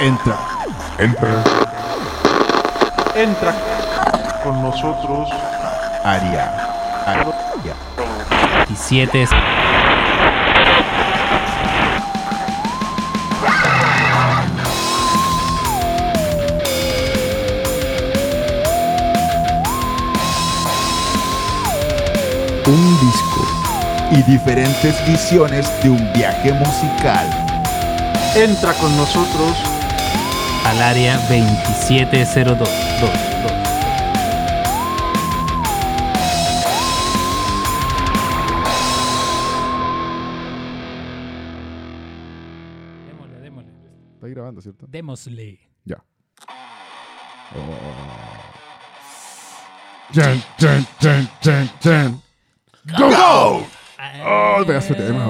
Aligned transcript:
Entra. 0.00 0.36
Entra. 0.98 1.28
Entra 3.14 3.54
con 4.44 4.62
nosotros. 4.62 5.28
Aria. 6.04 6.52
Aria. 7.06 7.74
17 8.68 9.22
es- 9.22 9.30
Un 22.66 23.00
disco 23.00 23.46
y 24.10 24.22
diferentes 24.30 24.94
visiones 25.06 25.70
de 25.82 25.90
un 25.90 26.12
viaje 26.12 26.52
musical. 26.52 27.26
Entra 28.34 28.72
con 28.74 28.94
nosotros. 28.96 29.56
Al 30.68 30.82
área 30.82 31.16
2702. 31.28 32.58
Dos, 32.58 32.68
dos. 33.00 33.52
Démosle, 43.06 43.40
démosle. 43.40 43.72
Está 44.14 44.28
grabando, 44.28 44.60
¿cierto? 44.60 44.86
Démosle. 44.88 45.58
Ya. 45.84 46.02
Chan, 50.12 50.42
chan, 50.58 50.86
chan, 51.00 51.28
chan, 51.40 51.70
chan. 51.80 52.22
¡Go! 52.98 53.08
¡Go! 53.08 53.66
¡Oh, 54.24 54.64
pedazo 54.66 54.94
de 54.94 55.06
tema, 55.06 55.24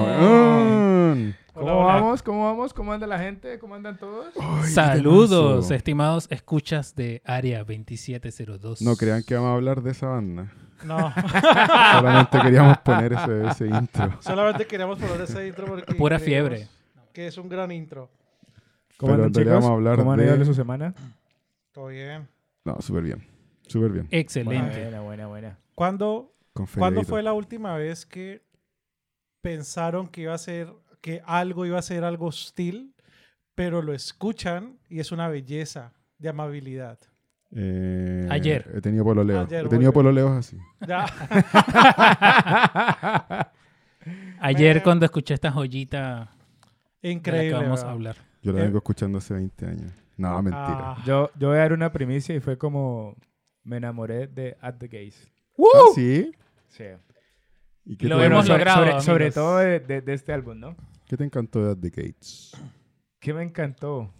¿Cómo 1.53 1.85
vamos? 1.85 2.23
¿Cómo 2.23 2.43
vamos? 2.45 2.73
¿Cómo 2.73 2.93
anda 2.93 3.05
la 3.07 3.19
gente? 3.19 3.59
¿Cómo 3.59 3.75
andan 3.75 3.97
todos? 3.97 4.33
Ay, 4.39 4.69
Saludos, 4.71 5.71
estimados 5.71 6.27
escuchas 6.31 6.95
de 6.95 7.21
Área 7.25 7.59
2702. 7.59 8.81
No 8.81 8.95
crean 8.95 9.23
que 9.23 9.35
vamos 9.35 9.49
a 9.49 9.53
hablar 9.53 9.81
de 9.81 9.91
esa 9.91 10.07
banda. 10.07 10.51
No, 10.85 10.97
Solamente 11.93 12.39
queríamos 12.41 12.77
poner 12.79 13.13
ese, 13.13 13.47
ese 13.47 13.67
intro. 13.67 14.17
solamente 14.21 14.65
queríamos 14.65 14.97
poner 14.97 15.21
ese 15.21 15.47
intro 15.47 15.65
porque. 15.65 15.93
Pura 15.97 16.19
fiebre. 16.19 16.67
Que 17.13 17.27
es 17.27 17.37
un 17.37 17.49
gran 17.49 17.71
intro. 17.71 18.09
¿Cómo 18.97 19.13
Pero 19.13 19.25
andan 19.25 19.43
chicos? 19.43 19.53
vamos 19.53 19.69
a 19.69 19.73
hablar 19.73 19.95
¿Cómo 19.97 20.11
han 20.13 20.19
de- 20.19 20.45
su 20.45 20.53
semana? 20.53 20.93
Todo 21.73 21.87
bien. 21.87 22.27
No, 22.63 22.77
súper 22.81 23.03
bien. 23.03 23.25
Súper 23.67 23.91
bien. 23.91 24.07
Excelente. 24.11 24.81
Buena, 24.83 25.01
buena, 25.01 25.27
buena. 25.27 25.57
¿Cuándo, 25.75 26.33
¿Cuándo 26.77 27.03
fue 27.03 27.21
la 27.23 27.33
última 27.33 27.75
vez 27.75 28.05
que 28.05 28.41
pensaron 29.41 30.07
que 30.07 30.21
iba 30.21 30.33
a 30.33 30.37
ser, 30.37 30.73
que 31.01 31.21
algo 31.25 31.65
iba 31.65 31.79
a 31.79 31.81
ser 31.81 32.03
algo 32.03 32.27
hostil, 32.27 32.93
pero 33.55 33.81
lo 33.81 33.93
escuchan 33.93 34.77
y 34.89 34.99
es 34.99 35.11
una 35.11 35.27
belleza 35.27 35.93
de 36.17 36.29
amabilidad? 36.29 36.99
Eh, 37.51 38.27
Ayer. 38.29 38.69
He 38.75 38.81
tenido 38.81 39.03
pololeos. 39.03 39.47
Ayer, 39.47 39.65
he 39.65 39.69
tenido 39.69 39.91
pololeos 39.91 40.31
así. 40.31 40.57
Ya. 40.87 41.05
Ayer 44.39 44.81
cuando 44.83 45.05
escuché 45.05 45.33
esta 45.33 45.51
joyita 45.51 46.07
de 46.07 46.25
la 46.25 46.31
que 47.01 47.11
Increíble. 47.11 47.53
vamos 47.53 47.83
a 47.83 47.91
hablar. 47.91 48.15
Yo 48.41 48.53
la 48.53 48.59
Eh. 48.59 48.63
vengo 48.63 48.77
escuchando 48.77 49.17
hace 49.17 49.33
20 49.33 49.65
años. 49.65 49.91
No, 50.17 50.41
mentira. 50.41 50.91
Ah. 50.91 51.03
Yo, 51.05 51.29
yo 51.37 51.49
voy 51.49 51.57
a 51.57 51.61
dar 51.61 51.73
una 51.73 51.91
primicia 51.91 52.35
y 52.35 52.39
fue 52.39 52.57
como 52.57 53.15
me 53.63 53.77
enamoré 53.77 54.27
de 54.27 54.57
At 54.61 54.75
the 54.75 54.87
Gates. 54.87 55.29
¿Ah, 55.57 55.91
sí? 55.95 56.31
Sí. 56.67 56.83
¿Y 57.91 57.97
qué, 57.97 58.07
Lo 58.07 58.19
te, 58.19 58.25
hemos 58.25 58.45
sobre, 58.45 58.59
logrado, 58.59 58.85
sobre, 58.85 59.01
sobre 59.01 59.23
amigos. 59.25 59.33
todo 59.33 59.57
de, 59.57 59.79
de- 59.79 60.01
de 60.01 60.13
este 60.13 60.31
álbum, 60.31 60.59
¿no? 60.59 60.75
¿Qué 61.07 61.17
te 61.17 61.23
encantó 61.23 61.65
de 61.65 61.71
At 61.71 61.77
the 61.79 61.89
Gates? 61.89 62.51
¿Qué 63.19 63.33
me 63.33 63.41
encantó? 63.41 64.13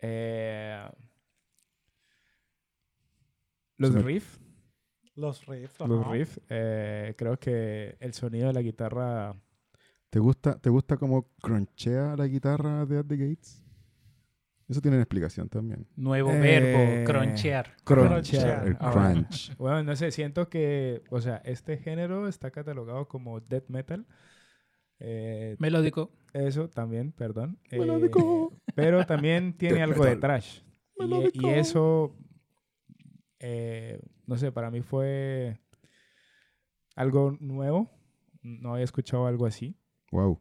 Eh, 0.00 0.78
los 3.78 3.90
Se 3.90 3.96
me- 3.96 4.02
riffs. 4.02 4.38
Los 5.16 5.46
riffs. 5.46 5.80
Los 5.80 6.02
ajá. 6.02 6.12
riffs. 6.12 6.40
eh, 6.50 7.14
creo 7.16 7.38
que 7.38 7.96
el 8.00 8.12
sonido 8.12 8.48
de 8.48 8.52
la 8.52 8.60
guitarra 8.62 9.34
¿Te 10.10 10.18
gusta, 10.18 10.58
¿Te 10.58 10.68
gusta 10.70 10.96
cómo 10.96 11.30
crunchea 11.40 12.16
la 12.16 12.26
guitarra 12.26 12.84
de 12.84 12.98
At 12.98 13.06
the 13.06 13.16
Gates? 13.16 13.64
Eso 14.70 14.80
tiene 14.80 14.98
una 14.98 15.02
explicación 15.02 15.48
también. 15.48 15.84
Nuevo 15.96 16.30
Eh, 16.30 16.38
verbo, 16.38 17.04
cronchear. 17.04 17.74
Crunchear. 17.82 18.68
El 18.68 18.76
Ah, 18.78 18.92
crunch. 18.92 19.52
Bueno, 19.58 19.82
no 19.82 19.96
sé, 19.96 20.12
siento 20.12 20.48
que, 20.48 21.02
o 21.10 21.20
sea, 21.20 21.42
este 21.44 21.76
género 21.76 22.28
está 22.28 22.52
catalogado 22.52 23.08
como 23.08 23.40
death 23.40 23.68
metal. 23.68 24.06
Eh, 25.00 25.56
Melódico. 25.58 26.12
eso 26.32 26.68
también, 26.68 27.10
perdón. 27.12 27.58
Eh, 27.70 27.78
Melódico. 27.80 28.52
pero 28.76 29.04
también 29.06 29.54
tiene 29.58 29.76
Death 29.78 29.88
algo 29.90 30.04
de 30.04 30.16
trash. 30.16 30.60
Y, 30.96 31.02
Melódico. 31.02 31.46
y 31.48 31.50
eso, 31.50 32.14
eh, 33.40 33.98
no 34.26 34.36
sé, 34.36 34.52
para 34.52 34.70
mí 34.70 34.82
fue 34.82 35.58
algo 36.94 37.36
nuevo. 37.40 37.90
No 38.42 38.72
había 38.74 38.84
escuchado 38.84 39.26
algo 39.26 39.46
así. 39.46 39.74
Wow. 40.12 40.40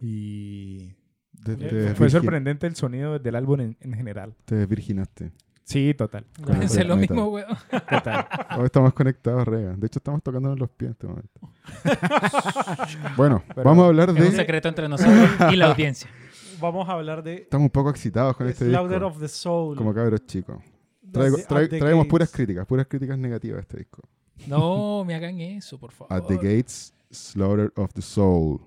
Y 0.00 0.94
Te, 1.44 1.56
te 1.56 1.94
fue 1.94 2.06
virgin- 2.06 2.10
sorprendente 2.10 2.66
el 2.66 2.76
sonido 2.76 3.18
del 3.18 3.34
álbum 3.36 3.60
en, 3.60 3.76
en 3.80 3.94
general. 3.94 4.34
Te 4.44 4.54
desvirginaste. 4.56 5.32
Sí, 5.64 5.92
total. 5.92 6.24
Pensé 6.46 6.82
lo 6.84 6.96
metal. 6.96 7.16
mismo, 7.16 7.28
weón. 7.30 7.46
total. 7.70 8.26
Hoy 8.58 8.64
estamos 8.64 8.94
conectados, 8.94 9.46
Rega. 9.46 9.74
De 9.76 9.86
hecho, 9.86 9.98
estamos 9.98 10.22
tocándonos 10.22 10.58
los 10.58 10.70
pies 10.70 10.88
en 10.88 10.92
este 10.92 11.06
momento. 11.06 11.40
bueno, 13.16 13.42
Pero- 13.54 13.64
vamos 13.64 13.84
a 13.84 13.88
hablar 13.88 14.08
Es 14.10 14.16
un 14.16 14.22
de... 14.22 14.32
secreto 14.32 14.68
entre 14.68 14.88
nosotros 14.88 15.16
y 15.52 15.56
la 15.56 15.66
audiencia. 15.66 16.08
Vamos 16.60 16.88
a 16.88 16.92
hablar 16.94 17.22
de 17.22 17.34
Estamos 17.36 17.66
un 17.66 17.70
poco 17.70 17.88
excitados 17.90 18.36
con 18.36 18.48
este 18.48 18.64
Slaughter 18.68 18.98
disco. 18.98 19.06
of 19.06 19.20
the 19.20 19.28
Soul. 19.28 19.76
Como 19.76 19.94
cabros 19.94 20.26
chicos. 20.26 20.56
de- 21.02 21.12
Traigo- 21.12 21.36
de- 21.36 21.44
traemos 21.78 21.98
Gates. 21.98 22.10
puras 22.10 22.32
críticas, 22.32 22.66
puras 22.66 22.86
críticas 22.88 23.16
negativas 23.16 23.58
a 23.58 23.60
este 23.60 23.76
disco. 23.78 24.02
No 24.48 25.04
me 25.06 25.14
hagan 25.14 25.38
eso, 25.40 25.78
por 25.78 25.92
favor. 25.92 26.12
At 26.12 26.24
the 26.26 26.34
Gates, 26.34 26.92
Slaughter 27.12 27.72
of 27.76 27.92
the 27.92 28.02
Soul. 28.02 28.60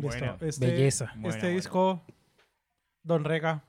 Buena. 0.00 0.36
Este, 0.40 0.66
Belleza. 0.66 1.04
Este 1.06 1.18
Buena, 1.20 1.48
disco, 1.48 2.02
Don 3.02 3.24
Rega. 3.24 3.64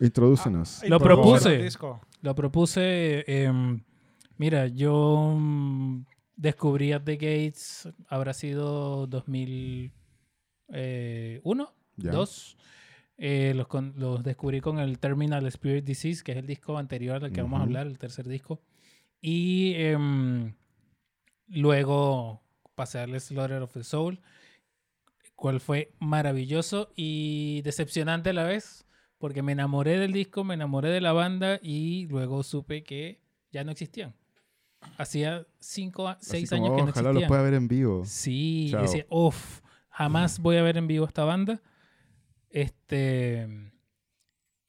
Introdúcenos. 0.00 0.82
Ah, 0.82 0.86
Lo 0.88 0.98
propuse. 1.00 1.68
Lo 2.22 2.34
propuse. 2.34 3.24
em, 3.26 3.82
mira, 4.36 4.66
yo 4.68 5.34
mm, 5.36 6.04
descubrí 6.36 6.92
At 6.92 7.02
the 7.02 7.16
Gates, 7.16 7.88
habrá 8.08 8.32
sido 8.32 9.06
2001, 9.06 11.72
Ya. 11.96 12.12
2. 12.12 12.56
Eh, 13.20 13.52
los, 13.56 13.66
con- 13.66 13.94
los 13.96 14.22
descubrí 14.22 14.60
con 14.60 14.78
el 14.78 15.00
Terminal 15.00 15.44
Spirit 15.46 15.84
Disease, 15.84 16.22
que 16.22 16.30
es 16.32 16.38
el 16.38 16.46
disco 16.46 16.78
anterior 16.78 17.24
al 17.24 17.32
que 17.32 17.42
vamos 17.42 17.58
a 17.58 17.62
hablar, 17.64 17.88
el 17.88 17.98
tercer 17.98 18.28
disco. 18.28 18.60
Y 19.20 19.72
em, 19.74 20.54
luego 21.48 22.40
pasé 22.76 23.00
al 23.00 23.20
Slaughter 23.20 23.60
of 23.62 23.72
the 23.72 23.82
Soul, 23.82 24.20
cual 25.38 25.60
fue 25.60 25.94
maravilloso 26.00 26.90
y 26.96 27.62
decepcionante 27.62 28.30
a 28.30 28.32
la 28.32 28.42
vez, 28.42 28.84
porque 29.18 29.40
me 29.40 29.52
enamoré 29.52 29.96
del 29.96 30.12
disco, 30.12 30.42
me 30.42 30.54
enamoré 30.54 30.90
de 30.90 31.00
la 31.00 31.12
banda 31.12 31.60
y 31.62 32.08
luego 32.08 32.42
supe 32.42 32.82
que 32.82 33.22
ya 33.52 33.62
no 33.62 33.70
existían. 33.70 34.16
Hacía 34.96 35.46
cinco, 35.60 36.12
seis 36.18 36.50
como, 36.50 36.64
años 36.64 36.76
que 36.76 36.82
no 36.82 36.90
Ojalá 36.90 37.10
existían. 37.10 37.22
lo 37.22 37.28
pueda 37.28 37.42
ver 37.42 37.54
en 37.54 37.68
vivo. 37.68 38.02
Sí, 38.04 38.72
decía, 38.80 39.06
uff, 39.10 39.60
jamás 39.90 40.40
voy 40.40 40.56
a 40.56 40.62
ver 40.62 40.76
en 40.76 40.88
vivo 40.88 41.06
esta 41.06 41.22
banda. 41.22 41.62
Este. 42.50 43.46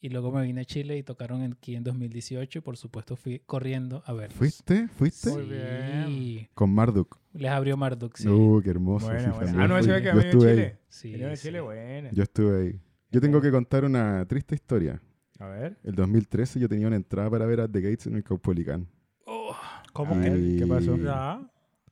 Y 0.01 0.09
luego 0.09 0.31
me 0.31 0.43
vine 0.43 0.61
a 0.61 0.65
Chile 0.65 0.97
y 0.97 1.03
tocaron 1.03 1.41
aquí 1.41 1.75
en 1.75 1.83
2018 1.83 2.59
y 2.59 2.61
por 2.61 2.77
supuesto 2.77 3.17
fui 3.17 3.39
corriendo 3.45 4.01
a 4.05 4.13
ver. 4.13 4.31
¿Fuiste? 4.31 4.87
¿Fuiste? 4.87 5.29
Muy 5.31 5.43
bien. 5.45 6.47
Con 6.53 6.73
Marduk. 6.73 7.19
Les 7.33 7.51
abrió 7.51 7.75
Marduk, 7.75 8.15
sí. 8.15 8.27
Uh, 8.29 8.61
qué 8.63 8.69
hermoso. 8.69 9.07
Buena, 9.07 9.33
sí, 9.33 9.39
también 9.39 9.59
Ah, 9.59 9.67
no, 9.67 9.75
ve 9.75 9.81
que 9.81 9.87
Yo 9.87 10.11
a 10.11 10.21
estuve 10.21 10.49
ahí. 10.49 10.55
Chile. 10.55 10.79
Sí, 10.87 11.11
de 11.11 11.35
sí. 11.35 11.47
Chile, 11.47 11.59
buena. 11.61 12.11
Yo 12.13 12.23
estuve 12.23 12.61
ahí. 12.61 12.81
Yo 13.11 13.19
tengo 13.19 13.41
que 13.41 13.51
contar 13.51 13.83
una 13.83 14.25
triste 14.25 14.55
historia. 14.55 15.01
A 15.37 15.47
ver. 15.47 15.77
El 15.83 15.95
2013 15.95 16.59
yo 16.59 16.69
tenía 16.69 16.87
una 16.87 16.95
entrada 16.95 17.29
para 17.29 17.45
ver 17.45 17.59
a 17.61 17.67
The 17.67 17.81
Gates 17.81 18.07
en 18.07 18.15
el 18.15 18.23
Caupolicán. 18.23 18.87
Oh, 19.25 19.53
¿Cómo 19.93 20.15
Y- 20.25 20.59
¿qué 20.59 20.65
pasó? 20.67 20.95
Ya. 20.97 21.41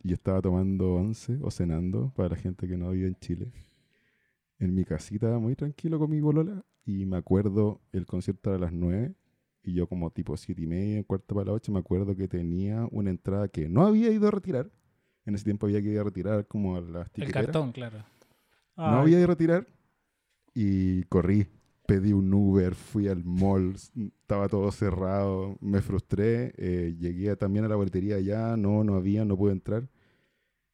Y 0.03 0.13
estaba 0.13 0.41
tomando 0.41 0.93
once 0.93 1.37
o 1.41 1.51
cenando 1.51 2.13
para 2.15 2.29
la 2.29 2.35
gente 2.37 2.67
que 2.67 2.77
no 2.77 2.91
vive 2.91 3.07
en 3.07 3.15
Chile. 3.15 3.51
En 4.59 4.73
mi 4.73 4.85
casita, 4.85 5.37
muy 5.39 5.55
tranquilo 5.55 5.99
con 5.99 6.09
mi 6.09 6.21
bolola. 6.21 6.63
Y 6.87 7.05
me 7.05 7.17
acuerdo, 7.17 7.81
el 7.91 8.05
concierto 8.07 8.49
era 8.49 8.57
a 8.57 8.61
las 8.61 8.73
9. 8.73 9.13
Y 9.63 9.73
yo 9.73 9.87
como 9.87 10.09
tipo 10.11 10.37
siete 10.37 10.61
y 10.61 10.67
media, 10.67 11.03
cuarto 11.03 11.35
para 11.35 11.47
las 11.47 11.55
8, 11.55 11.73
me 11.73 11.79
acuerdo 11.79 12.15
que 12.15 12.29
tenía 12.29 12.87
una 12.91 13.09
entrada 13.09 13.49
que 13.49 13.67
no 13.67 13.85
había 13.85 14.09
ido 14.11 14.27
a 14.29 14.31
retirar. 14.31 14.71
En 15.25 15.35
ese 15.35 15.43
tiempo 15.43 15.65
había 15.67 15.81
que 15.81 15.89
ir 15.89 15.99
a 15.99 16.05
retirar 16.05 16.47
como 16.47 16.77
a 16.77 16.81
las 16.81 17.09
el 17.15 17.31
cartón, 17.33 17.73
claro. 17.73 17.97
No 18.77 19.01
Ay, 19.01 19.01
había 19.01 19.17
ido 19.17 19.25
a 19.25 19.27
retirar. 19.27 19.67
Y 20.53 21.03
corrí. 21.03 21.47
Pedí 21.85 22.13
un 22.13 22.33
Uber, 22.33 22.75
fui 22.75 23.07
al 23.07 23.23
mall, 23.23 23.75
estaba 23.75 24.49
todo 24.49 24.71
cerrado, 24.73 25.57
me 25.61 25.81
frustré. 25.81 26.53
eh, 26.57 26.95
llegué 26.99 27.35
también 27.37 27.65
a 27.65 27.69
la 27.69 27.75
boletería 27.77 28.17
allá, 28.17 28.57
no, 28.57 28.83
no 28.83 28.95
había, 28.95 29.23
no 29.25 29.37
pude 29.37 29.53
entrar. 29.53 29.87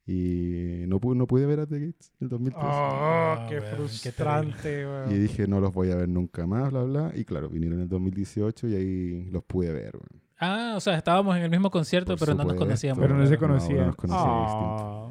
Y 0.06 0.84
no 0.88 1.00
pude, 1.00 1.16
no 1.18 1.28
pude 1.28 1.46
ver 1.46 1.62
a 1.62 1.66
The 1.66 1.80
Gates 1.80 2.12
en 2.20 2.26
el 2.26 2.30
2013. 2.30 2.68
Oh, 2.68 2.70
Ah, 2.74 3.46
qué 3.50 3.56
weón, 3.60 3.70
qué 3.72 3.76
frustrante. 4.12 4.86
Y 5.10 5.14
dije, 5.14 5.48
no 5.48 5.62
los 5.62 5.72
voy 5.74 5.92
a 5.92 5.96
ver 5.96 6.10
nunca 6.10 6.46
más, 6.46 6.72
bla, 6.72 6.84
bla. 6.84 7.12
Y 7.16 7.24
claro, 7.24 7.50
vinieron 7.50 7.78
en 7.80 7.84
el 7.84 7.90
2018 7.90 8.68
y 8.68 8.76
ahí 8.76 9.24
los 9.32 9.44
pude 9.44 9.72
ver. 9.72 9.96
weón. 9.96 10.22
Ah, 10.40 10.74
o 10.76 10.80
sea, 10.82 10.98
estábamos 10.98 11.38
en 11.38 11.44
el 11.44 11.50
mismo 11.50 11.70
concierto, 11.72 12.18
Por 12.18 12.20
pero 12.28 12.34
no 12.38 12.44
nos 12.44 12.56
conocíamos. 12.56 13.02
Pero 13.02 13.16
no 13.18 13.26
se 13.26 13.34
No, 13.34 13.40
conocían. 13.40 13.78
no 13.80 13.86
nos 13.88 13.96
conocíamos 13.96 14.52
Ah. 14.52 15.10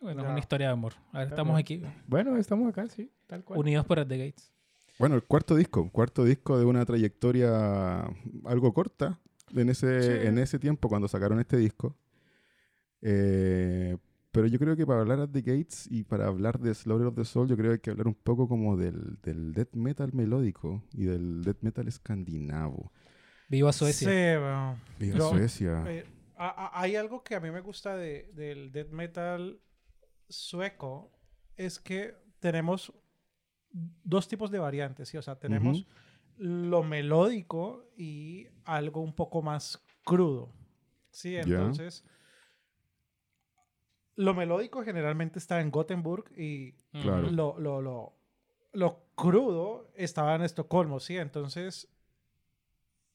Bueno, 0.00 0.22
es 0.24 0.28
una 0.30 0.38
historia 0.40 0.66
de 0.66 0.72
amor. 0.72 0.94
Ahora 1.12 1.24
estamos 1.26 1.56
aquí, 1.56 1.80
Bueno, 2.08 2.36
estamos 2.36 2.68
acá, 2.68 2.88
sí, 2.88 3.08
tal 3.28 3.44
cual. 3.44 3.60
unidos 3.60 3.86
por 3.86 4.00
At 4.00 4.08
The 4.08 4.18
Gates. 4.18 4.50
Bueno, 4.98 5.14
el 5.14 5.22
cuarto 5.22 5.54
disco, 5.54 5.88
cuarto 5.90 6.24
disco 6.24 6.58
de 6.58 6.64
una 6.64 6.84
trayectoria 6.84 8.10
algo 8.44 8.74
corta 8.74 9.20
en 9.54 9.68
ese, 9.68 10.02
Sí. 10.22 10.26
en 10.26 10.38
ese 10.38 10.58
tiempo 10.58 10.88
cuando 10.88 11.06
sacaron 11.06 11.38
este 11.38 11.56
disco. 11.56 11.94
Eh, 13.00 13.96
pero 14.32 14.46
yo 14.46 14.58
creo 14.58 14.74
que 14.76 14.86
para 14.86 15.00
hablar 15.02 15.28
de 15.28 15.42
The 15.42 15.42
Gates 15.58 15.86
y 15.90 16.02
para 16.04 16.26
hablar 16.26 16.58
de 16.58 16.74
Slaughter 16.74 17.06
of 17.08 17.14
the 17.14 17.24
Soul, 17.24 17.48
yo 17.48 17.56
creo 17.56 17.70
que 17.70 17.74
hay 17.74 17.78
que 17.80 17.90
hablar 17.90 18.06
un 18.08 18.14
poco 18.14 18.48
como 18.48 18.76
del, 18.76 19.18
del 19.22 19.52
death 19.52 19.74
metal 19.74 20.12
melódico 20.12 20.82
y 20.92 21.04
del 21.04 21.42
death 21.44 21.58
metal 21.60 21.86
escandinavo. 21.86 22.90
Viva 23.48 23.72
Suecia. 23.72 24.08
Sí. 24.08 25.04
Viva 25.04 25.18
Yo- 25.18 25.30
Suecia. 25.30 25.84
Eh, 25.86 26.04
a- 26.36 26.48
a- 26.66 26.80
hay 26.80 26.96
algo 26.96 27.22
que 27.22 27.34
a 27.34 27.40
mí 27.40 27.50
me 27.50 27.60
gusta 27.60 27.94
de- 27.96 28.30
del 28.34 28.72
death 28.72 28.90
metal 28.90 29.60
sueco, 30.28 31.12
es 31.56 31.78
que 31.78 32.14
tenemos 32.40 32.92
dos 33.70 34.28
tipos 34.28 34.50
de 34.50 34.58
variantes, 34.58 35.08
¿sí? 35.08 35.16
O 35.16 35.22
sea, 35.22 35.38
tenemos 35.38 35.86
lo 36.38 36.82
melódico 36.82 37.90
y 37.96 38.46
algo 38.64 39.00
un 39.02 39.14
poco 39.14 39.42
más 39.42 39.82
crudo, 40.04 40.50
¿sí? 41.10 41.36
Entonces, 41.36 42.04
lo 44.16 44.34
melódico 44.34 44.82
generalmente 44.82 45.38
está 45.38 45.60
en 45.60 45.70
Gothenburg 45.70 46.30
y. 46.36 46.72
Claro. 46.92 47.30
lo, 47.30 47.58
lo, 47.58 47.80
lo, 47.82 48.12
lo 48.72 49.04
crudo 49.14 49.90
estaba 49.94 50.34
en 50.34 50.42
Estocolmo, 50.42 51.00
¿sí? 51.00 51.16
Entonces, 51.16 51.88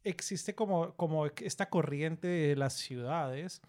existe 0.04 0.56
como, 0.56 0.94
como 0.96 1.26
esta 1.26 1.70
corriente 1.70 2.28
de 2.28 2.56
las 2.56 2.74
ciudades 2.74 3.62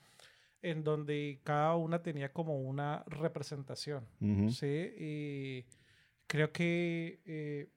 en 0.63 0.83
donde 0.85 1.41
cada 1.45 1.77
una 1.77 2.03
tenía 2.03 2.33
como 2.33 2.61
una 2.61 3.05
representación. 3.07 4.07
¿sí? 4.51 4.93
Y 4.99 5.67
creo 6.27 6.53
que 6.53 7.21
eh, 7.25 7.71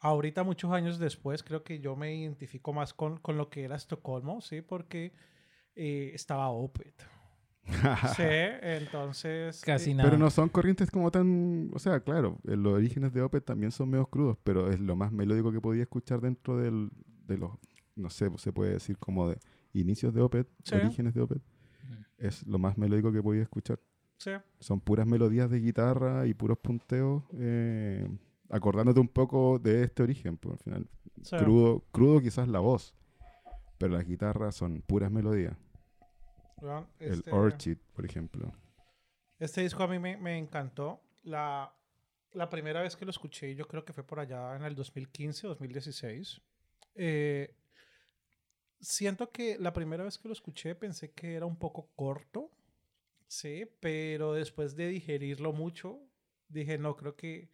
ahorita, 0.00 0.44
muchos 0.44 0.70
años 0.72 0.98
después, 0.98 1.42
creo 1.42 1.62
que 1.62 1.78
yo 1.80 1.96
me 1.96 2.14
identifico 2.14 2.72
más 2.72 2.92
con, 2.92 3.18
con 3.18 3.36
lo 3.36 3.48
que 3.48 3.64
era 3.64 3.76
Estocolmo, 3.76 4.40
¿sí? 4.40 4.60
Porque 4.60 5.12
eh, 5.74 6.10
estaba 6.14 6.50
Opeth. 6.50 7.02
Sí, 8.16 8.22
entonces... 8.62 9.60
Casi 9.62 9.94
nada. 9.94 10.08
Pero 10.08 10.18
no 10.18 10.30
son 10.30 10.48
corrientes 10.48 10.90
como 10.90 11.10
tan... 11.10 11.70
O 11.74 11.78
sea, 11.78 12.00
claro, 12.00 12.38
eh, 12.46 12.56
los 12.56 12.74
orígenes 12.74 13.12
de 13.12 13.22
Opeth 13.22 13.44
también 13.44 13.72
son 13.72 13.90
medio 13.90 14.06
crudos, 14.06 14.38
pero 14.44 14.70
es 14.70 14.80
lo 14.80 14.96
más 14.96 15.12
melódico 15.12 15.52
que 15.52 15.60
podía 15.60 15.82
escuchar 15.82 16.20
dentro 16.20 16.56
del, 16.58 16.90
de 17.26 17.38
los... 17.38 17.50
No 17.94 18.10
sé, 18.10 18.30
se 18.36 18.52
puede 18.52 18.72
decir 18.74 18.98
como 18.98 19.28
de 19.30 19.38
inicios 19.72 20.12
de 20.14 20.20
Opeth, 20.22 20.48
Sí. 20.62 20.74
orígenes 20.74 21.14
de 21.14 21.22
Opeth. 21.22 21.42
Es 22.18 22.46
lo 22.46 22.58
más 22.58 22.78
melódico 22.78 23.12
que 23.12 23.22
podía 23.22 23.42
escuchar. 23.42 23.78
sí. 24.18 24.30
Son 24.60 24.80
puras 24.80 25.06
melodías 25.06 25.50
de 25.50 25.60
guitarra 25.60 26.26
y 26.26 26.34
puros 26.34 26.58
punteos, 26.58 27.24
eh, 27.34 28.08
acordándote 28.48 29.00
un 29.00 29.08
poco 29.08 29.58
de 29.58 29.82
este 29.84 30.02
origen. 30.02 30.36
Pues, 30.38 30.52
al 30.54 30.58
final, 30.60 30.88
sí. 31.22 31.36
crudo, 31.36 31.84
crudo 31.92 32.20
quizás 32.20 32.48
la 32.48 32.60
voz, 32.60 32.94
pero 33.78 33.92
las 33.94 34.06
guitarras 34.06 34.54
son 34.54 34.82
puras 34.86 35.10
melodías. 35.10 35.56
El 36.98 37.12
este- 37.12 37.30
Orchid, 37.32 37.76
por 37.94 38.04
ejemplo. 38.04 38.52
Este 39.38 39.60
disco 39.62 39.82
a 39.82 39.88
mí 39.88 39.98
me, 39.98 40.16
me 40.16 40.38
encantó. 40.38 41.00
La, 41.24 41.72
la 42.32 42.48
primera 42.48 42.82
vez 42.82 42.96
que 42.96 43.04
lo 43.04 43.10
escuché, 43.10 43.54
yo 43.54 43.66
creo 43.68 43.84
que 43.84 43.92
fue 43.92 44.04
por 44.04 44.20
allá 44.20 44.56
en 44.56 44.62
el 44.62 44.74
2015, 44.74 45.46
2016. 45.48 46.40
Eh, 46.94 47.54
siento 48.80 49.30
que 49.30 49.58
la 49.58 49.72
primera 49.72 50.04
vez 50.04 50.16
que 50.18 50.28
lo 50.28 50.32
escuché 50.32 50.74
pensé 50.74 51.12
que 51.12 51.34
era 51.34 51.44
un 51.46 51.58
poco 51.58 51.90
corto, 51.94 52.50
sí, 53.26 53.66
pero 53.80 54.32
después 54.32 54.76
de 54.76 54.88
digerirlo 54.88 55.52
mucho, 55.52 55.98
dije, 56.48 56.78
no, 56.78 56.96
creo 56.96 57.16
que 57.16 57.50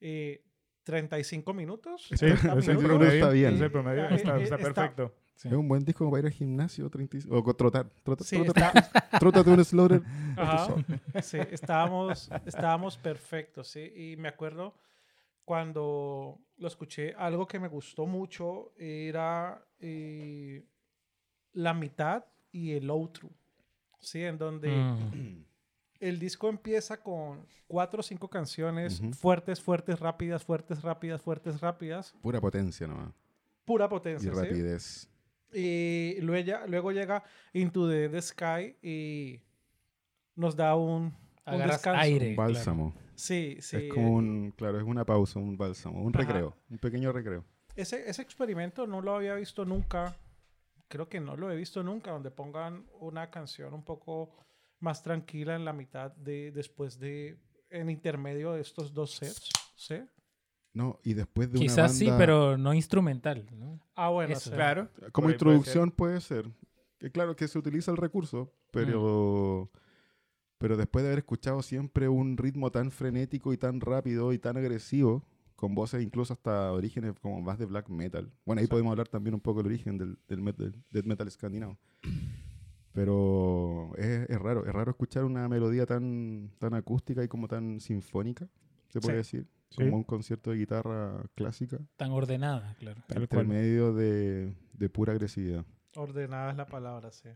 eh, 0.00 0.42
35 0.84 1.52
minutos. 1.52 2.06
Sí, 2.10 2.16
30 2.16 2.58
es 2.58 2.68
el 2.68 2.78
minutos. 2.78 3.12
Está 3.12 3.30
bien. 3.30 3.54
Es 3.54 3.60
el 3.60 3.70
promedio. 3.72 4.04
Eh, 4.08 4.14
Está, 4.14 4.38
eh, 4.38 4.42
está 4.44 4.56
está- 4.56 4.74
perfecto. 4.74 5.14
Sí. 5.36 5.48
Es 5.48 5.54
un 5.54 5.68
buen 5.68 5.84
disco 5.84 5.98
como 5.98 6.10
para 6.12 6.20
ir 6.20 6.26
al 6.26 6.32
gimnasio 6.32 6.88
35 6.90 7.36
o 7.38 7.54
trotar. 7.54 7.88
Trota, 8.02 8.24
Sí, 8.24 8.36
trota- 8.42 8.72
está- 8.72 9.50
un 9.50 9.64
slaughter. 9.64 10.02
Ajá. 10.36 10.74
Sí, 11.22 11.38
estábamos, 11.50 12.30
estábamos 12.46 12.96
perfectos, 12.96 13.68
sí. 13.68 13.92
Y 13.94 14.16
me 14.16 14.28
acuerdo 14.28 14.74
cuando 15.44 16.38
lo 16.56 16.68
escuché, 16.68 17.14
algo 17.16 17.46
que 17.46 17.58
me 17.60 17.68
gustó 17.68 18.06
mucho 18.06 18.72
era 18.76 19.62
eh, 19.78 20.64
la 21.52 21.74
mitad 21.74 22.24
y 22.50 22.72
el 22.72 22.88
outro, 22.90 23.28
sí, 24.00 24.24
en 24.24 24.38
donde 24.38 24.70
Mm. 24.70 25.44
el 26.00 26.18
disco 26.18 26.48
empieza 26.48 26.96
con 27.02 27.46
cuatro 27.66 28.00
o 28.00 28.02
cinco 28.02 28.28
canciones 28.28 29.02
fuertes, 29.18 29.60
fuertes, 29.60 30.00
rápidas, 30.00 30.42
fuertes, 30.44 30.82
rápidas, 30.82 31.20
fuertes, 31.20 31.60
rápidas, 31.60 32.14
Pura 32.22 32.40
potencia 32.40 32.86
nomás. 32.86 33.12
pura 33.66 33.84
Y 33.84 33.88
potencia, 33.88 34.32
¿sí? 34.32 35.08
Y 35.52 36.20
luego, 36.20 36.66
luego 36.66 36.92
llega 36.92 37.22
Into 37.52 37.88
the, 37.88 38.08
the 38.08 38.20
Sky 38.20 38.76
y 38.82 39.40
nos 40.34 40.56
da 40.56 40.74
un, 40.76 41.14
descanso. 41.46 42.00
aire. 42.00 42.30
Un 42.30 42.34
claro. 42.34 42.52
bálsamo. 42.52 42.94
Sí, 43.14 43.56
sí. 43.60 43.76
es 43.76 43.92
como 43.92 44.08
eh, 44.08 44.10
un, 44.10 44.50
claro, 44.56 44.78
es 44.78 44.84
una 44.84 45.04
pausa, 45.04 45.38
un 45.38 45.56
bálsamo, 45.56 46.02
un 46.02 46.14
Ajá. 46.14 46.26
recreo, 46.26 46.56
un 46.68 46.78
pequeño 46.78 47.12
recreo. 47.12 47.44
Ese, 47.74 48.08
ese 48.08 48.22
experimento 48.22 48.86
no 48.86 49.00
lo 49.00 49.14
había 49.14 49.34
visto 49.34 49.64
nunca. 49.64 50.16
Creo 50.88 51.08
que 51.08 51.20
no 51.20 51.36
lo 51.36 51.50
he 51.50 51.56
visto 51.56 51.82
nunca, 51.82 52.10
donde 52.10 52.30
pongan 52.30 52.86
una 53.00 53.30
canción 53.30 53.74
un 53.74 53.82
poco 53.82 54.30
más 54.80 55.02
tranquila 55.02 55.56
en 55.56 55.64
la 55.64 55.72
mitad 55.72 56.12
de 56.12 56.52
después 56.52 56.98
de 56.98 57.38
en 57.70 57.90
intermedio 57.90 58.52
de 58.52 58.60
estos 58.60 58.92
dos 58.92 59.16
sets. 59.16 59.50
¿Sí? 59.74 59.96
No, 60.76 61.00
y 61.02 61.14
después 61.14 61.50
de 61.50 61.58
Quizás 61.58 61.78
una 61.78 61.88
sí, 61.88 62.04
banda, 62.04 62.18
pero 62.18 62.58
no 62.58 62.74
instrumental. 62.74 63.46
¿no? 63.58 63.80
Ah, 63.94 64.10
bueno, 64.10 64.34
Eso. 64.34 64.50
sí. 64.50 64.56
Claro. 64.56 64.90
como 65.10 65.28
ahí 65.28 65.32
puede 65.32 65.32
introducción 65.34 65.90
puede 65.90 66.20
ser. 66.20 66.50
Que 66.98 67.10
claro 67.10 67.34
que 67.34 67.48
se 67.48 67.58
utiliza 67.58 67.90
el 67.90 67.96
recurso, 67.96 68.52
pero 68.70 69.70
Mm. 69.72 69.78
pero 70.58 70.76
después 70.76 71.02
de 71.02 71.08
haber 71.08 71.20
escuchado 71.20 71.62
siempre 71.62 72.08
un 72.10 72.36
ritmo 72.36 72.70
tan 72.70 72.90
frenético 72.90 73.52
y 73.54 73.56
tan 73.56 73.80
rápido 73.80 74.34
y 74.34 74.38
tan 74.38 74.56
agresivo, 74.58 75.24
con 75.54 75.74
voces 75.74 76.02
incluso 76.02 76.34
hasta 76.34 76.70
orígenes 76.72 77.14
como 77.20 77.40
más 77.40 77.58
de 77.58 77.64
black 77.64 77.88
metal. 77.88 78.30
Bueno, 78.44 78.60
ahí 78.60 78.66
podemos 78.66 78.90
hablar 78.90 79.08
también 79.08 79.32
un 79.34 79.40
poco 79.40 79.60
del 79.62 79.68
origen 79.72 79.96
del, 79.96 80.18
del 80.28 80.42
metal, 80.42 80.74
death 80.90 81.06
metal 81.06 81.26
escandinavo. 81.26 81.78
Pero 82.92 83.92
es, 83.96 84.28
es 84.28 84.38
raro, 84.38 84.64
es 84.66 84.72
raro 84.72 84.90
escuchar 84.90 85.24
una 85.24 85.48
melodía 85.48 85.84
tan, 85.86 86.50
tan 86.58 86.74
acústica 86.74 87.22
y 87.22 87.28
como 87.28 87.46
tan 87.48 87.80
sinfónica, 87.80 88.48
se 88.88 89.00
puede 89.00 89.18
decir. 89.18 89.46
Sí. 89.76 89.84
Como 89.84 89.96
un 89.98 90.04
concierto 90.04 90.50
de 90.50 90.56
guitarra 90.58 91.22
clásica, 91.34 91.78
Tan 91.96 92.10
ordenada, 92.12 92.74
claro. 92.78 93.02
Tal 93.06 93.22
entre 93.22 93.36
cual. 93.36 93.46
medio 93.48 93.92
de, 93.92 94.54
de 94.72 94.88
pura 94.88 95.12
agresividad. 95.12 95.64
Ordenada 95.96 96.50
es 96.50 96.56
la 96.56 96.66
palabra, 96.66 97.12
sí. 97.12 97.28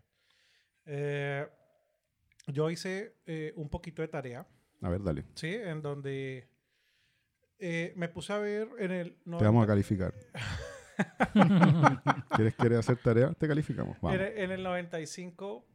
Eh, 0.86 1.46
yo 2.46 2.70
hice 2.70 3.16
eh, 3.26 3.52
un 3.56 3.68
poquito 3.68 4.02
de 4.02 4.08
tarea, 4.08 4.46
A 4.80 4.88
ver, 4.88 5.02
dale. 5.02 5.24
¿sí? 5.34 5.48
En 5.54 5.82
donde 5.82 6.48
eh, 7.58 7.92
me 7.96 8.08
puse 8.08 8.32
a 8.32 8.38
ver 8.38 8.68
en 8.78 8.90
el... 8.90 9.14
Te 9.22 9.44
vamos 9.44 9.64
a 9.64 9.66
calificar. 9.66 10.14
¿Quieres, 12.36 12.54
¿Quieres 12.54 12.78
hacer 12.78 12.96
tarea? 12.98 13.32
Te 13.34 13.48
calificamos. 13.48 13.96
Vamos. 14.00 14.18
En, 14.18 14.26
el- 14.26 14.38
en 14.38 14.50
el 14.50 14.62
95, 14.62 15.66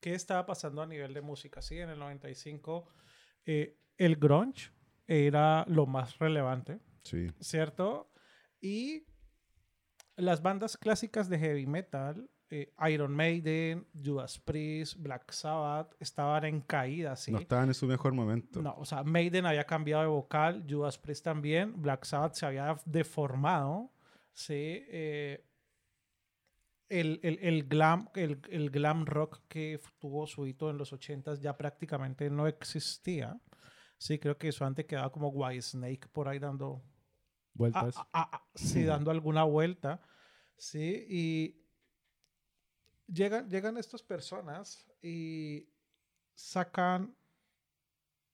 ¿qué 0.00 0.14
estaba 0.14 0.46
pasando 0.46 0.82
a 0.82 0.86
nivel 0.86 1.14
de 1.14 1.20
música? 1.20 1.62
Sí, 1.62 1.78
en 1.78 1.90
el 1.90 1.98
95, 1.98 2.88
eh, 3.46 3.78
el 3.96 4.16
grunge 4.16 4.70
era 5.12 5.64
lo 5.68 5.86
más 5.86 6.18
relevante, 6.18 6.80
Sí. 7.02 7.30
¿cierto? 7.40 8.10
Y 8.60 9.04
las 10.16 10.40
bandas 10.42 10.76
clásicas 10.76 11.28
de 11.28 11.38
heavy 11.38 11.66
metal, 11.66 12.30
eh, 12.50 12.72
Iron 12.90 13.12
Maiden, 13.14 13.86
Judas 14.04 14.38
Priest, 14.38 14.96
Black 14.98 15.30
Sabbath, 15.32 15.94
estaban 16.00 16.44
en 16.44 16.60
caída, 16.60 17.16
¿sí? 17.16 17.32
No 17.32 17.38
estaban 17.38 17.68
en 17.68 17.74
su 17.74 17.86
mejor 17.86 18.12
momento. 18.12 18.60
No, 18.62 18.74
o 18.76 18.84
sea, 18.84 19.02
Maiden 19.04 19.46
había 19.46 19.64
cambiado 19.64 20.02
de 20.02 20.08
vocal, 20.08 20.64
Judas 20.68 20.98
Priest 20.98 21.24
también, 21.24 21.80
Black 21.80 22.04
Sabbath 22.04 22.34
se 22.34 22.46
había 22.46 22.76
deformado, 22.84 23.90
¿sí? 24.32 24.54
Eh, 24.56 25.44
el, 26.88 27.20
el- 27.22 27.38
el 27.40 27.64
glam, 27.68 28.08
el, 28.14 28.40
el 28.50 28.70
glam 28.70 29.06
rock 29.06 29.40
que 29.48 29.80
tuvo 29.98 30.26
su 30.26 30.46
hito 30.46 30.68
en 30.70 30.76
los 30.76 30.92
80s 30.92 31.40
ya 31.40 31.56
prácticamente 31.56 32.28
no 32.28 32.46
existía. 32.46 33.40
Sí, 34.02 34.18
creo 34.18 34.36
que 34.36 34.48
eso 34.48 34.64
antes 34.64 34.84
quedaba 34.84 35.12
como 35.12 35.28
White 35.28 35.62
Snake 35.62 36.08
por 36.08 36.26
ahí 36.26 36.40
dando, 36.40 36.82
Vueltas. 37.54 37.94
ah, 37.96 38.08
ah, 38.12 38.30
ah, 38.32 38.44
sí, 38.52 38.82
dando 38.82 39.12
alguna 39.12 39.44
vuelta. 39.44 40.00
Sí, 40.56 41.06
y 41.08 41.64
llegan, 43.06 43.48
llegan 43.48 43.76
estas 43.76 44.02
personas 44.02 44.90
y 45.00 45.68
sacan 46.34 47.14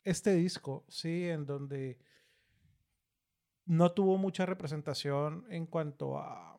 este 0.05 0.37
disco, 0.37 0.87
¿sí? 0.89 1.29
En 1.29 1.45
donde 1.45 1.99
no 3.67 3.93
tuvo 3.93 4.17
mucha 4.17 4.47
representación 4.47 5.45
en 5.51 5.67
cuanto 5.67 6.17
a 6.17 6.58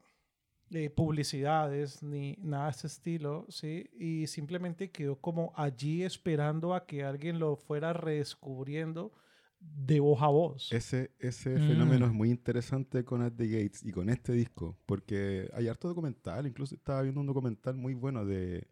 eh, 0.71 0.89
publicidades 0.89 2.03
ni 2.03 2.35
nada 2.41 2.65
de 2.65 2.71
ese 2.71 2.87
estilo, 2.87 3.45
¿sí? 3.49 3.89
Y 3.97 4.27
simplemente 4.27 4.91
quedó 4.91 5.15
como 5.19 5.51
allí 5.55 6.03
esperando 6.03 6.73
a 6.75 6.85
que 6.85 7.03
alguien 7.03 7.39
lo 7.39 7.55
fuera 7.55 7.93
redescubriendo 7.93 9.11
de 9.59 9.99
voz 9.99 10.21
a 10.21 10.27
voz. 10.27 10.71
Ese, 10.71 11.11
ese 11.19 11.49
Mm. 11.57 11.67
fenómeno 11.67 12.05
es 12.05 12.13
muy 12.13 12.29
interesante 12.29 13.03
con 13.03 13.21
At 13.21 13.33
the 13.33 13.47
Gates 13.47 13.83
y 13.83 13.91
con 13.91 14.09
este 14.09 14.31
disco, 14.33 14.77
porque 14.85 15.49
hay 15.53 15.67
harto 15.67 15.87
documental, 15.87 16.47
incluso 16.47 16.75
estaba 16.75 17.01
viendo 17.01 17.19
un 17.19 17.27
documental 17.27 17.75
muy 17.75 17.93
bueno 17.93 18.25
de 18.25 18.67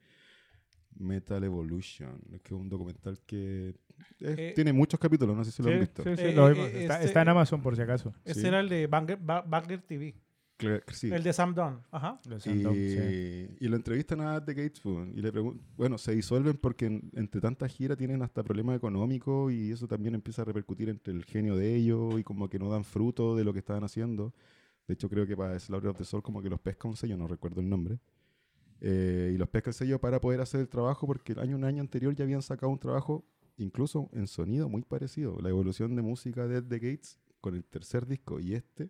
Metal 1.00 1.44
Evolution, 1.44 2.20
que 2.44 2.54
es 2.56 2.60
un 2.60 2.70
documental 2.70 3.20
que 3.26 3.70
es- 4.20 4.38
Eh, 4.38 4.54
tiene 4.56 4.74
muchos 4.74 5.00
capítulos, 5.00 5.36
no 5.36 5.44
sé 5.44 5.52
si 5.52 5.62
lo 5.62 5.70
han 5.72 5.80
visto. 5.80 6.04
sí, 6.04 6.10
sí, 6.16 6.22
Eh, 6.24 6.34
lo 6.34 6.48
eh, 6.50 6.54
vimos. 6.54 6.68
eh, 6.70 6.82
Está, 6.84 6.94
este- 6.96 7.06
está 7.08 7.22
en 7.22 7.30
Amazon 7.30 7.62
por 7.62 7.76
si 7.76 7.82
acaso. 7.82 8.14
Este 8.26 8.42
sí. 8.42 8.48
era 8.48 8.60
el 8.60 8.70
de 8.70 8.88
Banger, 8.88 9.18
Ba- 9.18 9.42
Banger 9.42 9.82
TV, 9.82 10.16
sí. 10.92 11.12
el 11.12 11.24
de 11.24 11.34
Sam 11.34 11.54
Dunn. 11.54 11.82
Ajá. 11.92 12.20
Los 12.28 12.46
Y, 12.48 12.50
Sandom, 12.50 12.74
sí. 12.74 13.48
y 13.60 13.68
lo 13.68 13.76
entrevistan 13.76 14.22
a 14.22 14.44
The 14.44 14.54
Gates 14.54 14.82
y 15.14 15.22
le 15.22 15.32
preguntan, 15.32 15.66
bueno, 15.78 15.98
se 15.98 16.14
disuelven 16.16 16.58
porque 16.58 16.86
en- 16.88 17.12
entre 17.16 17.42
tantas 17.42 17.72
giras 17.72 17.98
tienen 17.98 18.22
hasta 18.22 18.44
problemas 18.44 18.76
económicos 18.78 19.52
y 19.54 19.72
eso 19.72 19.88
también 19.88 20.16
empieza 20.16 20.42
a 20.42 20.46
repercutir 20.46 20.90
entre 20.90 21.14
el 21.14 21.24
genio 21.26 21.56
de 21.56 21.76
ellos 21.76 22.20
y 22.20 22.24
como 22.24 22.50
que 22.50 22.60
no 22.60 22.70
dan 22.70 22.84
fruto 22.84 23.36
de 23.36 23.44
lo 23.44 23.54
que 23.54 23.60
estaban 23.60 23.84
haciendo. 23.84 24.34
De 24.88 24.94
hecho, 24.94 25.10
creo 25.10 25.28
que 25.28 25.36
para 25.36 25.60
Slaughter 25.60 25.90
of 25.92 25.98
the 25.98 26.06
Soul 26.06 26.24
como 26.24 26.42
que 26.42 26.50
los 26.50 26.60
pesca 26.60 26.88
un 26.88 26.96
sello, 26.96 27.18
no 27.18 27.28
recuerdo 27.28 27.62
el 27.62 27.70
nombre. 27.70 28.00
Eh, 28.80 29.32
y 29.34 29.38
los 29.38 29.50
pesca 29.50 29.72
el 29.72 29.74
sello 29.74 30.00
para 30.00 30.22
poder 30.22 30.40
hacer 30.40 30.60
el 30.62 30.70
trabajo 30.70 31.08
porque 31.08 31.34
el 31.34 31.40
año, 31.40 31.56
un 31.56 31.64
año 31.64 31.82
anterior 31.82 32.14
ya 32.16 32.24
habían 32.24 32.42
sacado 32.42 32.72
un 32.72 32.80
trabajo 32.80 33.26
incluso 33.58 34.10
en 34.14 34.28
sonido 34.28 34.70
muy 34.70 34.84
parecido. 34.84 35.40
La 35.42 35.50
evolución 35.50 35.96
de 35.96 36.04
música 36.04 36.48
de 36.48 36.62
The 36.62 36.76
Gates 36.80 37.20
con 37.42 37.56
el 37.56 37.64
tercer 37.66 38.06
disco 38.06 38.40
y 38.40 38.54
este 38.54 38.90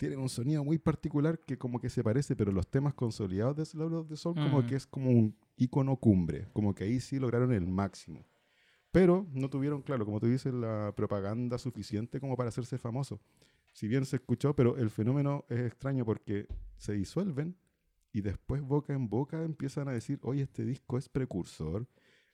tienen 0.00 0.18
un 0.18 0.30
sonido 0.30 0.64
muy 0.64 0.78
particular 0.78 1.38
que 1.40 1.58
como 1.58 1.78
que 1.78 1.90
se 1.90 2.02
parece, 2.02 2.34
pero 2.34 2.50
los 2.52 2.66
temas 2.66 2.94
consolidados 2.94 3.54
de 3.54 3.66
Slaughter 3.66 3.98
of 3.98 4.08
the 4.08 4.16
Soul 4.16 4.34
como 4.34 4.62
Mm. 4.62 4.66
que 4.66 4.74
es 4.76 4.86
como 4.86 5.10
un 5.10 5.36
icono 5.58 5.94
cumbre, 5.96 6.48
como 6.54 6.74
que 6.74 6.84
ahí 6.84 7.00
sí 7.00 7.18
lograron 7.18 7.52
el 7.52 7.66
máximo. 7.66 8.24
Pero 8.90 9.26
no 9.34 9.50
tuvieron, 9.50 9.82
claro, 9.82 10.06
como 10.06 10.18
tú 10.18 10.26
dices, 10.26 10.54
la 10.54 10.94
propaganda 10.96 11.58
suficiente 11.58 12.18
como 12.18 12.34
para 12.34 12.48
hacerse 12.48 12.78
famosos. 12.78 13.20
Si 13.72 13.88
bien 13.88 14.06
se 14.06 14.16
escuchó, 14.16 14.56
pero 14.56 14.78
el 14.78 14.88
fenómeno 14.88 15.44
es 15.50 15.60
extraño 15.60 16.06
porque 16.06 16.46
se 16.78 16.94
disuelven 16.94 17.54
y 18.10 18.22
después 18.22 18.62
boca 18.62 18.94
en 18.94 19.06
boca 19.08 19.44
empiezan 19.44 19.86
a 19.88 19.92
decir, 19.92 20.18
oye, 20.22 20.42
este 20.44 20.64
disco 20.64 20.96
es 20.96 21.10
precursor, 21.10 21.86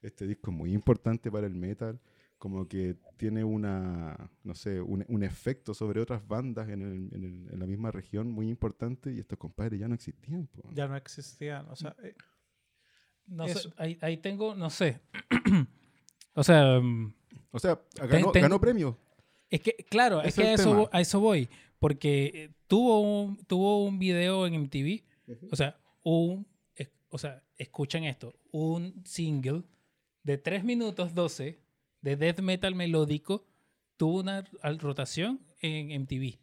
este 0.02 0.24
disco 0.24 0.52
es 0.52 0.56
muy 0.56 0.72
importante 0.72 1.32
para 1.32 1.48
el 1.48 1.54
metal, 1.56 2.00
como 2.38 2.68
que 2.68 2.96
tiene 3.16 3.42
una, 3.44 4.30
no 4.44 4.54
sé, 4.54 4.80
un, 4.80 5.04
un 5.08 5.22
efecto 5.22 5.72
sobre 5.74 6.00
otras 6.00 6.26
bandas 6.26 6.68
en, 6.68 6.82
el- 6.82 7.14
en 7.14 7.24
el- 7.24 7.48
en 7.52 7.58
la 7.58 7.66
misma 7.66 7.90
región 7.90 8.30
muy 8.30 8.48
importante 8.48 9.12
y 9.12 9.18
estos 9.20 9.38
compadres 9.38 9.80
ya 9.80 9.88
no 9.88 9.94
existían. 9.94 10.46
po. 10.48 10.68
Ya 10.74 10.86
no 10.86 10.96
existían. 10.96 11.66
O 11.70 11.76
sea, 11.76 11.96
eh, 12.02 12.14
No 13.26 13.48
sé, 13.48 13.68
ahí, 13.76 13.98
ahí 14.02 14.16
tengo, 14.18 14.54
no 14.54 14.70
sé. 14.70 15.00
o 16.34 16.44
sea, 16.44 16.78
mm, 16.80 17.12
O 17.50 17.58
sea, 17.58 17.80
ganó, 18.08 18.30
ten- 18.32 18.42
ganó 18.42 18.60
premio. 18.60 18.98
es 19.50 19.60
que, 19.60 19.72
claro, 19.88 20.20
es 20.20 20.28
Es 20.28 20.34
que 20.36 20.42
a 20.48 20.52
eso, 20.54 20.88
a 20.92 21.00
eso 21.00 21.20
voy. 21.20 21.48
Porque 21.78 22.26
eh, 22.34 22.50
tuvo 22.66 23.00
un, 23.00 23.36
tuvo 23.46 23.84
un 23.84 23.98
video 23.98 24.46
en 24.46 24.54
MTV. 24.54 25.02
O 25.50 25.56
sea, 25.56 25.76
un, 26.02 26.46
es- 26.74 26.90
o 27.08 27.18
sea, 27.18 27.42
escuchen 27.56 28.04
esto. 28.04 28.34
Un 28.52 29.02
single 29.04 29.62
de 30.22 30.38
3 30.38 30.64
minutos 30.64 31.14
12 31.14 31.58
de 32.06 32.16
death 32.16 32.38
metal 32.38 32.76
melódico 32.76 33.44
tuvo 33.96 34.20
una 34.20 34.44
rotación 34.78 35.40
en 35.60 36.02
MTV. 36.02 36.38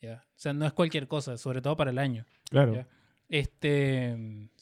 ¿ya? 0.00 0.24
O 0.26 0.38
sea, 0.38 0.54
no 0.54 0.64
es 0.64 0.72
cualquier 0.72 1.06
cosa, 1.06 1.36
sobre 1.36 1.60
todo 1.60 1.76
para 1.76 1.90
el 1.90 1.98
año. 1.98 2.24
Claro. 2.48 2.74
¿ya? 2.74 2.88
Este, 3.28 4.16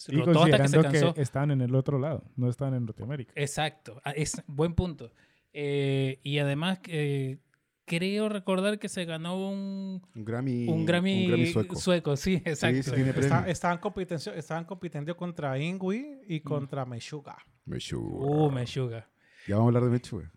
Y 0.09 0.17
rotó 0.17 0.43
hasta 0.43 0.59
que 0.63 0.69
se 0.69 0.83
cansó. 0.83 1.15
que, 1.15 1.23
están 1.23 1.51
en 1.53 1.61
el 1.61 1.75
otro 1.75 1.99
lado, 2.01 2.25
no 2.37 2.49
están 2.49 2.75
en 2.75 2.85
Norteamérica. 2.85 3.33
Exacto, 3.37 4.01
ah, 4.05 4.11
es 4.11 4.43
buen 4.49 4.75
punto. 4.75 5.13
Eh, 5.53 6.19
y 6.25 6.39
además, 6.39 6.81
eh, 6.89 7.39
creo 7.85 8.29
recordar 8.29 8.79
que 8.81 8.89
se 8.89 9.05
ganó 9.05 9.51
un, 9.51 10.03
Un 10.15 10.25
Grammy, 10.25 10.67
un 10.69 10.85
Grammy, 10.85 11.53
sueco. 11.77 12.17
sí, 12.17 12.35
exacto. 12.45 12.83
sí, 12.83 12.91
tiene 12.93 13.11
está- 13.11 13.21
premio. 13.39 13.53
estaban, 13.53 13.79
compitencia- 13.79 14.35
estaban 14.35 14.65
compitiendo 14.65 15.17
contra 15.17 15.59
Ingui 15.59 16.21
y 16.29 16.41
contra 16.41 16.85
Meshuga. 16.85 17.37
Meshuga. 17.67 18.27
Uh, 18.27 18.51
Meshuga. 18.51 19.09
Ya 19.49 19.57
vamos 19.57 19.75
a 19.75 19.79
hablar 19.79 19.85
de 19.85 19.99
Meshuga. 19.99 20.31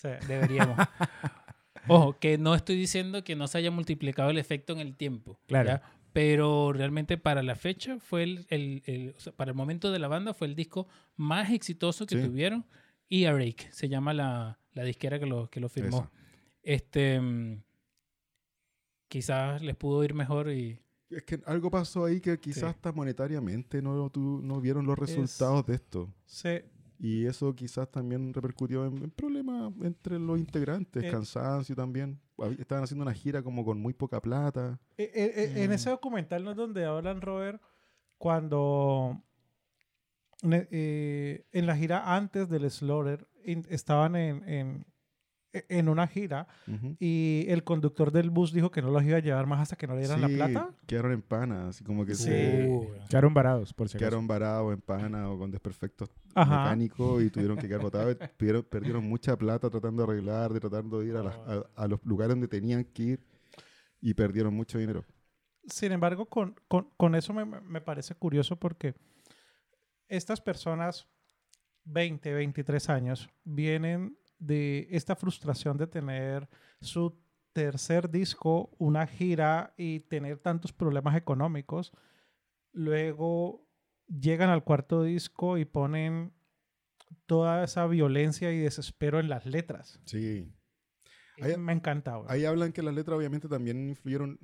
Sí. 0.00 0.08
Deberíamos. 0.28 0.76
Ojo, 1.88 2.18
que 2.18 2.38
no 2.38 2.54
estoy 2.54 2.76
diciendo 2.76 3.24
que 3.24 3.36
no 3.36 3.46
se 3.48 3.58
haya 3.58 3.70
multiplicado 3.70 4.30
el 4.30 4.38
efecto 4.38 4.72
en 4.72 4.80
el 4.80 4.96
tiempo. 4.96 5.40
Claro. 5.46 5.68
¿ya? 5.68 5.82
Pero 6.12 6.72
realmente 6.72 7.16
para 7.18 7.42
la 7.42 7.54
fecha 7.54 7.98
fue 8.00 8.22
el, 8.24 8.46
el- 8.50 8.82
el- 8.86 9.14
o 9.16 9.20
sea, 9.20 9.32
para 9.32 9.50
el 9.50 9.56
momento 9.56 9.90
de 9.92 9.98
la 9.98 10.08
banda 10.08 10.34
fue 10.34 10.46
el 10.48 10.54
disco 10.56 10.86
más 11.16 11.50
exitoso 11.50 12.06
que 12.06 12.16
Sí. 12.20 12.26
tuvieron. 12.26 12.66
Y 13.08 13.26
Rake 13.26 13.68
se 13.72 13.88
llama 13.88 14.12
la, 14.14 14.58
la 14.72 14.84
disquera 14.84 15.18
que 15.18 15.26
lo, 15.26 15.48
que 15.50 15.60
lo 15.60 15.68
firmó. 15.68 16.10
Este 16.62 17.20
mm, 17.20 17.62
quizás 19.08 19.62
les 19.62 19.76
pudo 19.76 20.04
ir 20.04 20.14
mejor 20.14 20.50
y 20.50 20.78
Es 21.10 21.24
que 21.24 21.40
algo 21.46 21.70
pasó 21.70 22.04
ahí 22.04 22.20
que 22.20 22.38
quizás 22.38 22.60
Sí. 22.60 22.66
hasta 22.66 22.92
monetariamente 22.92 23.82
no, 23.82 24.08
tu- 24.10 24.40
no 24.42 24.60
vieron 24.60 24.86
los 24.86 24.98
resultados 24.98 25.66
de 25.66 25.74
esto. 25.74 26.12
Sí. 26.26 26.60
Y 27.02 27.24
eso 27.24 27.54
quizás 27.54 27.90
también 27.90 28.34
repercutió 28.34 28.84
en, 28.84 28.98
en 29.04 29.10
problemas 29.10 29.72
entre 29.82 30.18
los 30.18 30.38
integrantes, 30.38 31.02
Eh. 31.02 31.10
cansancio 31.10 31.74
también. 31.74 32.20
Estaban 32.58 32.84
haciendo 32.84 33.02
una 33.04 33.14
gira 33.14 33.42
como 33.42 33.64
con 33.64 33.80
muy 33.80 33.94
poca 33.94 34.20
plata. 34.20 34.78
Eh, 34.98 35.10
eh, 35.14 35.32
eh, 35.34 35.52
En 35.64 35.70
Mm. 35.70 35.72
ese 35.72 35.88
documental 35.90 36.44
no 36.44 36.50
es 36.50 36.56
donde 36.58 36.84
hablan, 36.84 37.22
Robert, 37.22 37.60
cuando 38.18 39.22
eh, 40.42 41.46
en 41.52 41.66
la 41.66 41.76
gira 41.76 42.14
antes 42.16 42.48
del 42.48 42.70
Slaughter 42.70 43.26
estaban 43.68 44.16
en, 44.16 44.48
en, 44.48 44.68
e- 44.78 44.84
en 45.52 45.88
una 45.88 46.06
gira 46.06 46.46
Ujú. 46.68 46.96
y 47.00 47.44
el 47.48 47.64
conductor 47.64 48.12
del 48.12 48.30
bus 48.30 48.52
dijo 48.52 48.70
que 48.70 48.80
no 48.82 48.90
los 48.90 49.02
iba 49.02 49.16
a 49.16 49.20
llevar 49.20 49.46
más 49.46 49.60
hasta 49.60 49.76
que 49.76 49.86
no 49.86 49.94
le 49.94 50.00
dieran 50.00 50.20
la 50.20 50.28
Sí, 50.28 50.34
plata. 50.36 50.70
Quedaron 50.86 51.12
en 51.12 51.22
pana, 51.22 51.68
así 51.68 51.82
como 51.82 52.06
que 52.06 52.14
Sí. 52.14 52.24
se 52.24 52.68
Uh, 52.68 52.86
Quedaron 53.08 53.34
varados, 53.34 53.72
por 53.74 53.88
si 53.88 53.96
acaso. 53.96 54.08
quedaron 54.10 54.26
varados 54.28 54.72
en 54.72 54.80
pana 54.80 55.28
o 55.28 55.38
con 55.38 55.50
desperfectos 55.50 56.10
Ajá. 56.34 56.62
mecánicos 56.64 57.22
y 57.22 57.30
tuvieron 57.30 57.56
que 57.58 57.66
quedar 57.66 57.80
botados. 57.82 58.16
Perdieron, 58.38 58.62
perdieron 58.62 59.04
mucha 59.08 59.36
plata 59.36 59.68
tratando 59.70 60.06
de 60.06 60.12
arreglar, 60.12 60.52
de 60.52 60.60
tratando 60.60 61.00
de 61.00 61.06
ir 61.08 61.16
a, 61.16 61.22
las- 61.24 61.36
a- 61.36 61.66
a 61.74 61.88
los 61.88 61.98
lugares 62.04 62.30
donde 62.34 62.46
tenían 62.48 62.84
que 62.84 63.02
ir 63.02 63.26
y 64.00 64.14
perdieron 64.14 64.54
mucho 64.54 64.78
dinero. 64.78 65.04
Sin 65.66 65.90
embargo, 65.92 66.26
con, 66.26 66.54
con- 66.68 66.88
con 66.96 67.14
eso 67.16 67.32
me, 67.34 67.44
me- 67.44 67.60
me 67.60 67.80
parece 67.80 68.14
curioso 68.14 68.56
porque 68.56 68.94
estas 70.08 70.40
personas, 70.40 71.06
20, 71.84 72.32
23 72.32 72.88
años, 72.88 73.28
vienen 73.44 74.16
de 74.40 74.88
esta 74.90 75.14
frustración 75.14 75.76
de 75.76 75.86
tener 75.86 76.48
su 76.80 77.16
tercer 77.52 78.10
disco, 78.10 78.74
una 78.78 79.06
gira 79.06 79.72
y 79.76 80.00
tener 80.00 80.38
tantos 80.38 80.72
problemas 80.72 81.16
económicos. 81.16 81.92
Luego 82.72 83.66
llegan 84.08 84.50
al 84.50 84.64
cuarto 84.64 85.02
disco 85.02 85.58
y 85.58 85.64
ponen 85.64 86.32
toda 87.26 87.64
esa 87.64 87.86
violencia 87.86 88.52
y 88.52 88.58
desespero 88.58 89.20
en 89.20 89.28
las 89.28 89.46
letras. 89.46 90.00
Sí. 90.04 90.52
Ahí- 91.40 91.56
me 91.56 91.72
encanta. 91.72 92.20
Ahí 92.28 92.44
hablan 92.44 92.72
que 92.72 92.82
las 92.82 92.94
letras 92.94 93.16
obviamente 93.16 93.48
también 93.48 93.88
influyeron, 93.88 94.38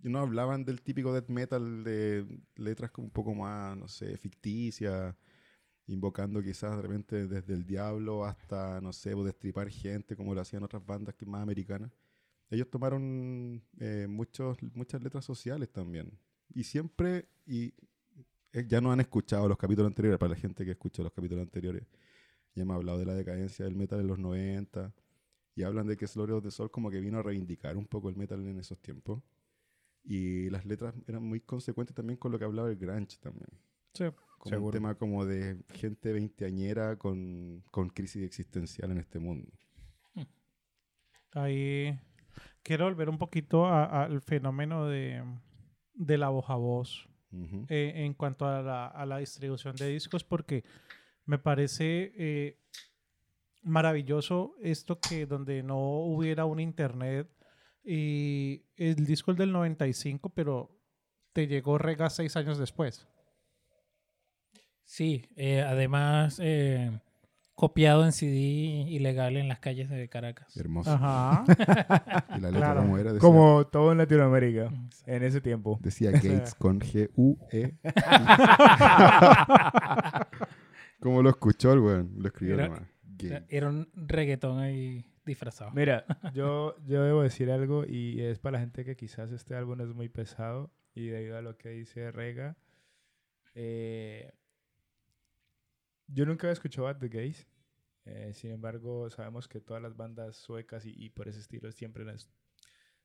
no 0.00 0.18
hablaban 0.18 0.64
del 0.64 0.82
típico 0.82 1.12
death 1.12 1.28
metal 1.28 1.84
de 1.84 2.26
letras 2.56 2.90
como 2.90 3.06
un 3.06 3.12
poco 3.12 3.34
más, 3.34 3.76
no 3.76 3.88
sé, 3.88 4.16
ficticias, 4.18 5.14
invocando 5.86 6.42
quizás 6.42 6.76
de 6.76 6.82
repente 6.82 7.26
desde 7.26 7.54
el 7.54 7.66
diablo 7.66 8.24
hasta, 8.24 8.80
no 8.80 8.92
sé, 8.92 9.12
pues, 9.14 9.26
destripar 9.26 9.68
gente 9.70 10.16
como 10.16 10.34
lo 10.34 10.40
hacían 10.40 10.62
otras 10.62 10.84
bandas 10.84 11.14
que 11.14 11.26
más 11.26 11.42
americanas. 11.42 11.90
Ellos 12.50 12.68
tomaron 12.70 13.62
eh, 13.78 14.06
muchos, 14.08 14.58
muchas 14.74 15.02
letras 15.02 15.24
sociales 15.24 15.70
también. 15.72 16.18
Y 16.54 16.64
siempre, 16.64 17.28
y 17.46 17.74
eh, 18.52 18.66
ya 18.68 18.80
no 18.80 18.92
han 18.92 19.00
escuchado 19.00 19.48
los 19.48 19.56
capítulos 19.56 19.88
anteriores, 19.88 20.18
para 20.18 20.30
la 20.34 20.36
gente 20.36 20.64
que 20.64 20.72
escuchó 20.72 21.02
los 21.02 21.12
capítulos 21.12 21.42
anteriores, 21.42 21.84
ya 22.54 22.62
hemos 22.62 22.76
hablado 22.76 22.98
de 22.98 23.06
la 23.06 23.14
decadencia 23.14 23.64
del 23.64 23.74
metal 23.74 24.00
en 24.00 24.06
los 24.06 24.18
90, 24.18 24.94
y 25.54 25.62
hablan 25.62 25.86
de 25.86 25.96
que 25.96 26.06
Slaughter 26.06 26.36
of 26.36 26.44
the 26.44 26.50
Soul 26.50 26.70
como 26.70 26.90
que 26.90 27.00
vino 27.00 27.18
a 27.18 27.22
reivindicar 27.22 27.76
un 27.76 27.86
poco 27.86 28.08
el 28.08 28.16
metal 28.16 28.46
en 28.46 28.58
esos 28.58 28.80
tiempos. 28.80 29.22
Y 30.04 30.50
las 30.50 30.64
letras 30.64 30.94
eran 31.06 31.22
muy 31.22 31.40
consecuentes 31.40 31.94
también 31.94 32.16
con 32.16 32.32
lo 32.32 32.38
que 32.38 32.44
hablaba 32.44 32.70
el 32.70 32.76
grunge 32.76 33.18
también. 33.20 33.48
Sí. 33.94 34.04
Como 34.42 34.66
un 34.66 34.72
tema 34.72 34.96
como 34.96 35.24
de 35.24 35.56
gente 35.68 36.12
veinteañera 36.12 36.96
con, 36.96 37.62
con 37.70 37.90
crisis 37.90 38.24
existencial 38.24 38.90
en 38.90 38.98
este 38.98 39.20
mundo. 39.20 39.52
Ahí 41.30 41.96
quiero 42.64 42.86
volver 42.86 43.08
un 43.08 43.18
poquito 43.18 43.68
al 43.68 44.20
fenómeno 44.20 44.86
de, 44.86 45.22
de 45.94 46.18
la 46.18 46.28
voz 46.28 46.50
a 46.50 46.56
voz 46.56 47.08
eh, 47.68 47.92
en 47.94 48.14
cuanto 48.14 48.44
a 48.44 48.62
la, 48.62 48.86
a 48.88 49.06
la 49.06 49.18
distribución 49.18 49.76
de 49.76 49.88
discos 49.88 50.24
porque 50.24 50.64
me 51.24 51.38
parece 51.38 52.12
eh, 52.16 52.58
maravilloso 53.62 54.56
esto 54.60 54.98
que 54.98 55.24
donde 55.24 55.62
no 55.62 55.78
hubiera 55.78 56.46
un 56.46 56.58
internet 56.58 57.30
y 57.84 58.64
el 58.76 59.06
disco 59.06 59.30
es 59.30 59.38
del 59.38 59.52
95, 59.52 60.30
pero 60.30 60.78
te 61.32 61.46
llegó 61.46 61.78
Rega 61.78 62.10
seis 62.10 62.36
años 62.36 62.58
después. 62.58 63.08
Sí, 64.84 65.24
eh, 65.36 65.62
además 65.62 66.38
eh, 66.42 66.90
copiado 67.54 68.04
en 68.04 68.12
CD 68.12 68.36
ilegal 68.88 69.36
en 69.36 69.48
las 69.48 69.60
calles 69.60 69.88
de 69.88 70.08
Caracas. 70.08 70.54
Hermoso. 70.56 70.90
Ajá. 70.92 71.44
Y 72.36 72.40
la 72.40 72.50
letra 72.50 72.72
Claro. 72.74 72.80
como 72.82 72.98
era, 72.98 73.12
decía, 73.12 73.20
Como 73.20 73.66
todo 73.66 73.92
en 73.92 73.98
Latinoamérica 73.98 74.70
en 75.06 75.22
ese 75.22 75.40
tiempo. 75.40 75.78
decía 75.82 76.10
Gates 76.12 76.54
con 76.54 76.80
G-U-E. 76.80 77.76
¿Cómo 81.00 81.22
lo 81.22 81.30
escuchó 81.30 81.72
el 81.72 81.80
weón? 81.80 82.12
Lo 82.18 82.26
escribió 82.28 82.54
Era- 82.54 82.68
nomás. 82.68 82.82
Gates. 83.18 83.42
Era 83.48 83.68
un 83.68 83.88
reggaetón 83.94 84.58
ahí 84.60 85.04
disfrazado. 85.24 85.70
Mira, 85.72 86.04
yo, 86.34 86.74
yo 86.86 87.02
debo 87.04 87.22
decir 87.22 87.50
algo 87.50 87.84
y 87.86 88.20
es 88.20 88.38
para 88.40 88.54
la 88.54 88.60
gente 88.60 88.84
que 88.84 88.96
quizás 88.96 89.30
este 89.30 89.54
álbum 89.54 89.80
es 89.80 89.88
muy 89.94 90.08
pesado 90.08 90.72
y 90.94 91.06
debido 91.06 91.38
a 91.38 91.42
lo 91.42 91.56
que 91.56 91.68
dice 91.70 92.10
Rega, 92.10 92.56
eh, 93.54 94.32
yo 96.06 96.26
nunca 96.26 96.46
había 96.46 96.52
escuchado 96.52 96.94
The 96.96 97.08
Gays. 97.08 97.46
eh, 98.04 98.32
sin 98.34 98.50
embargo, 98.50 99.08
sabemos 99.10 99.48
que 99.48 99.60
todas 99.60 99.82
las 99.82 99.96
bandas 99.96 100.36
suecas 100.36 100.84
y, 100.86 101.10
por 101.10 101.28
ese 101.28 101.40
estilo 101.40 101.70
siempre 101.72 102.04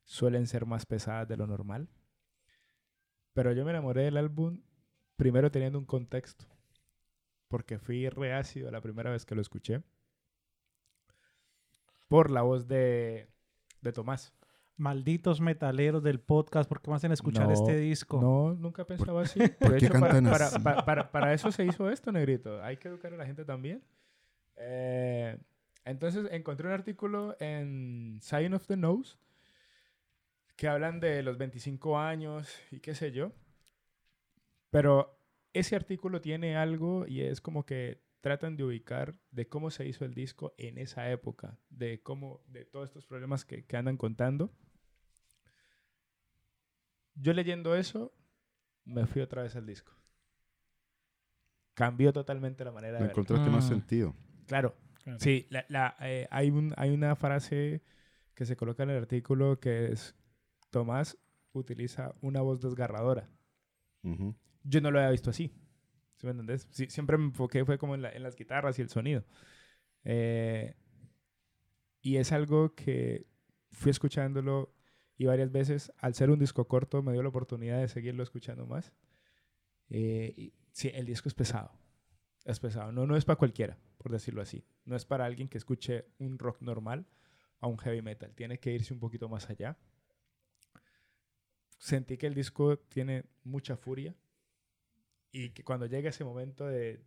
suelen 0.03 0.47
ser 0.47 0.65
más 0.65 0.85
pesadas 0.85 1.27
de 1.27 1.37
lo 1.37 1.47
normal. 1.47 1.89
Pero 3.33 3.51
yo 3.53 3.63
me 3.65 3.71
enamoré 3.71 4.03
del 4.03 4.17
álbum 4.17 4.61
primero 5.15 5.51
teniendo 5.51 5.79
un 5.79 5.85
contexto, 5.85 6.45
porque 7.47 7.79
fui 7.79 8.09
reácido 8.09 8.71
la 8.71 8.81
primera 8.81 9.11
vez 9.11 9.25
que 9.25 9.35
lo 9.35 9.41
escuché 9.41 9.83
por 12.07 12.31
la 12.31 12.41
voz 12.41 12.67
de, 12.67 13.27
de 13.81 13.91
Tomás. 13.91 14.33
Malditos 14.77 15.41
metaleros 15.41 16.03
del 16.03 16.19
podcast, 16.19 16.69
¿por 16.69 16.81
qué 16.81 16.89
me 16.91 16.95
hacen 16.97 17.11
escuchar 17.11 17.47
No, 17.47 17.53
este 17.53 17.75
disco? 17.77 18.21
No, 18.21 18.53
nunca 18.53 18.85
pensaba 18.85 19.23
así. 19.23 19.39
por 19.59 19.71
De 19.73 19.79
qué 19.79 19.85
hecho, 19.87 19.93
para, 19.99 20.13
cantan 20.13 20.31
para- 20.31 20.45
así? 20.47 20.59
para- 20.59 20.85
para- 20.85 21.11
para 21.11 21.33
eso 21.33 21.51
se 21.51 21.65
hizo 21.65 21.89
esto, 21.89 22.11
negrito. 22.11 22.61
Hay 22.63 22.77
que 22.77 22.87
educar 22.87 23.11
a 23.13 23.17
la 23.17 23.25
gente 23.25 23.43
también. 23.43 23.83
Eh, 24.55 25.37
entonces, 25.83 26.27
encontré 26.31 26.67
un 26.67 26.73
artículo 26.73 27.35
en 27.39 28.19
Sign 28.21 28.53
of 28.53 28.67
the 28.67 28.77
Nose 28.77 29.17
que 30.55 30.67
hablan 30.67 30.99
de 30.99 31.23
los 31.23 31.37
25 31.37 31.97
años 31.99 32.47
y 32.71 32.79
qué 32.79 32.93
sé 32.93 33.11
yo. 33.11 33.31
Pero 34.69 35.19
ese 35.53 35.75
artículo 35.75 36.21
tiene 36.21 36.55
algo 36.55 37.07
y 37.07 37.21
es 37.21 37.41
como 37.41 37.65
que 37.65 38.03
tratan 38.21 38.57
de 38.57 38.63
ubicar 38.63 39.15
de 39.31 39.47
cómo 39.47 39.71
se 39.71 39.87
hizo 39.87 40.03
el 40.05 40.13
disco 40.13 40.53
en 40.57 40.77
esa 40.77 41.09
época, 41.11 41.57
de 41.69 42.01
cómo, 42.01 42.41
de 42.47 42.65
todos 42.65 42.89
estos 42.89 43.05
problemas 43.05 43.45
que, 43.45 43.65
que 43.65 43.77
andan 43.77 43.97
contando. 43.97 44.51
Yo 47.19 47.33
leyendo 47.33 47.75
eso, 47.75 48.13
me 48.85 49.05
fui 49.05 49.21
otra 49.21 49.43
vez 49.43 49.55
al 49.55 49.65
disco. 49.65 49.93
Cambió 51.73 52.11
totalmente 52.11 52.63
la 52.65 52.71
manera 52.71 52.97
de 52.97 53.01
ver. 53.03 53.11
encontraste 53.11 53.49
más 53.49 53.65
Mm. 53.65 53.69
sentido. 53.69 54.15
Claro. 54.47 54.75
Claro. 55.03 55.19
Sí, 55.19 55.47
la- 55.49 55.65
la, 55.69 55.95
eh, 56.01 56.27
hay, 56.31 56.49
un, 56.49 56.73
hay 56.75 56.89
una 56.89 57.15
frase 57.15 57.81
que 58.33 58.45
se 58.45 58.55
coloca 58.57 58.83
en 58.83 58.89
el 58.89 58.97
artículo 58.97 59.59
que 59.59 59.91
es, 59.91 60.15
Tomás 60.69 61.17
utiliza 61.53 62.13
una 62.21 62.41
voz 62.41 62.59
desgarradora. 62.59 63.29
Yo 64.63 64.81
no 64.81 64.91
lo 64.91 64.99
había 64.99 65.11
visto 65.11 65.29
así. 65.29 65.51
¿Sí 66.17 66.25
me 66.25 66.31
entendés? 66.31 66.67
Sí, 66.71 66.87
siempre 66.89 67.17
me 67.17 67.25
enfoqué 67.25 67.63
fue 67.65 67.77
como 67.77 67.95
en, 67.95 68.01
la- 68.01 68.11
en 68.11 68.23
las 68.23 68.35
guitarras 68.35 68.77
y 68.79 68.81
el 68.81 68.89
sonido. 68.89 69.23
Eh, 70.03 70.75
y 72.01 72.17
es 72.17 72.31
algo 72.31 72.73
que 72.75 73.27
fui 73.71 73.91
escuchándolo 73.91 74.73
y 75.17 75.25
varias 75.25 75.51
veces, 75.51 75.91
al 75.97 76.13
ser 76.13 76.29
un 76.29 76.37
disco 76.37 76.67
corto, 76.67 77.01
me 77.01 77.11
dio 77.11 77.23
la 77.23 77.29
oportunidad 77.29 77.79
de 77.79 77.87
seguirlo 77.87 78.21
escuchando 78.21 78.67
más. 78.67 78.93
Eh, 79.89 80.33
y 80.37 80.53
sí, 80.71 80.91
el 80.93 81.05
disco 81.05 81.27
es 81.27 81.33
pesado. 81.33 81.71
Es 82.45 82.59
pesado. 82.59 82.91
No, 82.91 83.07
no 83.07 83.17
es 83.17 83.25
para 83.25 83.37
cualquiera, 83.37 83.77
por 83.97 84.11
decirlo 84.11 84.41
así. 84.41 84.63
No 84.85 84.95
es 84.95 85.05
para 85.05 85.25
alguien 85.25 85.49
que 85.49 85.57
escuche 85.57 86.05
un 86.19 86.37
rock 86.37 86.61
normal 86.61 87.07
a 87.59 87.67
un 87.67 87.79
heavy 87.79 88.03
metal. 88.03 88.33
Tiene 88.35 88.59
que 88.59 88.71
irse 88.71 88.93
un 88.93 88.99
poquito 88.99 89.27
más 89.27 89.49
allá. 89.49 89.77
Sentí 91.79 92.17
que 92.17 92.27
el 92.27 92.35
disco 92.35 92.77
tiene 92.77 93.25
mucha 93.43 93.75
furia 93.75 94.15
y 95.31 95.49
que 95.49 95.63
cuando 95.63 95.87
llega 95.87 96.09
ese 96.09 96.23
momento 96.23 96.67
de, 96.67 97.03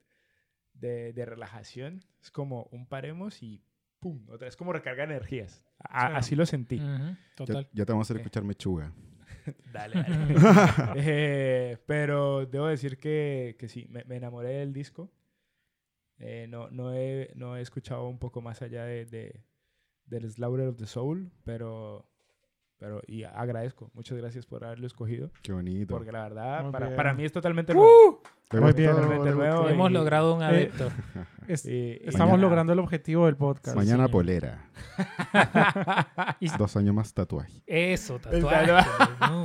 de, 0.74 1.12
de 1.12 1.24
relajación, 1.24 2.04
es 2.20 2.30
como 2.30 2.64
un 2.72 2.86
paremos 2.86 3.42
y 3.42 3.62
¡pum! 4.00 4.26
Otra, 4.30 4.48
es 4.48 4.56
como 4.56 4.72
recargar 4.72 5.10
energías. 5.10 5.62
A- 5.78 6.08
Sí. 6.08 6.14
Así 6.16 6.36
lo 6.36 6.46
sentí. 6.46 6.76
Ujú, 6.76 6.86
Ya, 6.88 7.16
Total. 7.36 7.68
ya 7.72 7.84
te 7.86 7.92
vamos 7.92 8.04
a 8.04 8.12
hacer 8.12 8.16
escuchar 8.22 8.42
Mechuga. 8.44 8.92
Dale, 9.72 9.94
dale. 10.02 10.34
Eh, 10.96 11.78
pero 11.86 12.44
debo 12.46 12.66
decir 12.66 12.98
que, 12.98 13.56
que 13.58 13.68
sí, 13.68 13.86
me, 13.90 14.04
me 14.04 14.16
enamoré 14.16 14.50
del 14.50 14.72
disco. 14.72 15.10
Eh, 16.18 16.46
no, 16.48 16.68
no, 16.70 16.92
he, 16.94 17.30
no 17.34 17.56
he 17.56 17.62
escuchado 17.62 18.06
un 18.08 18.18
poco 18.18 18.40
más 18.42 18.60
allá 18.62 18.84
de, 18.84 19.06
de- 19.06 19.40
del 20.04 20.30
Slaughter 20.30 20.66
of 20.68 20.76
the 20.76 20.86
Soul, 20.86 21.30
pero, 21.44 22.06
pero 22.76 23.00
y 23.06 23.22
agradezco. 23.24 23.90
Muchas 23.94 24.18
gracias 24.18 24.44
por 24.44 24.64
haberlo 24.64 24.86
escogido. 24.86 25.30
Qué 25.42 25.52
bonito. 25.52 25.94
Porque 25.94 26.12
la 26.12 26.24
verdad, 26.24 26.70
para, 26.70 26.94
para 26.96 27.14
mí 27.14 27.24
es 27.24 27.32
totalmente 27.32 27.72
nuevo. 27.72 28.20
¿Te 28.22 28.28
Muy 28.52 28.72
bien, 28.72 28.96
Luz? 28.96 29.34
nuevo. 29.36 29.68
Hemos 29.68 29.90
y- 29.90 29.94
logrado 29.94 30.34
un 30.34 30.42
Eh, 30.42 30.46
adepto. 30.46 30.88
Es- 31.48 31.64
Y- 31.66 31.70
y 31.70 31.92
estamos 32.06 32.32
mañana- 32.32 32.42
logrando 32.42 32.72
el 32.72 32.78
objetivo 32.78 33.26
del 33.26 33.36
podcast. 33.36 33.76
Mañana 33.76 34.06
polera. 34.08 34.68
Dos 36.58 36.76
años 36.76 36.94
más 36.94 37.12
tatuaje. 37.12 37.62
Eso, 37.66 38.18
tatuaje. 38.18 38.72
no. 39.20 39.44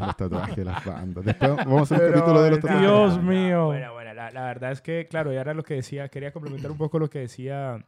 Los 0.00 0.16
tatuajes 0.16 0.56
de 0.56 0.64
las 0.64 0.84
bandas. 0.84 1.24
Después 1.24 1.56
vamos 1.56 1.90
a 1.92 1.94
hacer 1.94 2.08
un 2.08 2.12
capítulo 2.14 2.42
de 2.42 2.50
los 2.50 2.60
tatuajes. 2.60 2.80
Dios 2.82 3.16
no, 3.16 3.22
mío. 3.22 3.66
Bueno, 3.66 3.92
bueno, 3.94 4.14
la, 4.14 4.30
la 4.30 4.42
verdad 4.44 4.72
es 4.72 4.80
que, 4.82 5.06
claro, 5.08 5.32
y 5.32 5.36
ahora 5.36 5.54
lo 5.54 5.62
que 5.62 5.74
decía, 5.74 6.08
quería 6.08 6.32
complementar 6.32 6.70
un 6.70 6.78
poco 6.78 6.98
lo 6.98 7.08
que 7.08 7.20
decía 7.20 7.84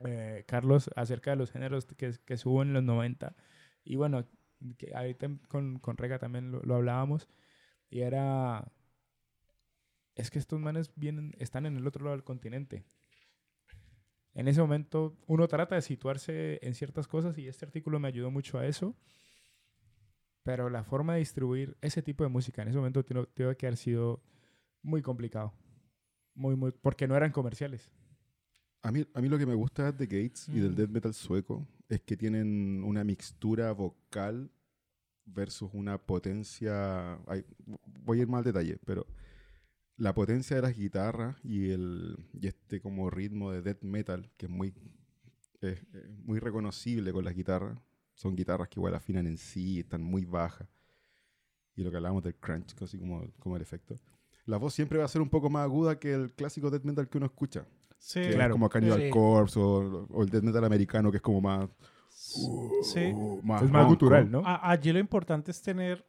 eh, 0.00 0.44
Carlos 0.46 0.90
acerca 0.96 1.30
de 1.32 1.36
los 1.36 1.50
géneros 1.52 1.84
que, 1.86 2.12
que 2.24 2.34
hubo 2.44 2.62
en 2.62 2.72
los 2.72 2.82
90. 2.82 3.34
Y 3.84 3.96
bueno, 3.96 4.24
que 4.78 4.92
ahorita 4.94 5.28
con, 5.48 5.78
con 5.80 5.96
Rega 5.96 6.18
también 6.18 6.50
lo, 6.50 6.60
lo 6.62 6.76
hablábamos. 6.76 7.28
Y 7.90 8.00
era. 8.00 8.64
Es 10.14 10.30
que 10.30 10.38
estos 10.38 10.60
manes 10.60 10.92
vienen, 10.94 11.34
están 11.38 11.66
en 11.66 11.76
el 11.76 11.86
otro 11.86 12.04
lado 12.04 12.16
del 12.16 12.24
continente. 12.24 12.84
En 14.34 14.48
ese 14.48 14.60
momento 14.60 15.16
uno 15.26 15.46
trata 15.48 15.74
de 15.74 15.82
situarse 15.82 16.58
en 16.62 16.74
ciertas 16.74 17.06
cosas 17.06 17.36
y 17.38 17.48
este 17.48 17.64
artículo 17.64 17.98
me 17.98 18.08
ayudó 18.08 18.30
mucho 18.30 18.58
a 18.58 18.66
eso. 18.66 18.94
Pero 20.42 20.70
la 20.70 20.82
forma 20.84 21.14
de 21.14 21.20
distribuir 21.20 21.76
ese 21.80 22.02
tipo 22.02 22.24
de 22.24 22.30
música 22.30 22.62
en 22.62 22.68
ese 22.68 22.78
momento 22.78 23.04
tuvo, 23.04 23.26
que 23.34 23.66
haber 23.66 23.76
sido 23.76 24.22
muy 24.82 25.00
complicado. 25.02 25.52
Muy, 26.34 26.56
muy, 26.56 26.72
porque 26.72 27.06
no 27.06 27.14
eran 27.16 27.30
comerciales. 27.30 27.90
A 28.82 28.90
mí, 28.90 29.06
a 29.14 29.20
mí 29.20 29.28
lo 29.28 29.38
que 29.38 29.46
me 29.46 29.54
gusta 29.54 29.92
de 29.92 30.06
Gates 30.06 30.48
y 30.48 30.58
del 30.58 30.72
Mm. 30.72 30.74
death 30.74 30.90
metal 30.90 31.14
sueco 31.14 31.66
es 31.88 32.00
que 32.00 32.16
tienen 32.16 32.82
una 32.84 33.04
mixtura 33.04 33.70
vocal 33.72 34.50
versus 35.24 35.70
una 35.72 35.98
potencia. 35.98 37.14
ay, 37.28 37.44
voy 38.02 38.18
a 38.18 38.22
ir 38.22 38.28
más 38.28 38.38
al 38.38 38.44
detalle, 38.44 38.78
pero 38.84 39.06
la 40.02 40.14
potencia 40.14 40.56
de 40.56 40.62
las 40.62 40.76
guitarras 40.76 41.36
y, 41.44 41.70
el, 41.70 42.16
y 42.40 42.48
este 42.48 42.80
como 42.80 43.08
ritmo 43.08 43.52
de 43.52 43.62
death 43.62 43.82
metal, 43.82 44.28
que 44.36 44.46
es 44.46 44.50
muy, 44.52 44.74
es, 45.60 45.78
eh, 45.94 46.08
muy 46.24 46.40
reconocible 46.40 47.12
con 47.12 47.24
las 47.24 47.34
guitarras. 47.34 47.78
Son 48.14 48.34
guitarras 48.34 48.68
que 48.68 48.80
igual 48.80 48.94
afinan 48.94 49.26
en 49.26 49.38
sí, 49.38 49.78
están 49.80 50.02
muy 50.02 50.24
bajas. 50.24 50.66
Y 51.76 51.82
lo 51.84 51.90
que 51.90 51.96
hablábamos 51.98 52.24
del 52.24 52.34
crunch, 52.34 52.74
así 52.82 52.98
como, 52.98 53.24
como 53.38 53.54
el 53.56 53.62
efecto. 53.62 53.96
La 54.44 54.56
voz 54.56 54.74
siempre 54.74 54.98
va 54.98 55.04
a 55.04 55.08
ser 55.08 55.22
un 55.22 55.30
poco 55.30 55.48
más 55.48 55.62
aguda 55.62 55.98
que 55.98 56.12
el 56.12 56.32
clásico 56.34 56.68
death 56.68 56.82
metal 56.82 57.08
que 57.08 57.18
uno 57.18 57.26
escucha. 57.26 57.64
Sí, 57.98 58.20
Que 58.22 58.30
Claro. 58.32 58.50
es 58.50 58.52
como 58.54 58.68
Cannibal 58.68 59.00
Sí. 59.02 59.10
Corpse 59.10 59.58
o, 59.60 60.06
o 60.10 60.22
el 60.24 60.28
death 60.30 60.42
metal 60.42 60.64
americano 60.64 61.10
que 61.12 61.18
es 61.18 61.22
como 61.22 61.40
más... 61.40 61.68
sí. 62.82 63.12
más 63.44 63.62
es 63.62 63.70
más 63.70 63.86
cultural, 63.86 64.28
¿no? 64.30 64.42
A- 64.44 64.68
allí 64.70 64.92
lo 64.92 64.98
importante 64.98 65.52
es 65.52 65.62
tener, 65.62 66.04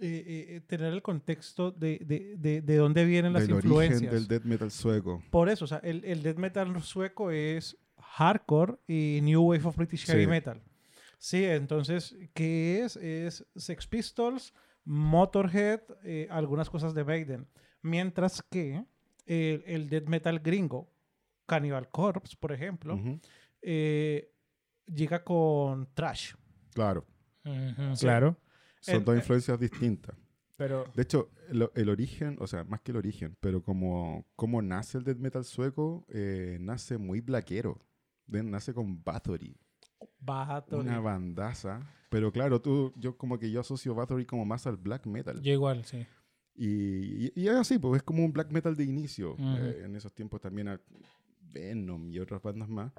eh, 0.00 0.46
eh, 0.56 0.60
tener 0.66 0.92
el 0.92 1.02
contexto 1.02 1.70
de, 1.70 1.98
de, 2.04 2.36
de, 2.36 2.62
de 2.62 2.76
dónde 2.76 3.04
vienen 3.04 3.32
las 3.32 3.42
Del 3.42 3.52
origen 3.54 3.70
influencias. 3.70 4.12
del 4.12 4.26
death 4.28 4.44
metal 4.44 4.70
sueco. 4.70 5.22
Por 5.30 5.48
eso, 5.48 5.64
o 5.64 5.68
sea, 5.68 5.78
el, 5.78 6.04
el 6.04 6.22
death 6.22 6.36
metal 6.38 6.82
sueco 6.82 7.30
es 7.30 7.76
hardcore 7.98 8.76
y 8.86 9.20
new 9.22 9.42
wave 9.42 9.64
of 9.64 9.76
British 9.76 10.06
heavy 10.06 10.24
Sí. 10.24 10.26
metal. 10.30 10.62
Sí, 11.18 11.44
entonces, 11.44 12.16
¿qué 12.32 12.82
es? 12.84 12.96
Es 12.96 13.44
Sex 13.56 13.86
Pistols, 13.86 14.54
Motorhead, 14.84 15.80
eh, 16.04 16.28
algunas 16.30 16.70
cosas 16.70 16.94
de 16.94 17.04
Maiden. 17.04 17.46
Mientras 17.82 18.42
que 18.42 18.84
el, 19.26 19.62
el 19.66 19.88
death 19.88 20.06
metal 20.08 20.38
gringo, 20.38 20.90
Cannibal 21.46 21.88
Corpse, 21.90 22.36
por 22.38 22.52
ejemplo, 22.52 22.98
eh, 23.62 24.32
llega 24.86 25.24
con 25.24 25.88
trash. 25.94 26.34
Claro. 26.72 27.04
Claro. 27.98 28.36
Son 28.80 28.96
El- 28.96 29.04
dos 29.04 29.14
eh, 29.14 29.18
influencias 29.18 29.58
distintas. 29.60 30.16
Pero 30.56 30.84
De 30.94 31.02
hecho, 31.02 31.30
lo- 31.50 31.70
el, 31.74 31.88
origen, 31.88 32.36
o 32.40 32.46
sea, 32.46 32.64
más 32.64 32.80
que 32.80 32.90
el 32.90 32.96
origen, 32.96 33.36
pero 33.40 33.62
como, 33.62 34.26
como 34.34 34.60
nace 34.60 34.98
el 34.98 35.04
death 35.04 35.18
metal 35.18 35.44
sueco, 35.44 36.04
eh, 36.08 36.58
nace 36.60 36.98
muy 36.98 37.20
blaquero. 37.20 37.80
Nace 38.26 38.74
con 38.74 39.02
Bathory, 39.02 39.56
Bathory. 40.20 40.82
una 40.86 41.00
bandaza. 41.00 41.80
Pero 42.10 42.30
claro, 42.32 42.60
tú, 42.60 42.92
yo 42.96 43.16
como 43.16 43.38
que 43.38 43.50
yo 43.50 43.60
asocio 43.60 43.94
Bathory 43.94 44.26
como 44.26 44.44
más 44.44 44.66
al 44.66 44.76
black 44.76 45.06
metal. 45.06 45.40
Yo 45.40 45.52
igual, 45.52 45.84
sí. 45.84 46.06
Y, 46.54 47.32
y, 47.40 47.48
es 47.48 47.54
así, 47.54 47.78
pues 47.78 47.98
es 47.98 48.02
como 48.02 48.24
un 48.24 48.32
black 48.32 48.50
metal 48.50 48.76
de 48.76 48.84
inicio. 48.84 49.36
Eh, 49.38 49.82
en 49.84 49.94
esos 49.96 50.12
tiempos 50.12 50.40
también 50.40 50.68
a 50.68 50.80
Venom 51.40 52.10
y 52.10 52.18
otras 52.18 52.42
bandas 52.42 52.68
más. 52.68 52.92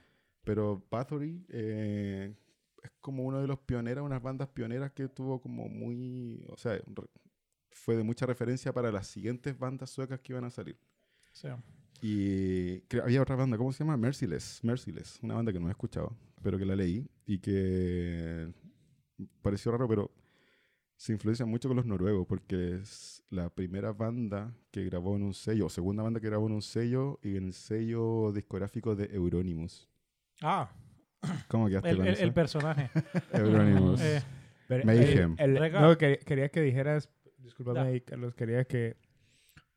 Pero 0.43 0.81
Bathory 0.89 1.45
eh, 1.49 2.33
es 2.89 2.99
como 3.01 3.23
uno 3.23 3.39
de 3.41 3.47
los 3.47 3.59
pioneros, 3.59 4.05
unas 4.05 4.21
bandas 4.21 4.47
pioneras 4.49 4.91
que 4.91 5.07
tuvo 5.07 5.41
como 5.41 5.67
muy. 5.69 6.45
O 6.49 6.57
sea, 6.57 6.79
fue 7.71 7.95
de 7.95 8.03
mucha 8.03 8.25
referencia 8.25 8.73
para 8.73 8.91
las 8.91 9.07
siguientes 9.07 9.57
bandas 9.57 9.89
suecas 9.89 10.19
que 10.19 10.33
iban 10.33 10.43
a 10.45 10.49
salir. 10.49 10.77
Sí. 11.31 11.47
Y 12.01 12.81
creo- 12.87 13.03
había 13.03 13.21
otra 13.21 13.35
banda, 13.35 13.57
¿cómo 13.57 13.71
se 13.71 13.79
llama? 13.83 13.97
Merciless. 13.97 14.63
Merciless, 14.63 15.19
una 15.21 15.35
banda 15.35 15.51
que 15.53 15.59
no 15.59 15.67
he 15.67 15.71
escuchado, 15.71 16.15
pero 16.41 16.57
que 16.57 16.65
la 16.65 16.75
leí 16.75 17.07
y 17.25 17.39
que 17.39 18.53
pareció 19.41 19.71
raro, 19.71 19.87
pero 19.87 20.11
se 20.95 21.13
influencia 21.13 21.45
mucho 21.45 21.67
con 21.69 21.77
los 21.77 21.85
noruegos 21.85 22.25
porque 22.27 22.75
es 22.75 23.23
la 23.29 23.49
primera 23.49 23.91
banda 23.93 24.53
que 24.71 24.83
grabó 24.85 25.15
en 25.15 25.23
un 25.23 25.33
sello, 25.33 25.65
o 25.67 25.69
segunda 25.69 26.03
banda 26.03 26.19
que 26.19 26.27
grabó 26.27 26.47
en 26.47 26.53
un 26.53 26.61
sello 26.61 27.19
y 27.23 27.35
en 27.37 27.47
el 27.47 27.53
sello 27.53 28.31
discográfico 28.33 28.95
de 28.95 29.05
Euronymous. 29.15 29.87
Ah, 30.41 30.69
¿Cómo 31.49 31.67
quedaste 31.67 31.89
el, 31.89 31.97
con 31.97 32.07
el- 32.07 32.13
eso? 32.13 32.23
el 32.23 32.33
personaje. 32.33 32.89
Euronymous. 33.33 33.99
Eh, 34.01 34.23
Mayhem. 34.85 35.35
el- 35.37 35.57
el- 35.57 35.71
no, 35.73 35.97
que- 35.97 36.19
quería 36.19 36.49
que 36.49 36.61
dijeras, 36.61 37.09
discúlpame 37.39 38.01
Carlos, 38.03 38.33
quería 38.35 38.63
que, 38.65 38.95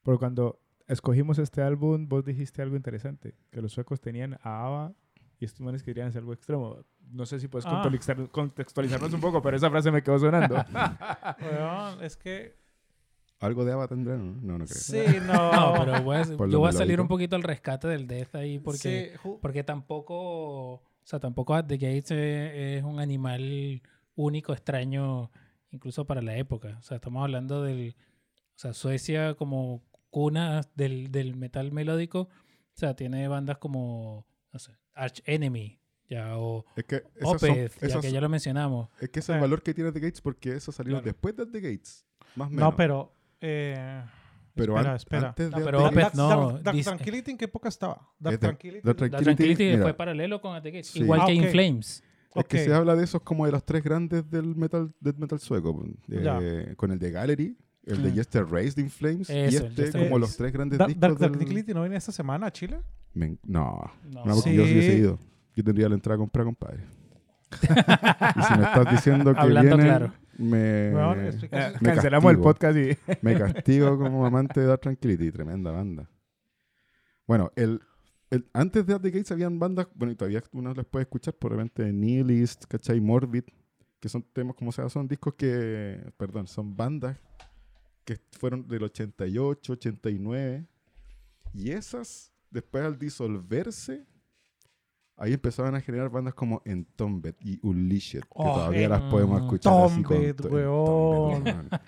por 0.03 0.19
cuando 0.19 0.61
escogimos 0.87 1.39
este 1.39 1.63
álbum, 1.63 2.09
vos 2.09 2.25
dijiste 2.25 2.61
algo 2.63 2.77
interesante, 2.77 3.35
que 3.51 3.61
los 3.63 3.73
suecos 3.73 4.01
tenían 4.01 4.39
a 4.43 4.67
ABBA 4.67 4.95
y 5.41 5.45
estos 5.47 5.61
manes 5.63 5.83
querían 5.83 6.09
hacer 6.09 6.21
algo 6.21 6.33
extremo. 6.35 6.85
No 7.11 7.27
sé 7.27 7.41
si 7.41 7.49
puedes 7.49 7.67
Ah. 7.67 7.83
contextualizar- 7.83 8.31
contextualizarnos 8.31 9.13
un 9.15 9.21
poco, 9.21 9.41
pero 9.43 9.57
esa 9.57 9.71
frase 9.71 9.91
me 9.91 10.03
quedó 10.03 10.19
sonando. 10.19 10.55
weón, 11.41 12.03
es 12.05 12.17
que. 12.17 12.61
Algo 13.41 13.65
de 13.65 13.73
ABBA 13.73 13.89
tendrán, 13.89 14.27
¿no? 14.47 14.53
No, 14.53 14.59
no 14.59 14.65
creo. 14.67 14.79
Sí, 14.79 15.03
no. 15.27 15.33
No, 15.53 15.85
pero 15.85 16.03
voy 16.03 16.17
a- 16.17 16.25
yo 16.25 16.59
voy 16.61 16.69
a 16.69 16.73
salir 16.73 17.01
un 17.01 17.09
poquito 17.09 17.35
al 17.35 17.43
rescate 17.43 17.89
del 17.89 18.07
Death 18.07 18.35
ahí 18.37 18.59
porque, 18.59 19.13
Sí, 19.23 19.29
porque 19.41 19.65
tampoco, 19.65 20.83
o 21.03 21.07
sea, 21.07 21.19
tampoco 21.21 21.55
At 21.55 21.67
the 21.67 21.77
Gates 21.79 22.11
es 22.13 22.83
un 22.85 23.01
animal 23.01 23.83
único, 24.15 24.53
extraño, 24.53 25.31
incluso 25.71 26.07
para 26.07 26.23
la 26.23 26.37
época. 26.37 26.77
O 26.79 26.83
sea, 26.83 26.97
estamos 26.97 27.23
hablando 27.23 27.63
del, 27.63 27.95
o 28.55 28.59
sea, 28.59 28.73
Suecia 28.73 29.35
como 29.35 29.83
cuna 30.11 30.61
del, 30.75 31.11
del 31.11 31.35
metal 31.37 31.73
melódico, 31.73 32.21
o 32.23 32.29
sea, 32.75 32.95
tiene 32.95 33.27
bandas 33.29 33.59
como, 33.59 34.27
no 34.53 34.59
sé, 34.59 34.77
Arch 34.95 35.23
Enemy, 35.25 35.79
ya, 36.09 36.37
o 36.39 36.65
Es 36.77 36.85
que 36.85 36.97
esas 37.17 37.41
son- 37.41 37.51
Opeth, 37.51 37.89
ya 37.89 38.01
que 38.01 38.13
ya 38.13 38.21
lo 38.21 38.29
mencionamos. 38.29 38.89
Es 39.01 39.09
que 39.09 39.21
ese 39.21 39.33
es 39.33 39.37
el 39.37 39.41
valor 39.41 39.63
que 39.63 39.73
tiene 39.75 39.91
The 39.93 40.01
Gates 40.01 40.21
porque 40.21 40.55
eso 40.57 40.71
salió 40.73 40.93
Claro. 40.93 41.05
después 41.07 41.35
de 41.37 41.47
The 41.47 41.61
Gates. 41.61 42.05
Más 42.37 42.49
o 42.49 42.51
menos. 42.51 42.71
no, 42.71 42.77
pero. 42.77 43.15
Eh, 43.41 44.03
Pero 44.55 44.75
espera, 44.77 44.91
an- 44.91 44.97
espera. 44.97 45.29
antes 45.29 45.51
No, 45.51 45.59
de 45.59 45.65
pero 45.65 45.85
Opeth 45.87 45.95
Gates- 45.97 46.15
no, 46.15 46.29
Dark, 46.29 46.63
Dark 46.63 46.83
Tranquility, 46.83 47.31
¿en 47.31 47.39
qué 47.39 47.45
época 47.47 47.69
estaba? 47.69 48.09
Dark 48.19 48.33
de- 48.35 48.39
Tranquility. 48.39 48.81
Dark 48.87 48.97
Tranquility, 49.23 49.65
mira, 49.65 49.83
fue 49.83 49.95
paralelo 49.95 50.41
con 50.41 50.55
At 50.55 50.63
the 50.63 50.71
Gates, 50.71 50.89
Sí. 50.89 51.01
igual 51.01 51.21
Ah, 51.23 51.27
que 51.27 51.33
ok. 51.33 51.39
In 51.45 51.49
Flames. 51.51 52.03
Es 52.35 52.45
que 52.47 52.59
se 52.65 52.73
habla 52.73 52.97
de 52.97 53.05
esos 53.05 53.21
como 53.23 53.45
de 53.47 53.53
los 53.53 53.65
tres 53.65 53.83
grandes 53.83 54.29
del 54.31 54.55
metal, 54.57 54.91
death 55.01 55.17
metal 55.19 55.39
sueco. 55.39 55.77
pues, 55.77 55.91
eh, 56.11 56.75
con 56.77 56.91
el 56.91 56.99
de 56.99 57.11
Gallery, 57.11 57.57
el 57.85 58.03
de 58.03 58.11
Mm. 58.11 58.15
Yester 58.15 58.47
Raised 58.47 58.79
in 58.83 58.89
Flames 58.91 59.29
y 59.29 59.33
Eso, 59.39 59.67
este 59.67 59.83
Yester 59.83 60.03
como 60.05 60.19
los 60.19 60.37
tres 60.37 60.53
grandes 60.53 60.79
Dark, 60.79 60.89
discos 60.89 61.01
Dark 61.01 61.19
del... 61.19 61.31
Tranquility 61.33 61.75
no 61.75 61.81
viene 61.83 61.97
esta 61.97 62.13
semana 62.13 62.47
a 62.47 62.51
Chile. 62.53 62.81
Me 63.15 63.37
no, 63.45 63.91
No. 64.11 64.25
no, 64.25 64.35
porque 64.35 64.55
yo 64.55 64.65
sí 64.65 64.73
hubiese 64.73 64.93
Sí. 64.93 64.99
ido. 64.99 65.19
Yo 65.55 65.65
tendría 65.65 65.89
la 65.89 65.95
entrada 65.95 66.15
a 66.15 66.19
comprar, 66.19 66.47
compadre. 66.47 66.85
y 67.63 68.43
si 68.43 68.55
me 68.59 68.65
estás 68.65 68.91
diciendo 68.91 69.35
que 69.35 69.41
Hablando 69.41 69.77
vienen, 69.77 69.87
claro. 69.87 70.13
Me, 70.39 70.89
Eh, 70.89 71.33
Me 71.81 71.95
cancelamos 71.95 72.31
el 72.33 72.37
castigo. 72.39 72.43
podcast 72.43 72.77
y... 72.79 72.97
me 73.23 73.39
castigo 73.39 73.99
como 73.99 74.25
amante 74.27 74.61
de 74.61 74.67
Dark 74.67 74.81
Tranquility. 74.81 75.31
Tremenda 75.33 75.71
banda. 75.71 76.09
Bueno, 77.27 77.53
el, 77.57 77.81
el- 78.31 78.47
antes 78.53 78.87
de 78.87 78.95
At 78.95 79.01
the 79.01 79.11
Gates 79.11 79.31
habían 79.33 79.59
bandas, 79.59 79.87
bueno, 79.95 80.13
y 80.13 80.17
todavía 80.17 80.43
uno 80.53 80.75
las 80.75 80.87
puede 80.87 81.05
escuchar, 81.05 81.35
por 81.35 81.53
repente 81.53 81.93
Nihilist, 81.93 82.65
¿cachai? 82.67 83.01
Morbid, 83.01 83.45
que 84.01 84.09
son 84.09 84.23
temas 84.33 84.57
como 84.57 84.73
sea, 84.73 84.89
son 84.89 85.07
discos 85.09 85.35
que, 85.35 86.01
perdón, 86.17 86.47
son 86.49 86.77
bandas 86.77 87.17
que 88.05 88.19
fueron 88.33 88.67
del 88.67 88.83
88, 88.83 89.73
89, 89.75 90.67
y 91.55 91.71
esas, 91.71 92.33
después 92.51 92.85
al 92.85 92.99
disolverse, 92.99 94.05
ahí 95.17 95.33
empezaban 95.35 95.75
a 95.75 95.81
generar 95.81 96.11
bandas 96.11 96.35
como 96.35 96.63
Entombed 96.65 97.35
y 97.41 97.59
Unleashed, 97.67 98.21
que 98.23 98.27
Oh, 98.31 98.55
todavía 98.55 98.89
las 98.89 99.03
podemos 99.03 99.41
escuchar 99.43 99.85
así 99.85 100.03
con 100.03 100.17
weón. 100.51 101.47
Entombed. 101.47 101.79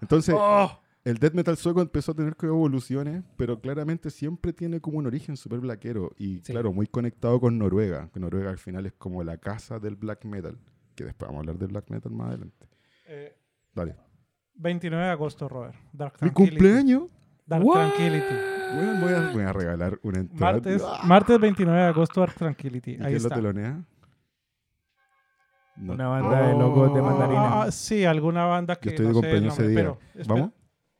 Entonces, 0.00 0.34
Oh, 0.38 0.80
el 1.04 1.18
death 1.18 1.34
metal 1.34 1.56
sueco 1.56 1.80
empezó 1.80 2.12
a 2.12 2.14
tener 2.14 2.36
evoluciones, 2.42 3.22
pero 3.36 3.60
claramente 3.60 4.10
siempre 4.10 4.52
tiene 4.52 4.80
como 4.80 4.98
un 4.98 5.06
origen 5.06 5.36
súper 5.36 5.60
blaquero 5.60 6.12
y 6.18 6.36
Sí. 6.38 6.52
claro, 6.52 6.72
muy 6.72 6.86
conectado 6.86 7.40
con 7.40 7.58
Noruega, 7.58 8.10
Noruega 8.14 8.50
al 8.50 8.58
final 8.58 8.86
es 8.86 8.92
como 8.94 9.22
la 9.24 9.38
casa 9.38 9.78
del 9.78 9.96
black 9.96 10.24
metal, 10.24 10.58
que 10.94 11.04
después 11.04 11.28
vamos 11.28 11.38
a 11.38 11.40
hablar 11.40 11.58
del 11.58 11.68
black 11.68 11.90
metal 11.90 12.12
más 12.12 12.28
adelante. 12.28 12.66
eh, 13.06 13.34
Dale. 13.74 13.96
29 14.54 15.04
de 15.04 15.10
agosto, 15.10 15.48
Robert. 15.48 15.74
Dark 15.92 16.14
Mi 16.20 16.30
cumpleaños. 16.30 17.04
Dark 17.46 17.64
What? 17.64 17.74
Tranquility. 17.94 18.59
Bueno, 18.74 19.00
voy, 19.00 19.12
a, 19.12 19.30
voy 19.32 19.42
a 19.44 19.52
regalar 19.52 19.98
una 20.02 20.18
entrada. 20.20 20.52
Martes, 20.52 20.82
¡Ah! 20.86 21.00
martes 21.04 21.38
29 21.40 21.80
de 21.80 21.86
agosto, 21.86 22.20
Dark 22.20 22.34
Tranquility. 22.34 22.92
¿Y 22.92 22.94
Ahí 22.94 22.98
quién 23.00 23.12
lo 23.12 23.16
está. 23.18 23.34
telonea? 23.34 23.84
No. 25.76 25.94
Una 25.94 26.08
banda 26.08 26.46
de 26.48 26.52
logos 26.54 26.92
de 26.94 27.00
Oh. 27.00 27.04
mandarina. 27.04 27.62
Ah, 27.62 27.70
sí, 27.70 28.04
alguna 28.04 28.44
banda 28.44 28.76
que 28.76 28.90
Yo 28.90 28.90
estoy 28.90 29.06
de 29.06 29.12
no 29.12 29.20
sé 29.20 29.26
el 29.26 29.32
cumpleaños 29.32 29.54
ese 29.54 29.62
nombre, 29.62 29.82
día. 29.82 29.98
pero. 30.14 30.26
¿Vamos? 30.28 30.50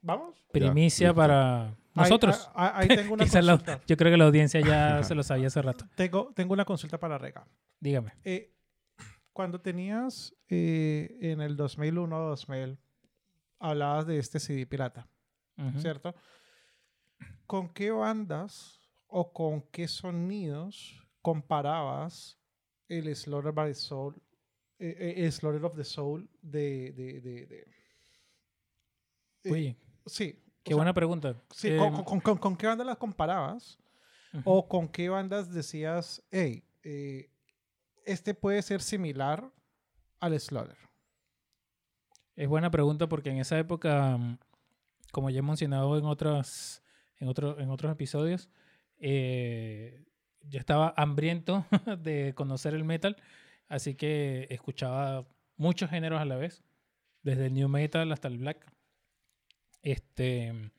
¿Vamos? 0.01 0.45
Primicia 0.51 1.13
para 1.13 1.75
nosotros. 1.93 2.49
Ahí, 2.55 2.87
ahí 2.89 2.97
tengo 2.97 3.13
una 3.13 3.25
la- 3.25 3.31
consulta. 3.51 3.81
yo 3.85 3.97
creo 3.97 4.11
que 4.11 4.17
la 4.17 4.25
audiencia 4.25 4.59
ya 4.61 5.03
se 5.03 5.13
lo 5.13 5.21
sabía 5.23 5.47
hace 5.47 5.61
rato. 5.61 5.85
Tengo, 5.95 6.31
tengo 6.35 6.53
una 6.53 6.65
consulta 6.65 6.99
para 6.99 7.17
Rega. 7.17 7.45
Dígame. 7.79 8.13
Eh, 8.23 8.53
cuando 9.33 9.61
tenías 9.61 10.35
eh, 10.49 11.15
en 11.21 11.41
el 11.41 11.55
2001 11.55 12.17
o 12.17 12.29
2000, 12.29 12.79
hablabas 13.59 14.07
de 14.07 14.17
este 14.17 14.39
CD 14.39 14.65
pirata. 14.65 15.07
¿cierto? 15.77 16.15
¿Con 17.51 17.67
qué 17.73 17.91
bandas 17.91 18.79
o 19.07 19.33
con 19.33 19.61
qué 19.73 19.85
sonidos 19.89 21.05
comparabas 21.21 22.39
el 22.87 23.13
Slaughter 23.13 23.51
by 23.51 23.71
the 23.71 23.75
Soul, 23.75 24.15
eh, 24.79 24.95
eh, 24.97 25.25
el 25.25 25.31
Slaughter 25.33 25.65
of 25.65 25.75
the 25.75 25.83
Soul 25.83 26.29
de... 26.41 26.93
de, 26.93 27.19
de, 27.19 27.45
de- 27.47 27.67
eh, 29.43 29.51
Oye, 29.51 29.77
sí. 30.05 30.41
qué 30.63 30.69
sea, 30.69 30.77
buena 30.77 30.93
pregunta. 30.93 31.35
sí, 31.53 31.67
Eh, 31.71 31.77
con, 31.77 32.03
con- 32.05 32.21
con- 32.21 32.37
con 32.37 32.55
qué 32.55 32.67
bandas 32.67 32.87
las 32.87 32.95
comparabas? 32.97 33.77
¿O 34.45 34.65
con 34.69 34.87
qué 34.87 35.09
bandas 35.09 35.53
decías, 35.53 36.23
hey, 36.31 36.63
eh, 36.83 37.29
este 38.05 38.33
puede 38.33 38.61
ser 38.61 38.81
similar 38.81 39.51
al 40.21 40.39
Slaughter? 40.39 40.77
Es 42.37 42.47
buena 42.47 42.71
pregunta 42.71 43.09
porque 43.09 43.29
en 43.29 43.39
esa 43.39 43.59
época, 43.59 44.15
mm, 44.17 44.37
como 45.11 45.29
ya 45.29 45.39
he 45.39 45.41
mencionado 45.41 45.97
en 45.97 46.05
otros, 46.05 46.81
en 47.21 47.27
otro- 47.29 47.57
en 47.59 47.69
otros 47.69 47.91
episodios, 47.93 48.49
eh, 48.99 50.03
yo 50.43 50.59
estaba 50.59 50.93
hambriento 50.97 51.65
de 52.03 52.33
conocer 52.35 52.73
el 52.73 52.83
metal, 52.83 53.15
así 53.69 53.95
que 53.95 54.47
escuchaba 54.49 55.25
muchos 55.55 55.89
géneros 55.89 56.19
a 56.19 56.25
la 56.25 56.35
vez, 56.35 56.63
desde 57.23 57.45
el 57.45 57.53
new 57.53 57.69
metal 57.69 58.11
hasta 58.11 58.27
el 58.27 58.37
black. 58.39 58.65
Este, 59.81 60.71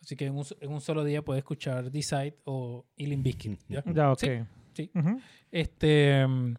así 0.00 0.16
que 0.16 0.26
en 0.26 0.36
un, 0.36 0.44
en 0.60 0.70
un 0.72 0.80
solo 0.80 1.04
día 1.04 1.22
puedes 1.22 1.40
escuchar 1.42 1.90
Decide 1.90 2.38
o 2.44 2.84
Ilin 2.96 3.22
Biscuit. 3.22 3.58
¿ya? 3.68 3.82
Ya, 3.86 4.12
ok. 4.12 4.18
Sí, 4.18 4.30
sí. 4.74 4.90
Ujú. 4.94 5.20
Este, 5.50 6.26
mm, 6.26 6.54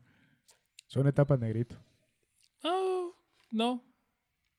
Son 0.88 1.08
etapas 1.08 1.40
negrito. 1.40 1.76
oh, 2.64 3.14
no. 3.52 3.84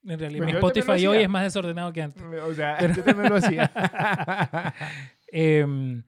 En 0.07 0.19
realidad, 0.19 0.45
Pues 0.45 0.53
mi 0.53 0.59
Spotify 0.59 1.07
hoy 1.07 1.19
es 1.19 1.29
más 1.29 1.43
desordenado 1.43 1.93
que 1.93 2.03
antes. 2.03 2.23
O 2.23 2.55
sea, 2.55 2.95
yo 2.95 3.03
también 3.03 3.29
lo 3.29 3.37
hacía. 3.37 3.71
Em, 5.29 6.05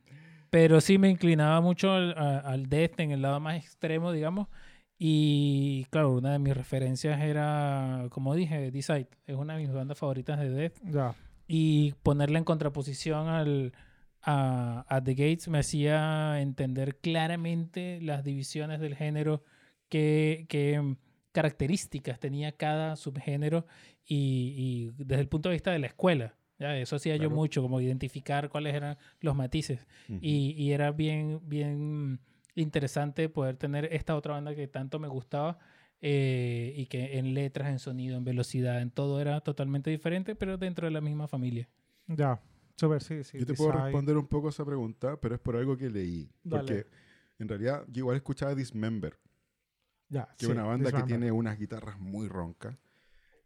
pero 0.48 0.80
sí 0.80 0.96
me 0.96 1.10
inclinaba 1.10 1.60
mucho 1.60 1.92
al, 1.92 2.68
death 2.68 3.00
en 3.00 3.10
el 3.10 3.20
lado 3.20 3.40
más 3.40 3.56
extremo, 3.56 4.12
digamos. 4.12 4.48
Y 4.96 5.86
claro, 5.90 6.12
una 6.12 6.32
de 6.32 6.38
mis 6.38 6.56
referencias 6.56 7.20
era, 7.20 8.06
como 8.10 8.34
dije, 8.34 8.70
Decide. 8.70 9.08
Es 9.26 9.36
una 9.36 9.56
de 9.56 9.62
mis 9.64 9.72
bandas 9.72 9.98
favoritas 9.98 10.38
de 10.38 10.50
death. 10.50 10.74
Y 11.48 11.94
ponerla 12.04 12.38
en 12.38 12.44
contraposición 12.44 13.28
al, 13.28 13.72
a, 14.22 14.84
a 14.88 15.02
The 15.02 15.14
Gates 15.14 15.48
me 15.48 15.58
hacía 15.58 16.40
entender 16.40 16.96
claramente 16.98 18.00
las 18.00 18.22
divisiones 18.22 18.80
del 18.80 18.94
género 18.94 19.42
que, 19.88 20.46
que 20.48 20.96
características 21.38 22.18
tenía 22.18 22.50
cada 22.50 22.96
subgénero 22.96 23.64
y, 24.04 24.90
y 24.96 25.04
desde 25.04 25.20
el 25.22 25.28
punto 25.28 25.48
de 25.48 25.54
vista 25.54 25.70
de 25.70 25.78
la 25.78 25.86
escuela. 25.86 26.34
¿ya? 26.58 26.76
Eso 26.76 26.96
hacía 26.96 27.14
yo 27.14 27.28
Claro. 27.28 27.36
mucho, 27.36 27.62
como 27.62 27.80
identificar 27.80 28.48
cuáles 28.48 28.74
eran 28.74 28.98
los 29.20 29.36
matices. 29.36 29.86
Ujú. 30.08 30.18
Y, 30.20 30.56
y 30.58 30.72
era 30.72 30.90
bien, 30.90 31.40
bien 31.44 32.18
interesante 32.56 33.28
poder 33.28 33.56
tener 33.56 33.84
esta 33.92 34.16
otra 34.16 34.32
banda 34.32 34.52
que 34.56 34.66
tanto 34.66 34.98
me 34.98 35.06
gustaba 35.06 35.60
eh, 36.00 36.74
y 36.76 36.86
que 36.86 37.18
en 37.18 37.34
letras, 37.34 37.68
en 37.68 37.78
sonido, 37.78 38.16
en 38.16 38.24
velocidad, 38.24 38.82
en 38.82 38.90
todo 38.90 39.20
era 39.20 39.40
totalmente 39.40 39.90
diferente, 39.90 40.34
pero 40.34 40.58
dentro 40.58 40.88
de 40.88 40.90
la 40.90 41.00
misma 41.00 41.28
familia. 41.28 41.68
Ya. 42.08 42.40
Super, 42.74 43.00
sí, 43.00 43.22
sí. 43.22 43.38
Yo 43.38 43.46
te 43.46 43.54
puedo 43.54 43.70
responder 43.70 44.16
un 44.16 44.26
poco 44.26 44.48
a 44.48 44.50
esa 44.50 44.64
pregunta, 44.64 45.20
pero 45.20 45.36
es 45.36 45.40
por 45.40 45.54
algo 45.54 45.76
que 45.76 45.88
leí. 45.88 46.28
Dale. 46.42 46.62
Porque 46.62 46.86
en 47.38 47.48
realidad 47.48 47.84
yo 47.86 48.00
igual 48.00 48.16
escuchaba 48.16 48.56
Dismember, 48.56 49.16
Ya, 50.08 50.26
que 50.38 50.46
sí, 50.46 50.52
es 50.52 50.52
una 50.52 50.64
banda 50.64 50.92
que 50.92 51.02
tiene 51.02 51.30
unas 51.30 51.58
guitarras 51.58 51.98
muy 51.98 52.28
roncas. 52.28 52.76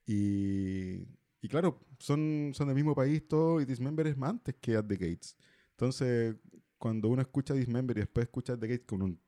Y, 0.06 1.06
y 1.40 1.48
claro, 1.48 1.80
son, 1.98 2.52
son 2.54 2.68
del 2.68 2.74
mismo 2.74 2.94
país 2.94 3.26
todo, 3.26 3.60
y 3.60 3.64
Dismember 3.64 4.06
es 4.06 4.16
más 4.16 4.30
antes 4.30 4.54
que 4.60 4.76
At 4.76 4.86
the 4.86 4.96
Gates. 4.96 5.36
Entonces, 5.70 6.36
cuando 6.78 7.08
uno 7.08 7.22
escucha 7.22 7.54
Dismember 7.54 7.96
y 7.96 8.00
después 8.00 8.26
escucha 8.26 8.54
At 8.54 8.58
the 8.58 8.68
Gates 8.68 8.86
con 8.86 9.02
un, 9.02 9.20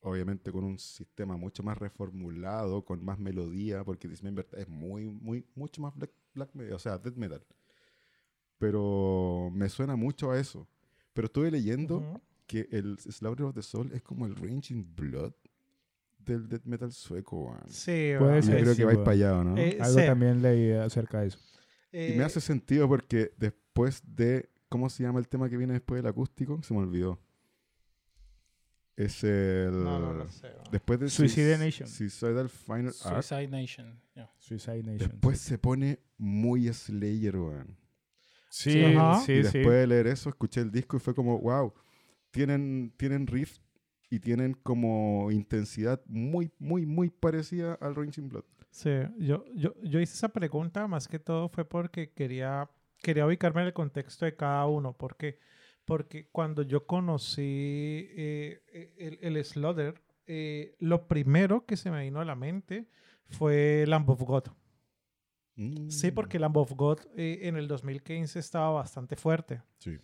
obviamente 0.00 0.52
con 0.52 0.64
un 0.64 0.78
sistema 0.78 1.36
mucho 1.36 1.62
más 1.62 1.76
reformulado, 1.78 2.84
con 2.84 3.04
más 3.04 3.18
melodía, 3.18 3.84
porque 3.84 4.08
Dismember 4.08 4.46
es 4.52 4.68
muy, 4.68 5.06
muy, 5.06 5.44
mucho 5.54 5.82
más 5.82 5.94
black, 5.96 6.12
black 6.34 6.54
metal, 6.54 6.72
o 6.74 6.78
sea, 6.78 6.98
death 6.98 7.16
metal. 7.16 7.44
Pero 8.58 9.50
me 9.52 9.68
suena 9.68 9.96
mucho 9.96 10.30
a 10.30 10.38
eso. 10.38 10.66
Pero 11.12 11.26
estuve 11.26 11.50
leyendo 11.50 11.98
Ujú. 11.98 12.20
que 12.46 12.68
el 12.70 12.98
Slaughter 12.98 13.46
of 13.46 13.54
the 13.54 13.62
Soul 13.62 13.92
es 13.92 14.02
como 14.02 14.26
el 14.26 14.34
Raging 14.36 14.94
Blood 14.94 15.32
del 16.32 16.48
death 16.48 16.64
metal 16.64 16.92
sueco, 16.92 17.36
weón. 17.44 17.62
Sí, 17.68 18.12
Puede 18.18 18.38
Y 18.38 18.42
yo 18.42 18.50
creo 18.58 18.72
sí, 18.72 18.76
que 18.78 18.84
vais 18.84 18.98
para 18.98 19.10
allá, 19.12 19.38
¿o 19.38 19.44
¿no? 19.44 19.56
Eh, 19.58 19.78
Algo 19.80 19.98
sí. 20.00 20.06
también 20.06 20.42
leí 20.42 20.72
acerca 20.72 21.20
de 21.20 21.28
eso. 21.28 21.38
y 21.92 21.98
eh, 21.98 22.14
me 22.16 22.24
hace 22.24 22.40
sentido 22.40 22.88
porque 22.88 23.32
después 23.36 24.02
de. 24.06 24.48
¿Cómo 24.68 24.90
se 24.90 25.02
llama 25.04 25.20
el 25.20 25.28
tema 25.28 25.48
que 25.48 25.56
viene 25.56 25.74
después 25.74 26.02
del 26.02 26.10
acústico? 26.10 26.60
Se 26.62 26.74
me 26.74 26.80
olvidó. 26.80 27.20
Es 28.96 29.22
el. 29.24 29.72
No, 29.84 29.98
no 29.98 30.12
lo 30.14 30.28
sé. 30.28 30.48
Después 30.72 30.98
de 30.98 31.08
Suicide 31.10 31.56
Sui- 31.56 31.64
Nation. 31.64 31.88
Suicidal 31.88 32.48
Final 32.48 32.92
Art. 33.04 33.22
Suicide 33.22 33.48
Nation. 33.48 34.00
ya. 34.14 34.32
Suicide 34.38 34.82
Nation. 34.82 34.98
Después 35.10 35.38
se 35.38 35.58
pone 35.58 36.00
muy 36.16 36.72
Slayer, 36.72 37.36
weón. 37.36 37.76
Sí, 38.48 38.82
Ajá. 38.84 39.20
sí, 39.20 39.32
y 39.32 39.36
sí. 39.36 39.42
después 39.42 39.76
de 39.76 39.86
leer 39.86 40.06
eso, 40.06 40.30
escuché 40.30 40.62
el 40.62 40.70
disco 40.70 40.96
y 40.96 41.00
fue 41.00 41.14
como, 41.14 41.38
wow, 41.40 41.74
tienen, 42.30 42.92
tienen 42.96 43.26
riff 43.26 43.58
y 44.08 44.20
tienen 44.20 44.54
como 44.54 45.30
intensidad 45.30 46.00
muy, 46.06 46.50
muy, 46.58 46.86
muy 46.86 47.10
parecida 47.10 47.74
al 47.80 47.94
Raging 47.94 48.28
Blood. 48.28 48.44
Sí, 48.70 48.90
yo, 49.18 49.44
yo, 49.54 49.74
yo 49.82 50.00
hice 50.00 50.14
esa 50.14 50.28
pregunta 50.28 50.86
más 50.86 51.08
que 51.08 51.18
todo 51.18 51.48
fue 51.48 51.64
porque 51.64 52.12
quería, 52.12 52.70
quería 52.98 53.26
ubicarme 53.26 53.62
en 53.62 53.68
el 53.68 53.72
contexto 53.72 54.24
de 54.24 54.36
cada 54.36 54.66
uno. 54.66 54.92
¿Por 54.96 55.16
qué? 55.16 55.38
Porque 55.84 56.28
cuando 56.30 56.62
yo 56.62 56.86
conocí 56.86 57.42
eh, 57.42 58.94
el, 58.98 59.18
el 59.22 59.44
Slaughter, 59.44 60.02
eh, 60.26 60.74
lo 60.80 61.06
primero 61.06 61.64
que 61.64 61.76
se 61.76 61.90
me 61.90 62.02
vino 62.02 62.20
a 62.20 62.24
la 62.24 62.34
mente 62.34 62.88
fue 63.28 63.84
Lamb 63.86 64.10
of 64.10 64.22
God. 64.22 64.44
Sí, 65.88 66.10
Mm, 66.10 66.14
porque 66.14 66.38
Lamb 66.38 66.58
of 66.58 66.72
God 66.72 66.98
eh, 67.16 67.40
en 67.42 67.56
el 67.56 67.66
2015 67.66 68.38
estaba 68.38 68.70
bastante 68.70 69.16
fuerte. 69.16 69.62
Sí. 69.78 69.96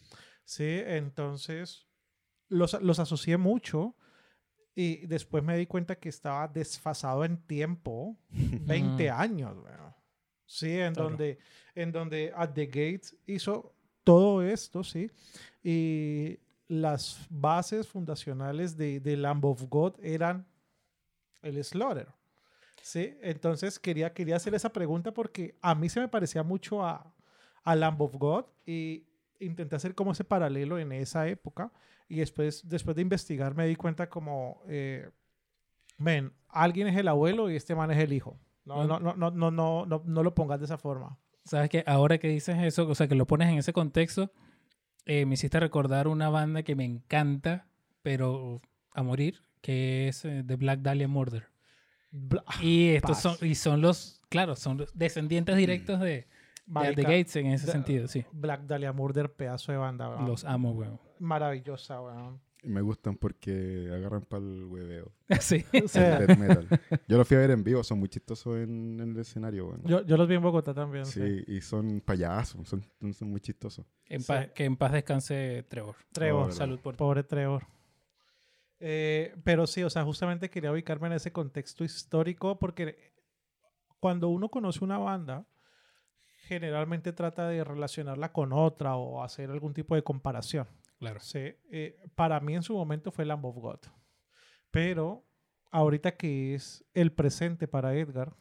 Sí, 0.45 0.81
entonces 0.87 1.87
los, 2.53 2.81
los 2.83 2.99
asocié 2.99 3.37
mucho 3.37 3.95
y 4.75 5.07
después 5.07 5.43
me 5.43 5.57
di 5.57 5.67
cuenta 5.67 5.97
que 5.97 6.09
estaba 6.09 6.49
desfasado 6.49 7.25
en 7.25 7.37
tiempo, 7.47 8.17
20 8.31 9.11
Ujú. 9.11 9.21
años, 9.21 9.57
weón. 9.63 9.95
Sí, 10.47 10.79
en 10.79 10.93
Claro. 10.95 11.11
donde, 11.11 11.39
en 11.75 11.93
donde 11.93 12.33
At 12.37 12.51
the 12.55 12.67
Gates 12.67 13.17
hizo 13.27 13.75
todo 14.05 14.43
esto, 14.43 14.85
sí, 14.85 15.11
y 15.63 16.39
las 16.69 17.27
bases 17.31 17.87
fundacionales 17.89 18.77
de, 18.77 19.01
de 19.01 19.17
Lamb 19.17 19.45
of 19.45 19.63
God 19.69 19.95
eran 20.03 20.47
el 21.43 21.63
Slaughter. 21.65 22.09
Sí, 22.83 23.15
entonces 23.23 23.79
quería, 23.79 24.13
quería 24.13 24.37
hacer 24.37 24.55
esa 24.55 24.73
pregunta 24.73 25.13
porque 25.15 25.57
a 25.61 25.75
mí 25.75 25.89
se 25.89 26.01
me 26.01 26.09
parecía 26.09 26.43
mucho 26.43 26.85
a, 26.85 27.15
a 27.63 27.77
Lamb 27.77 28.01
of 28.03 28.15
God 28.17 28.45
y 28.67 29.07
intenté 29.45 29.77
hacer 29.77 29.95
como 29.95 30.13
ese 30.13 30.25
paralelo 30.25 30.79
en 30.79 30.93
esa 30.93 31.29
época 31.29 31.73
y 32.09 32.17
después, 32.17 32.69
después 32.69 32.97
de 32.97 33.03
investigar 33.03 33.55
me 33.55 33.67
di 33.67 33.77
cuenta 33.77 34.09
como, 34.09 34.63
eh, 34.69 35.11
ven, 35.99 36.33
alguien 36.49 36.89
es 36.89 36.97
el 36.97 37.09
abuelo 37.09 37.51
y 37.51 37.57
este 37.57 37.75
man 37.75 37.91
es 37.91 37.99
el 37.99 38.13
hijo. 38.13 38.39
No, 38.65 38.85
no, 38.85 39.01
no, 39.01 39.15
no, 39.15 39.31
no, 39.31 39.51
no, 39.51 39.87
no, 39.87 40.03
no 40.05 40.23
lo 40.23 40.35
pongas 40.35 40.59
de 40.61 40.67
esa 40.67 40.79
forma. 40.79 41.19
Sabes 41.45 41.69
que 41.71 41.83
ahora 41.87 42.19
que 42.19 42.29
dices 42.29 42.57
eso, 42.63 42.87
o 42.89 42.95
sea, 42.95 43.09
que 43.09 43.15
lo 43.17 43.27
pones 43.27 43.49
en 43.49 43.59
ese 43.59 43.73
contexto, 43.73 44.33
eh, 45.07 45.27
me 45.27 45.35
hiciste 45.35 45.59
recordar 45.59 46.07
una 46.07 46.29
banda 46.29 46.63
que 46.63 46.77
me 46.77 46.85
encanta, 46.85 47.67
pero 48.03 48.61
a 48.95 49.03
morir, 49.03 49.41
que 49.61 50.07
es 50.09 50.25
eh, 50.25 50.45
The 50.47 50.55
Black 50.57 50.81
Dahlia 50.81 51.09
Murder. 51.09 51.49
Bla- 52.13 52.45
Y 52.61 52.91
estos 52.91 53.21
paz. 53.23 53.23
son, 53.39 53.49
y 53.49 53.55
son 53.57 53.81
los, 53.81 54.21
claro, 54.29 54.55
son 54.55 54.79
los 54.79 54.97
descendientes 54.97 55.57
directos 55.57 55.99
de, 55.99 56.29
the 56.95 57.03
Gates 57.03 57.37
en 57.37 57.47
ese 57.47 57.67
da- 57.67 57.73
sentido, 57.73 58.09
sí. 58.09 58.25
Black 58.33 58.63
Dahlia 58.63 58.93
Murder, 58.93 59.33
pedazo 59.33 59.73
de 59.73 59.79
banda, 59.79 60.09
weón. 60.09 60.27
Los 60.27 60.45
amo, 60.45 60.73
weón. 60.73 61.01
Maravillosa, 61.19 62.01
weón. 62.01 62.41
Y 62.65 62.69
me 62.69 62.81
gustan 62.81 63.17
porque 63.17 63.91
agarran 63.93 64.23
para 64.23 64.43
el 64.45 64.65
hueveo. 64.67 65.11
sí. 65.41 65.65
O 65.85 65.89
sea, 65.89 66.19
el 66.19 66.27
death 66.29 66.39
metal. 66.39 66.69
Yo 67.09 67.19
los 67.19 67.27
fui 67.27 67.37
a 67.37 67.41
ver 67.41 67.51
en 67.51 67.65
vivo, 67.65 67.83
son 67.83 67.99
muy 67.99 68.09
chistosos 68.09 68.57
en, 68.59 69.01
en 69.01 69.11
el 69.11 69.19
escenario. 69.19 69.67
weón. 69.67 69.83
yo, 69.85 70.03
yo 70.07 70.17
los 70.17 70.29
vi 70.29 70.37
en 70.37 70.43
Bogotá 70.43 70.73
también. 70.73 71.05
Sí. 71.05 71.21
sí, 71.21 71.45
y 71.53 71.61
son 71.61 72.01
payasos, 72.01 72.69
son, 72.69 72.85
son 73.13 73.31
muy 73.31 73.41
chistosos. 73.41 73.85
En 74.07 74.21
Sí. 74.21 74.29
paz- 74.29 74.49
que 74.55 74.65
en 74.65 74.77
paz 74.77 74.93
descanse 74.93 75.65
Trevor. 75.69 75.97
Trevor. 76.13 76.49
Oh, 76.51 76.53
Salud 76.53 76.79
por 76.79 76.97
Pobre 76.97 77.25
Trevor. 77.25 77.67
Eh, 78.85 79.35
pero 79.45 79.67
sí, 79.67 79.83
o 79.85 79.91
sea, 79.91 80.05
justamente 80.05 80.51
quería 80.51 80.73
ubicarme 80.73 81.07
en 81.09 81.13
ese 81.15 81.31
contexto 81.33 81.85
histórico 81.85 82.59
porque 82.59 83.13
cuando 84.01 84.29
uno 84.29 84.49
conoce 84.49 84.85
una 84.85 84.99
banda, 84.99 85.47
generalmente 86.49 87.13
trata 87.13 87.49
de 87.49 87.65
relacionarla 87.65 88.33
con 88.33 88.53
otra 88.53 88.97
o 88.97 89.23
hacer 89.23 89.51
algún 89.51 89.75
tipo 89.75 89.95
de 89.95 90.03
comparación. 90.03 90.67
Claro. 90.99 91.21
Sí, 91.21 91.55
eh, 91.71 91.99
para 92.15 92.39
mí 92.41 92.55
en 92.55 92.63
su 92.63 92.75
momento 92.75 93.11
fue 93.11 93.25
Lamb 93.25 93.45
of 93.45 93.57
God. 93.57 93.81
Pero 94.71 95.25
ahorita 95.71 96.17
que 96.17 96.55
es 96.55 96.85
el 96.95 97.13
presente 97.13 97.67
para 97.69 97.95
Edgar, 97.95 98.35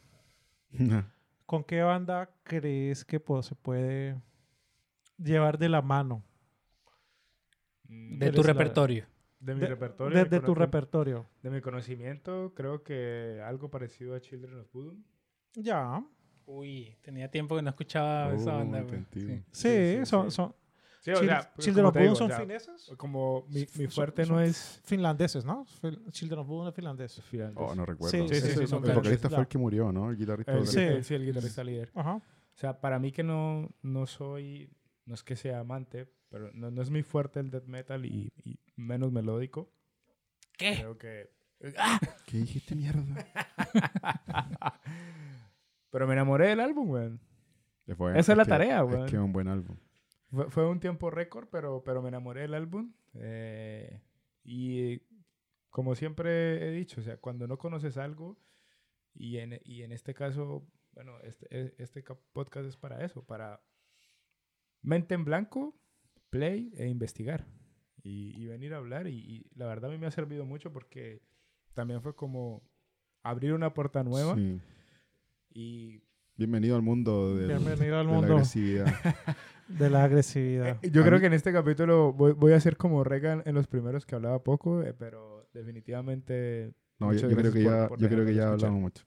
¿con 1.45 1.63
qué 1.63 1.81
banda 1.81 2.29
crees 2.43 3.03
que 3.05 3.19
pues, 3.19 3.45
se 3.47 3.55
puede 3.55 4.15
llevar 5.17 5.57
de 5.57 5.69
la 5.69 5.81
mano? 5.81 6.23
De 7.83 8.31
tu 8.31 8.41
la- 8.41 8.47
repertorio. 8.47 9.05
de 9.39 9.53
mi 9.55 9.61
De, 9.61 9.67
repertorio. 9.67 10.25
de- 10.25 10.39
tu 10.39 10.55
repertorio. 10.55 11.25
De 11.41 11.49
mi 11.49 11.61
conocimiento, 11.61 12.53
creo 12.55 12.83
que 12.83 13.41
algo 13.45 13.69
parecido 13.69 14.15
a 14.15 14.21
Children 14.21 14.59
of 14.59 14.71
Bodom. 14.71 15.03
Ya. 15.55 16.03
Uy, 16.53 16.97
tenía 17.01 17.29
tiempo 17.31 17.55
que 17.55 17.61
no 17.61 17.69
escuchaba 17.69 18.33
esa 18.33 18.55
Oh, 18.55 18.57
banda. 18.59 18.85
Sí. 18.89 18.97
Sí, 19.13 19.43
Sí, 19.51 19.97
sí, 19.99 20.05
son, 20.05 20.29
sí. 20.31 20.35
son 20.35 20.55
Sí, 20.99 21.09
o 21.11 21.15
Chil- 21.15 21.25
sea, 21.25 21.53
Children 21.57 21.85
of 21.87 21.95
Bodom 21.95 22.15
son 22.15 22.31
fineses. 22.31 22.91
Como 22.95 23.45
mi, 23.49 23.65
mi 23.75 23.87
fuerte 23.87 24.23
son 24.23 24.35
no 24.35 24.41
es 24.41 24.81
Finlandeses, 24.83 25.43
¿no? 25.45 25.65
Children 26.11 26.39
of 26.41 26.47
Bodom 26.47 26.67
es 26.67 26.75
finlandés. 26.75 27.21
Oh, 27.55 27.73
no 27.73 27.85
recuerdo. 27.87 28.11
Sí, 28.11 28.39
sí, 28.39 28.51
sí, 28.51 28.59
el 28.59 28.93
vocalista 28.93 29.27
fue 29.29 29.39
el 29.39 29.47
que 29.47 29.57
murió, 29.57 29.91
¿no? 29.91 30.11
El 30.11 30.17
guitarrista. 30.17 30.51
El. 30.53 30.67
Sí. 30.67 31.03
sí, 31.03 31.15
el 31.15 31.25
guitarrista 31.25 31.63
líder. 31.63 31.89
Ajá. 31.95 32.15
O 32.17 32.57
sea, 32.57 32.79
para 32.79 32.99
mí 32.99 33.11
que 33.11 33.23
no, 33.23 33.69
no 33.81 34.05
soy, 34.05 34.69
no 35.05 35.15
es 35.15 35.23
que 35.23 35.35
sea 35.35 35.61
amante, 35.61 36.07
pero 36.29 36.51
no, 36.53 36.69
no 36.69 36.81
es 36.83 36.91
muy 36.91 37.01
fuerte 37.01 37.39
el 37.39 37.49
death 37.49 37.65
metal 37.65 38.05
y, 38.05 38.31
y 38.43 38.59
menos 38.75 39.11
melódico. 39.11 39.71
¿Qué? 40.55 40.75
Creo 40.75 40.97
que... 40.99 41.31
¿Qué 42.27 42.37
dijiste, 42.37 42.75
mierda? 42.75 43.01
pero 45.91 46.07
me 46.07 46.13
enamoré 46.13 46.47
del 46.47 46.59
álbum, 46.59 46.89
weón. 46.89 47.21
Es 47.85 47.95
Esa 48.15 48.31
es 48.33 48.37
la 48.37 48.43
que- 48.45 48.49
tarea, 48.49 48.79
Es 48.81 48.85
weón. 48.91 49.05
que 49.07 49.15
es 49.17 49.21
un 49.21 49.31
buen 49.33 49.47
álbum. 49.47 49.77
Fue, 50.31 50.49
fue 50.49 50.67
un 50.69 50.79
tiempo 50.79 51.09
récord, 51.11 51.47
pero, 51.51 51.83
pero 51.83 52.01
me 52.01 52.07
enamoré 52.09 52.41
del 52.41 52.53
álbum. 52.55 52.93
eh, 53.15 54.01
y 54.43 55.01
como 55.69 55.93
siempre 55.95 56.67
he 56.67 56.71
dicho, 56.71 56.99
o 57.01 57.03
sea, 57.03 57.17
cuando 57.17 57.47
no 57.47 57.57
conoces 57.57 57.97
algo, 57.97 58.39
y 59.13 59.37
en, 59.37 59.59
y 59.63 59.83
en 59.83 59.91
este 59.91 60.13
caso, 60.13 60.65
bueno, 60.93 61.19
este, 61.23 61.45
e- 61.51 61.75
este 61.77 62.03
ca- 62.03 62.17
podcast 62.33 62.65
es 62.67 62.77
para 62.77 63.03
eso, 63.05 63.23
para 63.25 63.61
mente 64.81 65.13
en 65.15 65.25
blanco, 65.25 65.75
play 66.29 66.71
e 66.77 66.87
investigar. 66.87 67.45
Y, 68.03 68.33
y 68.41 68.47
venir 68.47 68.73
a 68.73 68.77
hablar. 68.77 69.07
Y, 69.07 69.17
y 69.19 69.51
la 69.55 69.67
verdad 69.67 69.89
a 69.91 69.93
mí 69.93 69.99
me 69.99 70.07
ha 70.07 70.11
servido 70.11 70.45
mucho 70.45 70.71
porque 70.73 71.21
también 71.73 72.01
fue 72.01 72.15
como 72.15 72.63
abrir 73.21 73.53
una 73.53 73.73
puerta 73.73 74.03
nueva. 74.03 74.35
Sí. 74.35 74.59
Y 75.53 76.01
Bienvenido 76.37 76.75
al 76.75 76.81
mundo 76.81 77.35
del- 77.35 77.49
Bienvenido 77.49 77.99
al 77.99 78.07
de 78.07 78.11
la 78.13 78.17
agresividad. 78.35 78.85
de 79.67 79.89
la 79.89 80.03
agresividad. 80.05 80.77
Eh, 80.81 80.89
Yo 80.91 81.01
A 81.01 81.05
creo 81.05 81.17
mí- 81.17 81.21
que 81.21 81.27
en 81.27 81.33
este 81.33 81.53
capítulo 81.53 82.13
voy, 82.13 82.31
voy 82.33 82.53
a 82.53 82.55
hacer 82.55 82.77
como 82.77 83.03
Regan 83.03 83.43
en 83.45 83.55
los 83.55 83.67
primeros 83.67 84.05
que 84.05 84.15
hablaba 84.15 84.41
poco, 84.43 84.81
eh, 84.81 84.93
pero 84.97 85.47
definitivamente 85.53 86.73
No, 86.99 87.13
yo, 87.13 87.29
creo 87.29 87.51
que 87.53 87.61
por- 87.63 87.71
ya, 87.71 87.87
por 87.89 87.99
yo 87.99 88.07
creo 88.09 88.25
que 88.25 88.33
ya 88.33 88.43
escuchar. 88.45 88.53
hablamos 88.67 88.81
mucho. 88.81 89.03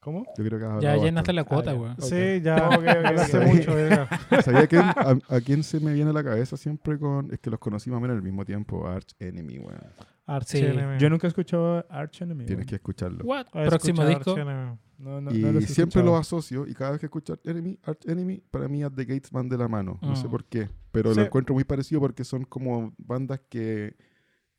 ¿Cómo? 0.00 0.24
Yo 0.36 0.44
creo 0.44 0.58
que 0.58 0.64
has 0.66 0.82
Ya 0.82 0.96
llenaste 0.96 1.32
bastante. 1.32 1.32
la 1.32 1.44
cuota, 1.44 1.72
ya. 1.72 1.78
güey. 1.78 1.92
Sí, 2.00 2.40
ya. 2.42 2.56
Ok, 2.68 2.74
ok, 2.82 2.86
hablaste 3.06 3.38
ok. 3.38 3.46
mucho. 3.46 4.42
¿Sabía 4.42 4.66
quién- 4.66 4.82
a, 4.82 5.18
a 5.28 5.40
quién 5.40 5.62
se 5.62 5.80
me 5.80 5.94
viene 5.94 6.10
a 6.10 6.12
la 6.12 6.22
cabeza 6.24 6.58
siempre 6.58 6.98
con... 6.98 7.32
Es 7.32 7.38
que 7.40 7.48
los 7.48 7.58
conocí 7.58 7.88
más 7.88 7.96
o 7.98 8.00
menos 8.02 8.16
al 8.16 8.22
mismo 8.22 8.44
tiempo, 8.44 8.86
Arch 8.86 9.14
Enemy, 9.18 9.58
weón. 9.60 9.80
Arch 10.26 10.46
Sí. 10.48 10.58
Enemy. 10.58 10.98
Yo 10.98 11.08
nunca 11.08 11.26
he 11.26 11.28
escuchado 11.28 11.86
Arch 11.88 12.20
Enemy. 12.20 12.44
Tienes 12.44 12.64
güey. 12.64 12.68
que 12.68 12.74
escucharlo. 12.74 13.24
What? 13.24 13.46
Próximo 13.52 14.04
disco. 14.04 14.32
Arch 14.32 14.40
Enemy. 14.40 14.78
No, 15.04 15.20
no, 15.20 15.30
y 15.34 15.38
no 15.38 15.52
los 15.52 15.64
siempre 15.64 16.00
escuchado. 16.00 16.06
los 16.06 16.20
asocio 16.20 16.66
y 16.66 16.74
cada 16.74 16.92
vez 16.92 17.00
que 17.00 17.06
escucho 17.06 17.34
Arch 17.34 17.46
Enemy, 17.46 17.78
Arch 17.82 18.08
Enemy, 18.08 18.42
para 18.50 18.68
mí 18.68 18.82
At 18.82 18.92
The 18.94 19.04
Gates 19.04 19.30
van 19.30 19.48
de 19.48 19.58
la 19.58 19.68
mano. 19.68 19.98
No 20.02 20.16
sé 20.16 20.26
Mm. 20.26 20.30
por 20.30 20.44
qué, 20.46 20.68
pero 20.92 21.12
Sí. 21.12 21.20
lo 21.20 21.26
encuentro 21.26 21.54
muy 21.54 21.64
parecido 21.64 22.00
porque 22.00 22.24
son 22.24 22.44
como 22.44 22.94
bandas 22.98 23.40
que, 23.48 23.96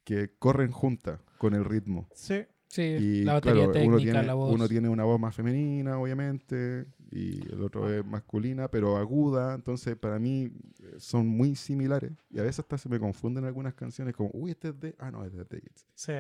que 0.04 0.30
corren 0.38 0.72
juntas 0.72 1.20
con 1.40 1.54
el 1.56 1.66
ritmo. 1.66 2.08
Sí. 2.14 2.44
Sí, 2.68 2.82
Y 2.82 3.24
la 3.24 3.34
batería 3.34 3.64
claro, 3.64 3.72
técnica, 3.72 3.90
uno, 3.96 3.98
tiene, 4.04 4.24
la 4.24 4.34
voz. 4.34 4.54
uno 4.54 4.68
tiene 4.68 4.90
una 4.90 5.04
voz 5.06 5.18
más 5.20 5.34
femenina, 5.34 5.98
obviamente, 5.98 6.88
y 7.10 7.40
el 7.52 7.62
Ah. 7.62 7.66
otro 7.66 7.90
es 7.90 8.06
masculina, 8.06 8.68
pero 8.68 8.98
aguda. 8.98 9.54
Entonces, 9.56 9.96
para 9.96 10.20
mí 10.20 10.52
eh, 10.84 10.96
son 10.98 11.26
muy 11.28 11.56
similares. 11.56 12.12
Y 12.30 12.40
a 12.40 12.42
veces 12.42 12.60
hasta 12.60 12.78
se 12.78 12.90
me 12.90 13.00
confunden 13.00 13.46
algunas 13.46 13.76
canciones 13.76 14.14
como, 14.14 14.30
uy, 14.34 14.52
este 14.52 14.70
es 14.70 14.80
de... 14.80 14.96
Ah, 15.00 15.10
no, 15.10 15.24
este 15.24 15.38
es 15.42 15.48
de 15.48 15.58
The 15.58 15.62
Gates. 15.68 15.86
Sí. 15.96 16.14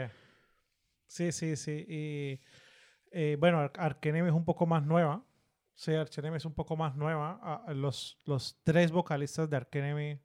Sí, 1.07 1.31
sí, 1.33 1.55
sí. 1.57 1.85
Y 1.89 2.39
eh, 3.15 3.38
bueno, 3.39 3.60
Ar- 3.60 3.71
Arch 3.78 4.06
Enemy 4.06 4.28
es 4.30 4.34
un 4.36 4.45
poco 4.45 4.65
más 4.65 4.86
nueva. 4.86 5.23
Sí, 5.73 5.93
Arch 5.93 6.17
Enemy 6.19 6.38
es 6.38 6.45
un 6.45 6.54
poco 6.54 6.75
más 6.78 6.95
nueva. 6.95 7.39
Ah, 7.41 7.73
los, 7.73 8.17
los 8.25 8.60
tres 8.63 8.91
vocalistas 8.91 9.49
de 9.49 9.58
Arch 9.58 9.75
Enemy 9.75 10.19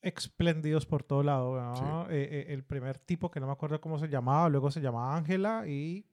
espléndidos 0.00 0.84
por 0.86 1.02
todo 1.02 1.22
lado. 1.22 1.56
¿no? 1.60 2.10
Eh, 2.10 2.22
eh, 2.22 2.46
el 2.48 2.64
primer 2.64 2.98
tipo, 2.98 3.30
que 3.30 3.40
no 3.40 3.46
me 3.46 3.52
acuerdo 3.52 3.80
cómo 3.80 3.98
se 3.98 4.08
llamaba, 4.08 4.48
luego 4.48 4.70
se 4.70 4.80
llamaba 4.80 5.16
Ángela 5.16 5.66
y... 5.66 6.06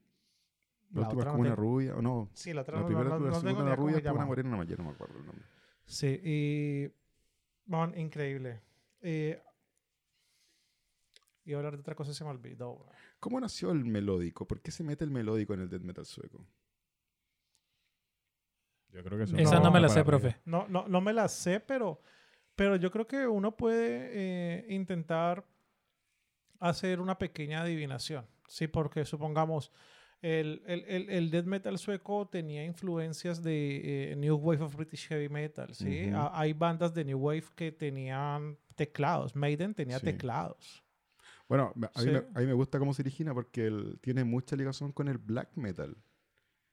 La, 0.92 1.02
La 1.02 1.08
última 1.08 1.22
otra 1.22 1.32
como 1.32 1.44
no 1.44 1.50
una 1.50 1.56
rubia, 1.56 1.96
o 1.96 2.02
no. 2.02 2.30
Sí, 2.34 2.54
la 2.54 2.62
otra 2.64 2.76
La 2.76 2.82
no, 2.82 2.88
primera 2.88 3.10
no- 3.10 3.20
la 3.20 3.34
segunda 3.34 3.64
una 3.64 3.76
rubia, 3.76 4.12
una 4.14 4.26
morena, 4.26 4.58
no, 4.58 4.64
yo 4.64 4.76
no 4.78 4.84
me 4.84 4.90
acuerdo 4.92 5.20
el 5.20 5.26
nombre. 5.26 5.46
Sí, 5.86 6.20
y... 6.24 6.88
Bueno, 7.66 7.96
increíble. 7.98 8.62
Eh, 9.02 9.42
a 11.54 11.56
hablar 11.58 11.74
de 11.74 11.80
otra 11.80 11.96
cosa 11.96 12.12
y 12.12 12.14
se 12.14 12.24
me 12.24 12.30
olvidó. 12.30 12.86
¿Cómo 13.22 13.40
nació 13.40 13.72
el 13.72 13.86
melódico? 13.86 14.48
¿Por 14.48 14.62
qué 14.62 14.72
se 14.72 14.84
mete 14.84 15.04
el 15.06 15.12
melódico 15.12 15.54
en 15.54 15.62
el 15.62 15.70
death 15.70 15.84
metal 15.84 16.06
sueco? 16.06 16.44
Yo 18.90 19.04
creo 19.04 19.18
que 19.20 19.24
eso 19.26 19.38
Esa 19.38 19.56
No, 19.60 19.66
no, 19.66 19.72
me 19.72 19.80
la 19.80 19.88
sé, 19.90 20.00
arriba. 20.00 20.20
profe. 20.20 20.38
No, 20.44 20.68
no, 20.68 20.88
no 20.88 21.02
me 21.02 21.14
la 21.14 21.28
sé, 21.30 21.60
pero, 21.60 22.02
pero 22.56 22.76
yo 22.76 22.90
creo 22.92 23.08
que 23.08 23.28
uno 23.28 23.56
puede 23.56 24.10
eh, 24.12 24.66
intentar 24.74 25.46
hacer 26.60 27.00
una 27.00 27.18
pequeña 27.18 27.62
adivinación. 27.62 28.26
Sí, 28.48 28.68
porque 28.68 29.06
supongamos, 29.06 29.72
el, 30.22 30.64
el, 30.66 30.84
el, 30.88 31.10
el 31.12 31.30
death 31.32 31.46
metal 31.46 31.78
sueco 31.78 32.28
tenía 32.28 32.66
influencias 32.66 33.42
de 33.44 34.12
eh, 34.12 34.16
New 34.16 34.36
Wave 34.36 34.64
of 34.64 34.76
British 34.76 35.08
Heavy 35.10 35.30
Metal. 35.30 35.74
¿sí? 35.76 36.10
Hay 36.34 36.54
bandas 36.54 36.92
de 36.94 37.06
New 37.06 37.20
Wave 37.20 37.46
que 37.56 37.72
tenían 37.72 38.58
teclados. 38.76 39.36
Maiden 39.36 39.76
tenía 39.76 40.00
Sí. 40.00 40.06
teclados. 40.06 40.84
Bueno, 41.52 41.74
a 41.94 42.00
mí, 42.00 42.06
Sí. 42.06 42.12
me, 42.12 42.18
a 42.20 42.40
mí 42.40 42.46
me 42.46 42.54
gusta 42.54 42.80
cómo 42.80 42.94
se 42.94 43.02
origina 43.02 43.34
porque 43.34 43.66
él 43.68 44.00
tiene 44.02 44.24
mucha 44.24 44.56
ligación 44.56 44.94
con 44.94 45.10
el 45.10 45.18
black 45.18 45.50
metal. 45.58 45.98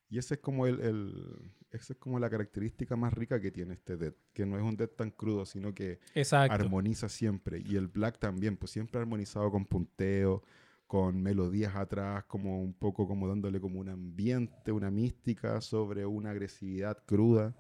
Y 0.08 0.18
ese 0.18 0.34
es 0.34 0.40
como 0.40 0.68
el, 0.68 0.78
el- 0.78 1.52
esa 1.72 1.94
es 1.94 1.98
como 1.98 2.20
la 2.20 2.30
característica 2.30 2.94
más 2.94 3.12
rica 3.12 3.40
que 3.40 3.50
tiene 3.50 3.74
este 3.74 3.96
death, 3.96 4.14
que 4.32 4.46
no 4.46 4.56
es 4.56 4.62
un 4.62 4.76
death 4.76 4.94
tan 4.94 5.10
crudo, 5.10 5.44
sino 5.46 5.74
que 5.74 5.98
Exacto. 6.14 6.54
armoniza 6.54 7.08
siempre. 7.08 7.60
Y 7.66 7.74
el 7.74 7.88
black 7.88 8.20
también, 8.20 8.56
pues 8.56 8.70
siempre 8.70 9.00
armonizado 9.00 9.50
con 9.50 9.66
punteo, 9.66 10.44
con 10.86 11.20
melodías 11.20 11.74
atrás, 11.74 12.24
como 12.26 12.62
un 12.62 12.72
poco 12.72 13.08
como 13.08 13.26
dándole 13.26 13.60
como 13.60 13.80
un 13.80 13.88
ambiente, 13.88 14.70
una 14.70 14.92
mística 14.92 15.60
sobre 15.60 16.06
una 16.06 16.30
agresividad 16.30 17.02
cruda. 17.04 17.52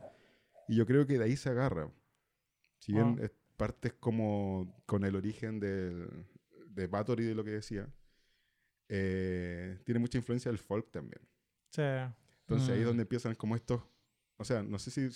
Y 0.68 0.76
yo 0.76 0.86
creo 0.86 1.04
que 1.04 1.18
de 1.18 1.24
ahí 1.24 1.36
se 1.36 1.48
agarra. 1.50 1.90
Si 2.78 2.92
bien 2.92 3.16
Ah. 3.20 3.24
es- 3.24 3.32
partes 3.56 3.92
como 3.94 4.72
con 4.86 5.02
el 5.04 5.16
origen 5.16 5.58
del, 5.58 6.08
de 6.78 6.86
Bathory 6.86 7.24
de 7.24 7.34
lo 7.34 7.44
que 7.44 7.50
decía, 7.50 7.88
eh, 8.88 9.78
tiene 9.84 9.98
mucha 10.00 10.18
influencia 10.18 10.50
del 10.50 10.58
folk 10.58 10.90
también. 10.90 11.20
Sí. 11.70 11.82
Entonces 12.40 12.70
ahí 12.70 12.78
es 12.78 12.84
Mm. 12.84 12.88
donde 12.88 13.02
empiezan 13.02 13.34
como 13.34 13.54
estos, 13.56 13.82
o 14.36 14.44
sea, 14.44 14.62
no 14.62 14.78
sé 14.78 14.90
si 14.90 15.08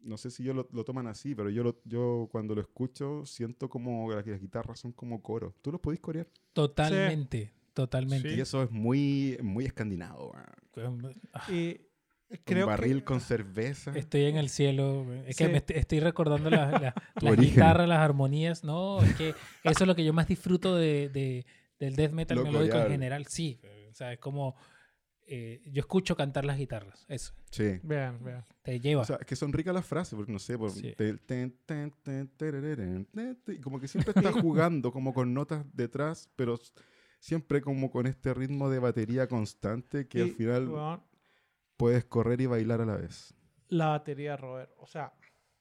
no 0.00 0.16
sé 0.16 0.32
si 0.32 0.42
yo 0.42 0.52
lo, 0.52 0.68
lo 0.72 0.82
toman 0.84 1.06
así, 1.06 1.32
pero 1.32 1.48
yo 1.48 1.62
lo, 1.62 1.80
yo 1.84 2.28
cuando 2.32 2.56
lo 2.56 2.60
escucho 2.60 3.24
siento 3.24 3.68
como 3.70 4.08
que 4.08 4.16
las, 4.16 4.26
las 4.26 4.40
guitarras 4.40 4.80
son 4.80 4.90
como 4.90 5.22
coros. 5.22 5.54
¿Tú 5.62 5.70
los 5.70 5.80
podés 5.80 6.00
corear? 6.00 6.26
Totalmente. 6.52 7.52
Totalmente. 7.72 8.34
Y 8.34 8.40
eso 8.40 8.64
es 8.64 8.70
muy 8.72 9.38
muy 9.42 9.64
escandinavo. 9.64 10.34
weón. 10.76 11.14
Y 12.32 12.36
Un 12.36 12.42
creo 12.44 12.66
barril 12.66 12.98
que, 13.00 13.04
con 13.04 13.20
cerveza. 13.20 13.92
Estoy 13.94 14.24
en 14.24 14.36
el 14.38 14.48
cielo. 14.48 15.06
Es 15.26 15.36
que 15.36 15.44
Sí. 15.46 15.50
me 15.52 15.58
est- 15.58 15.70
estoy 15.70 16.00
recordando 16.00 16.48
la- 16.50 16.70
la- 16.70 16.92
Tu 17.20 17.26
las 17.26 17.32
origen. 17.34 17.54
guitarras, 17.54 17.88
las 17.88 17.98
armonías. 17.98 18.64
No, 18.64 19.02
es 19.02 19.14
que 19.16 19.28
eso 19.64 19.84
es 19.84 19.86
lo 19.86 19.94
que 19.94 20.04
yo 20.04 20.12
más 20.12 20.26
disfruto 20.28 20.74
de, 20.76 21.08
de- 21.10 21.44
del 21.78 21.94
death 21.96 22.12
metal 22.12 22.38
Lo 22.38 22.44
melódico 22.44 22.64
en 22.76 22.80
coreal. 22.82 22.90
general. 22.90 23.26
Sí. 23.26 23.60
O 23.90 23.94
sea, 23.94 24.12
es 24.12 24.18
como... 24.18 24.56
eh, 25.26 25.62
yo 25.66 25.80
escucho 25.80 26.16
cantar 26.16 26.44
las 26.44 26.58
guitarras. 26.58 27.06
Eso. 27.08 27.32
Sí. 27.50 27.78
Vean, 27.82 28.22
vean. 28.24 28.44
Te 28.62 28.80
lleva. 28.80 29.02
O 29.02 29.04
sea, 29.04 29.16
es 29.20 29.26
que 29.26 29.36
son 29.36 29.52
ricas 29.52 29.72
las 29.74 29.86
frases, 29.86 30.14
porque 30.14 30.32
no 30.32 30.38
sé, 30.38 30.58
por, 30.58 30.70
Sí. 30.70 30.92
como 33.62 33.80
que 33.80 33.88
siempre 33.88 34.12
está 34.16 34.32
jugando 34.46 34.92
como 34.92 35.14
con 35.14 35.32
notas 35.34 35.64
detrás, 35.74 36.28
pero 36.36 36.58
siempre 37.20 37.60
como 37.60 37.90
con 37.90 38.06
este 38.06 38.34
ritmo 38.34 38.68
de 38.70 38.78
batería 38.78 39.28
constante 39.28 40.06
que 40.08 40.22
al 40.22 40.28
Y, 40.28 40.30
final 40.32 40.68
weón, 40.68 41.02
puedes 41.76 42.04
correr 42.04 42.40
y 42.40 42.46
bailar 42.46 42.80
a 42.80 42.86
la 42.86 42.96
vez. 42.96 43.34
la 43.68 43.86
batería, 43.88 44.36
Robert. 44.36 44.70
O 44.78 44.86
sea, 44.86 45.12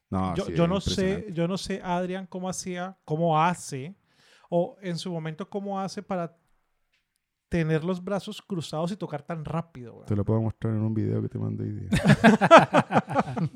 No, 0.09 0.35
yo, 0.35 0.45
sí, 0.45 0.53
yo 0.53 0.63
es 0.63 0.69
no 0.69 0.81
sé, 0.81 1.27
yo 1.31 1.47
no 1.47 1.57
sé, 1.57 1.81
Adrián, 1.83 2.27
cómo 2.27 2.49
hacía, 2.49 2.97
cómo 3.05 3.39
hace, 3.41 3.95
o 4.49 4.75
en 4.81 4.97
su 4.97 5.11
momento 5.11 5.49
cómo 5.49 5.79
hace 5.79 6.03
para 6.03 6.37
tener 7.47 7.83
los 7.83 8.01
brazos 8.03 8.41
cruzados 8.41 8.91
y 8.91 8.97
tocar 8.97 9.23
tan 9.23 9.43
rápido. 9.45 9.93
weón. 9.95 10.05
Te 10.05 10.15
lo 10.15 10.23
puedo 10.25 10.41
mostrar 10.41 10.73
en 10.73 10.81
un 10.81 10.93
video 10.93 11.21
que 11.21 11.29
te 11.29 11.37
mandé 11.39 11.63
hoy 11.65 11.71
día. 11.71 11.89
ah, 12.85 13.47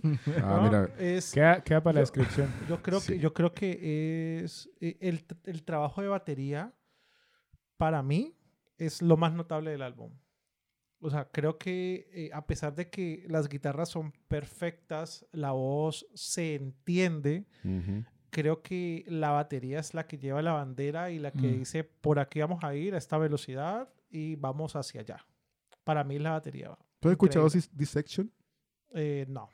¿No? 0.42 0.62
mira, 0.64 0.90
Es, 0.98 1.32
Queda, 1.34 1.62
queda 1.64 1.82
para 1.84 1.96
la 1.96 2.00
Yo- 2.00 2.02
descripción. 2.04 2.54
yo 2.68 2.82
creo 2.82 3.00
Sí. 3.00 3.14
que 3.14 3.20
yo 3.20 3.34
creo 3.34 3.54
que 3.54 4.42
es 4.44 4.70
el, 4.80 5.26
el 5.46 5.64
trabajo 5.64 6.02
de 6.02 6.08
batería 6.08 6.74
para 7.78 8.02
mí 8.04 8.38
es 8.78 9.02
lo 9.02 9.18
más 9.18 9.34
notable 9.34 9.72
del 9.72 9.82
álbum. 9.82 10.12
O 11.06 11.10
sea, 11.12 11.26
creo 11.32 11.58
que 11.58 12.08
eh, 12.12 12.30
a 12.34 12.46
pesar 12.48 12.74
de 12.74 12.90
que 12.90 13.26
las 13.30 13.48
guitarras 13.48 13.90
son 13.90 14.12
perfectas, 14.28 15.26
la 15.32 15.52
voz 15.52 16.08
se 16.14 16.56
entiende, 16.56 17.46
creo 18.32 18.62
que 18.62 19.06
la 19.08 19.30
batería 19.32 19.80
es 19.80 19.94
la 19.94 20.08
que 20.08 20.18
lleva 20.18 20.42
la 20.42 20.54
bandera 20.54 21.12
y 21.12 21.20
la 21.20 21.32
que 21.32 21.48
Mm. 21.48 21.60
dice 21.60 21.84
por 21.84 22.18
aquí 22.20 22.40
vamos 22.40 22.64
a 22.64 22.74
ir 22.76 22.96
a 22.96 22.98
esta 22.98 23.18
velocidad 23.18 23.88
y 24.10 24.36
vamos 24.36 24.76
hacia 24.76 25.02
allá. 25.02 25.26
Para 25.84 26.04
mí 26.04 26.18
la 26.20 26.32
batería. 26.32 26.76
¿tú 27.00 27.08
has 27.10 27.12
escuchado 27.14 27.48
Dissection? 27.74 28.32
Eh, 28.94 29.26
no. 29.30 29.48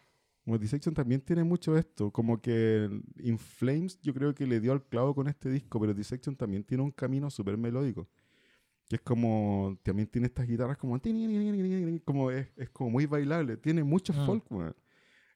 Como 0.46 0.58
Dissection 0.58 0.96
también 0.96 1.22
tiene 1.22 1.44
mucho 1.44 1.78
esto, 1.78 2.12
como 2.12 2.42
que 2.42 2.90
In 3.20 3.38
Flames 3.38 4.00
yo 4.02 4.14
creo 4.14 4.34
que 4.34 4.48
le 4.48 4.60
dio 4.60 4.72
al 4.72 4.84
clavo 4.84 5.14
con 5.14 5.28
este 5.28 5.50
disco, 5.50 5.80
pero 5.80 5.94
Dissection 5.94 6.36
también 6.36 6.64
tiene 6.64 6.82
un 6.84 6.92
camino 6.92 7.30
súper 7.30 7.58
melódico. 7.58 8.08
Que 8.92 8.96
es 8.98 9.02
como, 9.04 9.78
también 9.84 10.06
tiene 10.10 10.28
estas 10.28 10.46
guitarras 10.46 10.76
como, 10.78 11.00
como 12.04 12.30
es, 12.30 12.48
es 12.58 12.70
como 12.72 12.90
muy 12.90 13.06
bailable, 13.06 13.56
tiene 13.56 13.86
mucho 13.86 14.12
Mm. 14.12 14.26
folk, 14.26 14.44
weón. 14.52 14.76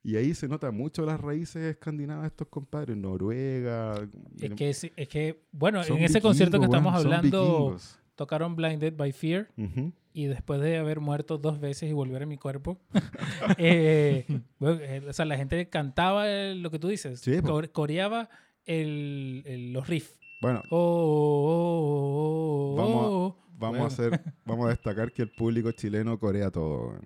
Y 0.03 0.17
ahí 0.17 0.33
se 0.35 0.49
nota 0.49 0.71
mucho 0.71 1.05
las 1.05 1.21
raíces 1.21 1.63
escandinavas 1.63 2.23
de 2.23 2.27
estos 2.27 2.49
compadres, 2.49 2.97
Noruega. 2.97 3.95
Es 4.41 4.51
que, 4.55 4.69
es, 4.71 4.91
que, 5.07 5.45
bueno, 5.53 5.81
en 5.85 6.03
ese 6.03 6.19
concierto 6.19 6.59
que 6.59 6.65
estamos 6.65 6.93
hablando, 6.93 7.77
tocaron 8.15 8.57
Blinded 8.57 8.93
by 8.97 9.13
Fear. 9.13 9.47
Ujú. 9.57 9.93
y 10.11 10.25
después 10.25 10.59
de 10.61 10.77
haber 10.77 10.99
muerto 10.99 11.37
dos 11.37 11.59
veces 11.61 11.89
y 11.89 11.93
volver 11.93 12.23
a 12.23 12.25
mi 12.25 12.37
cuerpo, 12.37 12.77
eh, 13.57 14.25
bueno, 14.59 14.79
eh, 14.81 15.01
o 15.09 15.13
sea, 15.13 15.23
la 15.25 15.37
gente 15.37 15.69
cantaba 15.69 16.25
lo 16.55 16.71
que 16.71 16.79
tú 16.79 16.87
dices, 16.89 17.21
Sí, 17.21 17.37
core- 17.41 17.69
coreaba 17.71 18.29
el, 18.65 19.43
el- 19.45 19.71
los 19.73 19.87
riffs. 19.87 20.19
Bueno, 20.41 20.61
Oh, 20.69 20.77
oh, 20.77 21.55
oh, 21.87 22.73
oh, 22.73 22.75
Vamos 22.75 22.95
a- 23.03 23.09
oh. 23.09 23.37
Vamos 23.57 23.77
Bueno. 23.79 23.83
a 23.83 23.87
hacer, 23.87 24.33
vamos 24.45 24.65
a 24.67 24.69
destacar 24.69 25.11
que 25.11 25.21
el 25.23 25.31
público 25.31 25.71
chileno 25.71 26.19
corea 26.19 26.51
todo. 26.51 26.99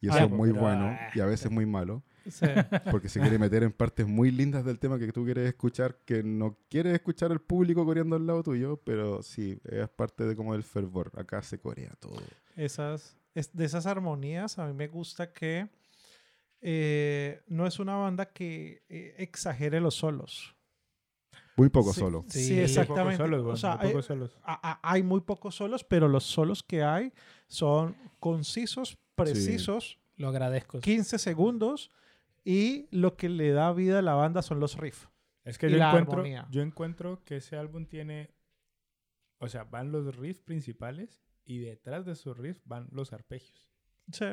Y 0.00 0.08
eso 0.08 0.16
Ah, 0.18 0.24
es 0.24 0.30
muy 0.30 0.50
pero, 0.50 0.62
bueno 0.62 0.98
y 1.14 1.20
a 1.20 1.26
veces 1.26 1.50
muy 1.50 1.66
malo. 1.66 2.02
Sí. 2.30 2.46
Porque 2.90 3.08
se 3.08 3.18
quiere 3.20 3.38
meter 3.38 3.62
en 3.62 3.72
partes 3.72 4.06
muy 4.06 4.30
lindas 4.30 4.64
del 4.64 4.78
tema 4.78 4.98
que 4.98 5.10
tú 5.12 5.24
quieres 5.24 5.48
escuchar, 5.48 5.96
que 6.04 6.22
no 6.22 6.58
quieres 6.68 6.92
escuchar 6.94 7.32
el 7.32 7.40
público 7.40 7.84
coreando 7.84 8.14
al 8.16 8.26
lado 8.26 8.42
tuyo, 8.42 8.76
pero 8.84 9.22
sí, 9.22 9.58
es 9.64 9.88
parte 9.88 10.24
de 10.24 10.36
como 10.36 10.52
del 10.52 10.62
fervor. 10.62 11.10
Acá 11.16 11.42
se 11.42 11.58
corea 11.58 11.92
todo. 11.98 12.20
esas, 12.56 13.16
es- 13.34 13.54
de 13.56 13.64
esas 13.64 13.86
armonías, 13.86 14.58
a 14.58 14.66
mí 14.66 14.74
me 14.74 14.88
gusta 14.88 15.32
que 15.32 15.68
eh, 16.60 17.40
no 17.48 17.66
es 17.66 17.78
una 17.78 17.94
banda 17.96 18.26
que 18.26 18.82
eh, 18.88 19.14
exagere 19.18 19.80
los 19.80 19.94
solos. 19.94 20.54
Muy 21.60 21.68
poco 21.68 21.92
Sí, 21.92 22.00
solo. 22.00 22.24
Sí, 22.28 22.44
Sí, 22.44 22.52
muy 22.54 22.62
exactamente. 22.62 23.16
Pocos 23.16 23.16
solos, 23.18 23.46
o 23.46 23.56
sea, 23.56 23.72
a- 24.44 24.70
a- 24.72 24.80
hay 24.92 25.02
muy 25.02 25.20
pocos 25.20 25.54
solos, 25.54 25.84
pero 25.84 26.08
los 26.08 26.24
solos 26.24 26.62
que 26.62 26.82
hay 26.82 27.12
son 27.48 27.94
concisos, 28.18 28.96
precisos, 29.14 29.98
Lo 30.16 30.28
agradezco. 30.28 30.80
15 30.80 31.18
segundos, 31.18 31.90
y 32.44 32.88
lo 32.90 33.16
que 33.16 33.28
le 33.28 33.52
da 33.52 33.72
vida 33.72 33.98
a 33.98 34.02
la 34.02 34.14
banda 34.14 34.40
son 34.42 34.58
los 34.60 34.76
riffs. 34.78 35.08
Es 35.44 35.58
que 35.58 35.68
Y 35.68 35.72
yo 35.72 35.76
la 35.78 35.88
encuentro, 35.88 36.12
armonía. 36.18 36.46
yo 36.50 36.62
encuentro 36.62 37.22
que 37.24 37.36
ese 37.36 37.56
álbum 37.56 37.84
tiene, 37.86 38.30
o 39.38 39.48
sea, 39.48 39.64
van 39.64 39.92
los 39.92 40.16
riffs 40.16 40.42
principales 40.42 41.22
y 41.44 41.58
detrás 41.58 42.06
de 42.06 42.12
esos 42.12 42.36
riffs 42.38 42.62
van 42.64 42.88
los 42.92 43.12
arpegios. 43.12 43.68
Sí. 44.12 44.26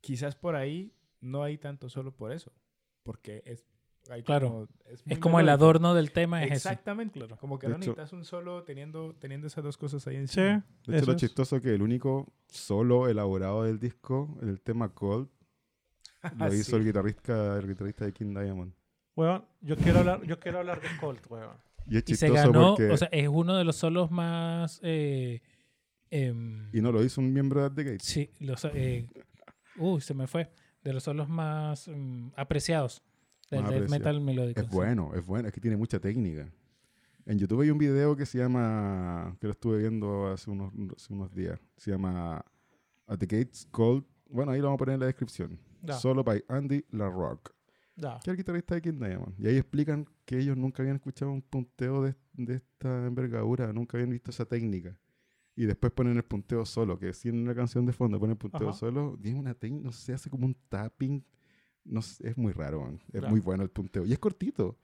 Quizás 0.00 0.36
por 0.36 0.54
ahí 0.54 0.92
no 1.20 1.42
hay 1.42 1.58
tanto 1.58 1.88
solo 1.88 2.14
por 2.14 2.30
eso, 2.32 2.52
porque 3.02 3.42
es 3.46 3.64
Claro. 4.24 4.48
como- 4.48 4.68
Es 5.06 5.18
como 5.18 5.40
el 5.40 5.48
adorno 5.48 5.94
del 5.94 6.12
tema 6.12 6.40
es 6.42 6.46
ese. 6.52 6.54
Exactamente. 6.68 7.20
Como 7.40 7.58
que 7.58 7.66
De 7.66 7.72
no 7.72 7.76
hecho- 7.78 7.90
necesitas 7.92 8.12
un 8.12 8.24
solo 8.24 8.62
teniendo, 8.64 9.14
teniendo 9.18 9.46
esas 9.46 9.64
dos 9.64 9.76
cosas 9.78 10.06
ahí 10.06 10.14
Sí. 10.16 10.20
encima. 10.20 10.66
De 10.86 10.98
hecho, 10.98 11.06
lo 11.06 11.12
es. 11.12 11.18
chistoso 11.18 11.56
es 11.56 11.62
que 11.62 11.74
el 11.74 11.82
único 11.82 12.32
solo 12.48 13.08
elaborado 13.08 13.64
del 13.64 13.78
disco, 13.80 14.38
el 14.42 14.60
tema 14.60 14.90
Cold, 14.90 15.28
lo 16.38 16.50
Sí. 16.50 16.58
hizo 16.58 16.76
el 16.76 16.84
guitarrista, 16.84 17.58
el 17.58 17.66
guitarrista 17.66 18.04
de 18.04 18.12
King 18.12 18.34
Diamond. 18.34 18.72
Weón, 19.16 19.44
yo 19.60 19.76
quiero 19.76 20.00
hablar, 20.00 20.22
yo 20.26 20.38
quiero 20.38 20.58
hablar 20.58 20.80
de 20.80 20.88
Colt, 21.00 21.24
weón. 21.30 21.56
Y 21.86 21.96
es 21.98 22.04
Y 22.06 22.14
se 22.16 22.26
chistoso 22.26 22.52
ganó, 22.52 22.74
porque... 22.76 22.90
o 22.90 22.96
sea, 22.96 23.08
es 23.12 23.28
uno 23.28 23.54
de 23.56 23.64
los 23.64 23.76
solos 23.76 24.10
más... 24.10 24.80
eh, 24.82 25.40
em, 26.10 26.68
y 26.72 26.80
no 26.80 26.92
lo 26.92 27.02
hizo 27.04 27.20
un 27.20 27.32
miembro 27.32 27.62
de 27.62 27.70
The 27.74 27.90
Gates. 27.92 28.06
Sí, 28.06 28.30
los, 28.40 28.64
eh, 28.66 29.06
uy, 29.76 30.00
se 30.00 30.14
me 30.14 30.26
fue. 30.26 30.50
De 30.82 30.92
los 30.92 31.02
solos 31.04 31.28
más 31.28 31.88
mm, 31.88 32.28
apreciados 32.36 33.02
Más 33.50 33.70
death 33.70 33.90
metal 33.90 34.20
melódico. 34.20 34.60
Es 34.60 34.66
sí. 34.66 34.72
bueno, 34.74 35.12
es 35.14 35.24
bueno, 35.24 35.48
es 35.48 35.54
que 35.54 35.60
tiene 35.60 35.76
mucha 35.76 35.98
técnica. 35.98 36.50
En 37.26 37.38
YouTube 37.38 37.62
hay 37.62 37.70
un 37.70 37.78
video 37.78 38.14
que 38.16 38.26
se 38.26 38.38
llama, 38.38 39.36
que 39.40 39.46
lo 39.46 39.52
estuve 39.52 39.78
viendo 39.78 40.28
hace 40.28 40.50
unos, 40.50 40.72
hace 40.94 41.12
unos 41.12 41.32
días, 41.34 41.58
se 41.76 41.90
llama 41.90 42.44
At 43.06 43.18
the 43.18 43.26
Gates 43.26 43.66
Cold, 43.70 44.04
bueno, 44.28 44.52
ahí 44.52 44.58
lo 44.58 44.66
vamos 44.66 44.76
a 44.76 44.78
poner 44.78 44.94
en 44.94 45.00
la 45.00 45.06
descripción, 45.06 45.58
solo 46.00 46.22
by 46.22 46.44
Andy 46.48 46.84
LaRock, 46.90 47.54
que 47.96 48.06
es 48.06 48.28
el 48.28 48.36
guitarrista 48.36 48.74
de 48.74 48.82
King 48.82 48.98
Diamond. 48.98 49.34
Y 49.38 49.46
ahí 49.46 49.56
explican 49.56 50.06
que 50.24 50.38
ellos 50.38 50.56
nunca 50.56 50.82
habían 50.82 50.96
escuchado 50.96 51.30
un 51.30 51.40
punteo 51.40 52.02
de, 52.02 52.14
de 52.34 52.56
esta 52.56 53.06
envergadura, 53.06 53.72
nunca 53.72 53.96
habían 53.96 54.10
visto 54.10 54.30
esa 54.30 54.44
técnica. 54.44 54.98
Y 55.56 55.66
después 55.66 55.92
ponen 55.92 56.16
el 56.16 56.24
punteo 56.24 56.66
solo, 56.66 56.98
que 56.98 57.12
si 57.12 57.28
en 57.28 57.38
una 57.38 57.54
canción 57.54 57.86
de 57.86 57.92
fondo 57.92 58.18
ponen 58.18 58.32
el 58.32 58.38
punteo 58.38 58.70
Ajá. 58.70 58.78
solo, 58.78 59.16
tiene 59.22 59.38
una 59.38 59.54
técnica, 59.54 59.84
no 59.84 59.92
sé, 59.92 60.12
hace 60.12 60.28
como 60.28 60.46
un 60.46 60.56
tapping. 60.68 61.24
No 61.84 62.02
sé, 62.02 62.28
es 62.28 62.36
muy 62.36 62.52
raro, 62.52 62.80
man. 62.80 63.00
es 63.12 63.22
muy 63.28 63.40
bueno 63.40 63.62
el 63.62 63.70
punteo. 63.70 64.04
Y 64.06 64.12
es 64.12 64.18
cortito, 64.18 64.78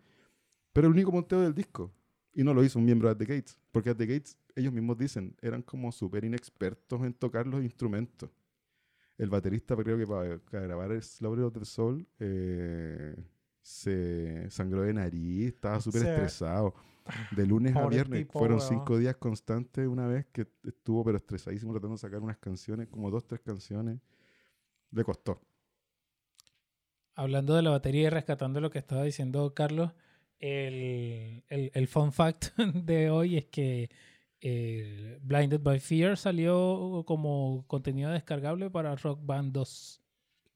pero 0.73 0.87
el 0.87 0.93
único 0.93 1.11
punteo 1.11 1.41
del 1.41 1.55
disco. 1.55 1.93
Y 2.33 2.45
no 2.45 2.55
lo 2.55 2.63
hizo 2.63 2.79
un 2.79 2.85
miembro 2.85 3.09
de 3.09 3.15
The 3.17 3.35
Gates, 3.35 3.59
porque 3.73 3.95
The 3.95 4.07
Gates, 4.07 4.39
ellos 4.55 4.73
mismos 4.73 4.99
dicen, 4.99 5.37
eran 5.41 5.63
como 5.63 5.91
súper 5.91 6.25
inexpertos 6.25 7.03
en 7.03 7.13
tocar 7.15 7.47
los 7.47 7.63
instrumentos. 7.63 8.31
El 9.19 9.29
baterista, 9.29 9.77
creo 9.77 9.99
que 9.99 10.07
para, 10.07 10.41
grabar 10.67 10.93
el 10.93 11.03
Slaughter 11.03 11.45
of 11.45 11.55
the 11.55 11.65
Soul, 11.65 12.07
eh, 12.19 13.17
se 13.61 14.49
sangró 14.51 14.83
de 14.83 14.95
nariz, 14.95 15.49
estaba 15.49 15.81
súper 15.81 16.07
estresado. 16.07 16.75
De 17.37 17.45
lunes 17.45 17.75
a 17.75 17.89
viernes 17.89 18.21
tipo, 18.21 18.39
fueron 18.39 18.59
weón. 18.59 18.69
cinco 18.69 18.97
días 18.99 19.17
constantes 19.17 19.89
una 19.89 20.07
vez 20.07 20.27
que 20.27 20.47
estuvo 20.63 21.05
pero 21.05 21.17
estresadísimo 21.17 21.73
tratando 21.73 21.97
de 21.97 21.99
sacar 21.99 22.21
unas 22.21 22.39
canciones, 22.39 22.87
como 22.89 23.11
dos, 23.11 23.27
tres 23.27 23.41
canciones. 23.41 24.01
Le 24.93 25.05
costó. 25.05 25.41
Hablando 27.21 27.55
de 27.55 27.63
la 27.63 27.71
batería 27.71 28.07
y 28.07 28.09
rescatando 28.11 28.61
lo 28.61 28.71
que 28.71 28.79
estaba 28.79 29.03
diciendo 29.03 29.53
Carlos, 29.55 29.93
el, 30.39 31.45
el, 31.49 31.71
el 31.75 31.87
fun 31.89 32.13
fact 32.13 32.57
de 32.75 33.11
hoy 33.11 33.37
es 33.37 33.45
que 33.47 33.91
eh, 34.41 35.19
Blinded 35.23 35.61
by 35.61 35.79
Fear 35.81 36.17
salió 36.17 37.05
como 37.07 37.65
contenido 37.67 38.11
descargable 38.11 38.71
para 38.71 38.97
Rock 38.97 39.21
Band 39.23 39.53
2. 39.53 40.03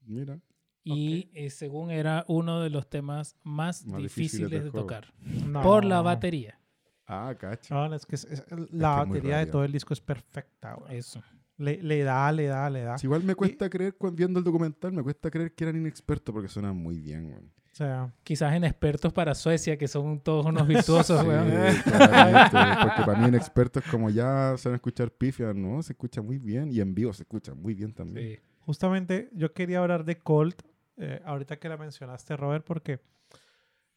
Mira. 0.07 0.39
Y 0.83 1.29
eh, 1.33 1.49
según 1.49 1.91
era 1.91 2.25
uno 2.27 2.61
de 2.61 2.69
los 2.69 2.87
temas 2.89 3.35
más, 3.43 3.85
Más 3.85 4.01
difíciles, 4.01 4.49
de 4.51 4.59
juego. 4.69 4.79
tocar. 4.87 5.13
No. 5.19 5.61
Por 5.61 5.85
la 5.85 6.01
batería. 6.01 6.59
Ah, 7.07 7.35
cacho. 7.39 7.73
No, 7.75 7.93
es 7.93 8.05
que 8.05 8.15
es- 8.15 8.25
es- 8.25 8.43
la 8.71 9.03
es 9.03 9.07
batería 9.09 9.37
de 9.37 9.45
todo 9.47 9.63
el 9.63 9.71
disco 9.71 9.93
es 9.93 10.01
perfecta. 10.01 10.77
Eso. 10.89 11.21
Le, 11.57 11.81
le 11.81 12.03
da, 12.03 12.31
le 12.31 12.47
da, 12.47 12.69
le 12.69 12.81
da. 12.81 12.97
Sí, 12.97 13.07
igual 13.07 13.23
me 13.23 13.33
cuesta 13.35 13.69
creer, 13.69 13.95
cuando 13.95 14.17
viendo 14.17 14.39
el 14.39 14.45
documental, 14.45 14.91
me 14.91 15.01
cuesta 15.03 15.31
creer 15.31 15.53
que 15.53 15.63
eran 15.63 15.77
inexpertos 15.77 16.33
porque 16.33 16.49
suenan 16.49 16.75
muy 16.75 16.99
bien, 16.99 17.25
weón. 17.27 17.51
O 17.71 17.77
sea, 17.77 18.13
Quizás 18.23 18.53
en 18.55 18.63
expertos 18.63 19.11
para 19.11 19.35
Suecia, 19.35 19.77
que 19.77 19.87
son 19.87 20.19
todos 20.21 20.45
unos 20.45 20.65
virtuosos, 20.67 21.19
Sí, 21.21 21.27
weón. 21.27 21.45
porque 21.51 23.03
para 23.05 23.15
mí 23.19 23.25
en 23.27 23.35
expertos 23.35 23.83
como 23.89 24.09
ya 24.09 24.55
saben 24.57 24.75
escuchar 24.75 25.11
pifia, 25.11 25.53
¿no? 25.53 25.81
Se 25.83 25.93
escucha 25.93 26.21
muy 26.21 26.37
bien 26.39 26.71
y 26.71 26.79
en 26.79 26.93
vivo 26.95 27.13
se 27.13 27.23
escucha 27.23 27.53
muy 27.53 27.73
bien 27.73 27.93
también. 27.93 28.35
Sí. 28.35 28.39
justamente 28.59 29.29
yo 29.33 29.53
quería 29.53 29.79
hablar 29.79 30.05
de 30.05 30.17
Colt, 30.19 30.61
eh, 30.97 31.21
ahorita 31.25 31.57
que 31.59 31.69
la 31.69 31.77
mencionaste, 31.77 32.35
Robert, 32.37 32.65
porque 32.65 32.99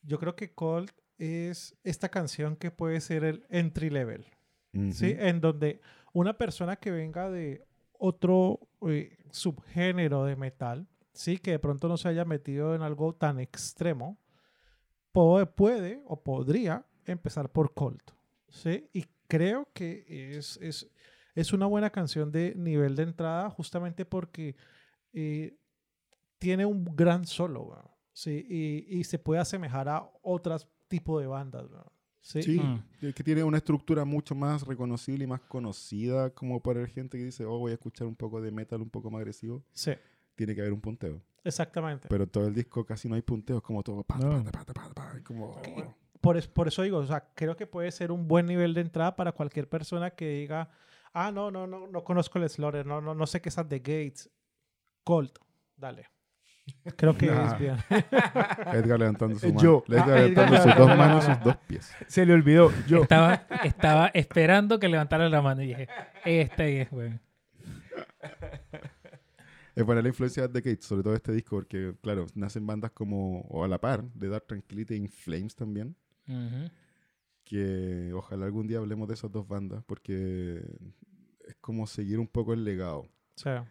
yo 0.02 0.18
creo 0.18 0.34
que 0.36 0.52
Colt 0.52 0.90
es 1.18 1.76
esta 1.84 2.08
canción 2.08 2.56
que 2.56 2.70
puede 2.70 3.00
ser 3.00 3.24
el 3.24 3.44
entry 3.48 3.90
level, 3.90 4.24
Ujú. 4.74 4.92
¿sí? 4.92 5.14
En 5.18 5.40
donde 5.40 5.80
una 6.12 6.36
persona 6.36 6.76
que 6.76 6.90
venga 6.90 7.30
de 7.30 7.64
otro 7.92 8.60
eh, 8.88 9.18
subgénero 9.30 10.24
de 10.24 10.36
metal, 10.36 10.88
¿sí? 11.12 11.38
Que 11.38 11.52
de 11.52 11.58
pronto 11.58 11.88
no 11.88 11.96
se 11.96 12.08
haya 12.08 12.24
metido 12.24 12.74
en 12.74 12.82
algo 12.82 13.14
tan 13.14 13.40
extremo, 13.40 14.18
puede 15.12 16.02
o 16.06 16.22
podría 16.22 16.86
empezar 17.04 17.50
por 17.50 17.74
Colt, 17.74 18.12
¿sí? 18.48 18.88
Y 18.92 19.06
creo 19.26 19.68
que 19.72 20.36
es, 20.36 20.56
es, 20.58 20.90
es 21.34 21.52
una 21.52 21.66
buena 21.66 21.90
canción 21.90 22.30
de 22.30 22.54
nivel 22.56 22.94
de 22.96 23.04
entrada 23.04 23.50
justamente 23.50 24.04
porque 24.04 24.56
eh, 25.12 25.56
tiene 26.38 26.66
un 26.66 26.84
gran 26.84 27.26
solo, 27.26 27.90
¿sí? 28.12 28.46
Y, 28.88 29.04
se 29.04 29.18
puede 29.18 29.40
asemejar 29.40 29.88
a 29.88 30.10
otros 30.22 30.68
tipos 30.88 31.20
de 31.20 31.26
bandas, 31.26 31.66
¿sí? 32.28 32.42
Sí, 32.42 32.60
Mm. 32.60 32.82
es 33.06 33.14
que 33.14 33.24
tiene 33.24 33.42
una 33.42 33.56
estructura 33.56 34.04
mucho 34.04 34.34
más 34.34 34.66
reconocible 34.66 35.24
y 35.24 35.26
más 35.26 35.40
conocida 35.40 36.30
como 36.30 36.60
para 36.62 36.82
la 36.82 36.86
gente 36.88 37.16
que 37.16 37.24
dice, 37.24 37.44
oh, 37.46 37.58
voy 37.58 37.70
a 37.70 37.74
escuchar 37.74 38.06
un 38.06 38.14
poco 38.16 38.40
de 38.42 38.50
metal 38.50 38.82
un 38.82 38.90
poco 38.90 39.10
más 39.10 39.20
agresivo. 39.20 39.62
Sí, 39.72 39.92
Tiene 40.34 40.54
que 40.54 40.60
haber 40.60 40.72
un 40.74 40.80
punteo. 40.80 41.22
exactamente. 41.42 42.06
Pero 42.08 42.26
todo 42.26 42.46
el 42.46 42.54
disco 42.54 42.84
casi 42.84 43.08
no 43.08 43.14
hay 43.14 43.22
punteos, 43.22 43.62
como 43.62 43.82
todo. 43.82 44.04
pa, 44.04 44.18
No. 44.18 44.44
pa, 44.44 44.64
pa, 44.64 45.20
como. 45.24 45.60
Por, 46.20 46.36
es- 46.36 46.48
por 46.48 46.68
eso 46.68 46.82
digo, 46.82 46.98
o 46.98 47.06
sea, 47.06 47.28
creo 47.34 47.56
que 47.56 47.66
puede 47.66 47.90
ser 47.92 48.12
un 48.12 48.28
buen 48.28 48.44
nivel 48.46 48.74
de 48.74 48.82
entrada 48.82 49.16
para 49.16 49.32
cualquier 49.32 49.68
persona 49.68 50.10
que 50.10 50.28
diga, 50.28 50.68
ah, 51.14 51.30
no, 51.32 51.50
no, 51.50 51.66
no, 51.66 51.86
no 51.86 52.04
conozco 52.04 52.38
el 52.38 52.48
Slaughter, 52.50 52.84
no, 52.84 53.00
no, 53.00 53.14
no 53.14 53.26
sé 53.26 53.40
qué 53.40 53.48
es 53.48 53.56
The 53.56 53.78
Gates. 53.78 54.30
Colt, 55.04 55.38
dale. 55.76 56.06
Creo 56.96 57.16
que 57.16 57.26
Nah. 57.30 57.52
es 57.52 57.58
bien. 57.60 57.76
Edgar 58.72 58.98
levantando 58.98 59.38
su 59.38 59.46
Eh, 59.46 59.52
mano. 59.52 59.62
yo. 59.62 59.84
Edgar 59.88 60.08
Ah, 60.10 60.14
levantando 60.20 60.54
Edgar 60.56 60.62
sus 60.62 60.76
dos 60.76 60.88
levantando 60.88 60.96
manos 60.96 61.24
sus 61.24 61.44
dos 61.44 61.56
pies. 61.66 61.92
Se 62.06 62.26
le 62.26 62.32
olvidó. 62.32 62.70
Yo. 62.86 63.02
Estaba, 63.02 63.46
estaba 63.64 64.06
esperando 64.08 64.78
que 64.78 64.88
levantara 64.88 65.28
la 65.28 65.42
mano 65.42 65.62
y 65.62 65.68
dije, 65.68 65.88
este 66.24 66.82
es, 66.82 66.92
weón. 66.92 67.20
Es 69.74 69.84
buena 69.84 70.02
la 70.02 70.08
influencia 70.08 70.48
de 70.48 70.60
The 70.60 70.70
Gates, 70.70 70.86
sobre 70.86 71.02
todo 71.04 71.14
este 71.14 71.32
disco, 71.32 71.56
porque, 71.56 71.94
claro, 72.02 72.26
nacen 72.34 72.66
bandas 72.66 72.90
como, 72.90 73.42
o 73.42 73.62
a 73.64 73.68
la 73.68 73.78
par, 73.78 74.02
de 74.14 74.28
Dark 74.28 74.46
Tranquility 74.46 74.94
e 74.94 74.96
In 74.96 75.08
Flames 75.08 75.54
también, 75.54 75.94
que 77.44 78.12
ojalá 78.12 78.46
algún 78.46 78.66
día 78.66 78.78
hablemos 78.78 79.06
de 79.08 79.14
esas 79.14 79.30
dos 79.30 79.46
bandas, 79.46 79.82
porque 79.86 80.62
es 81.46 81.54
como 81.60 81.86
seguir 81.86 82.18
un 82.18 82.26
poco 82.26 82.52
el 82.54 82.64
legado. 82.64 83.00
O 83.02 83.08
sea, 83.40 83.66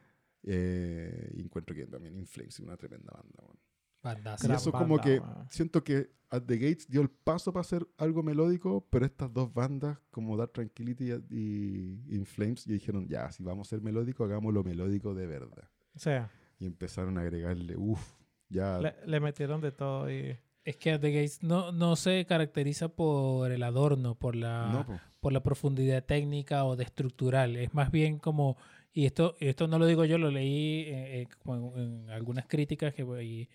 Eh, 0.50 1.32
y 1.36 1.42
encuentro 1.42 1.76
que 1.76 1.86
también 1.88 2.16
In 2.16 2.26
Flames 2.26 2.54
es 2.56 2.60
una 2.62 2.78
tremenda 2.78 3.12
banda. 3.14 3.54
Bandazo. 4.02 4.48
Y 4.48 4.52
eso 4.56 4.72
como 4.72 4.96
banda, 4.98 5.04
que 5.04 5.20
weón. 5.20 5.48
siento 5.50 5.84
que 5.84 6.10
At 6.30 6.44
The 6.44 6.58
Gates 6.58 6.88
dio 6.90 7.02
el 7.02 7.10
paso 7.10 7.52
para 7.52 7.62
hacer 7.62 7.86
algo 7.98 8.24
melódico, 8.24 8.86
pero 8.90 9.06
estas 9.06 9.34
dos 9.34 9.54
bandas 9.54 9.98
como 10.10 10.38
Dark 10.38 10.54
Tranquility 10.54 11.12
y 11.30 12.16
In 12.16 12.26
Flames 12.26 12.66
y 12.68 12.74
dijeron, 12.74 13.08
ya, 13.08 13.30
si 13.32 13.44
vamos 13.44 13.68
a 13.68 13.70
ser 13.72 13.82
melódico, 13.82 14.24
hagámoslo 14.24 14.64
melódico 14.64 15.14
de 15.14 15.28
verdad. 15.28 15.70
o 15.96 16.00
sea, 16.00 16.32
Y 16.60 16.66
empezaron 16.66 17.18
a 17.18 17.22
agregarle, 17.22 17.76
uff, 17.76 18.14
ya... 18.50 18.80
le, 18.80 18.96
le 19.06 19.20
metieron 19.20 19.60
de 19.62 19.72
todo 19.72 20.10
y... 20.12 20.38
Es 20.64 20.76
que 20.76 21.00
The 21.00 21.12
Gates 21.14 21.44
no, 21.44 21.72
no 21.72 21.96
se 21.96 22.26
caracteriza 22.26 22.90
por 22.90 23.54
el 23.54 23.64
adorno, 23.64 24.16
por 24.16 24.36
la, 24.36 24.70
no, 24.70 24.86
po. 24.86 25.00
por 25.22 25.32
la 25.32 25.42
profundidad 25.42 26.04
técnica 26.04 26.66
o 26.66 26.76
de 26.76 26.84
estructural. 26.84 27.56
Es 27.56 27.74
más 27.74 27.90
bien 27.90 28.20
como, 28.20 28.58
y 28.98 29.06
esto, 29.06 29.36
esto 29.40 29.68
no 29.68 29.78
lo 29.78 29.86
digo 29.86 30.06
yo, 30.06 30.18
lo 30.18 30.32
leí 30.32 30.82
eh, 30.88 31.22
eh, 31.22 31.28
en, 31.76 32.10
algunas 32.10 32.48
críticas 32.48 32.94
que, 32.96 33.04
y- 33.24 33.48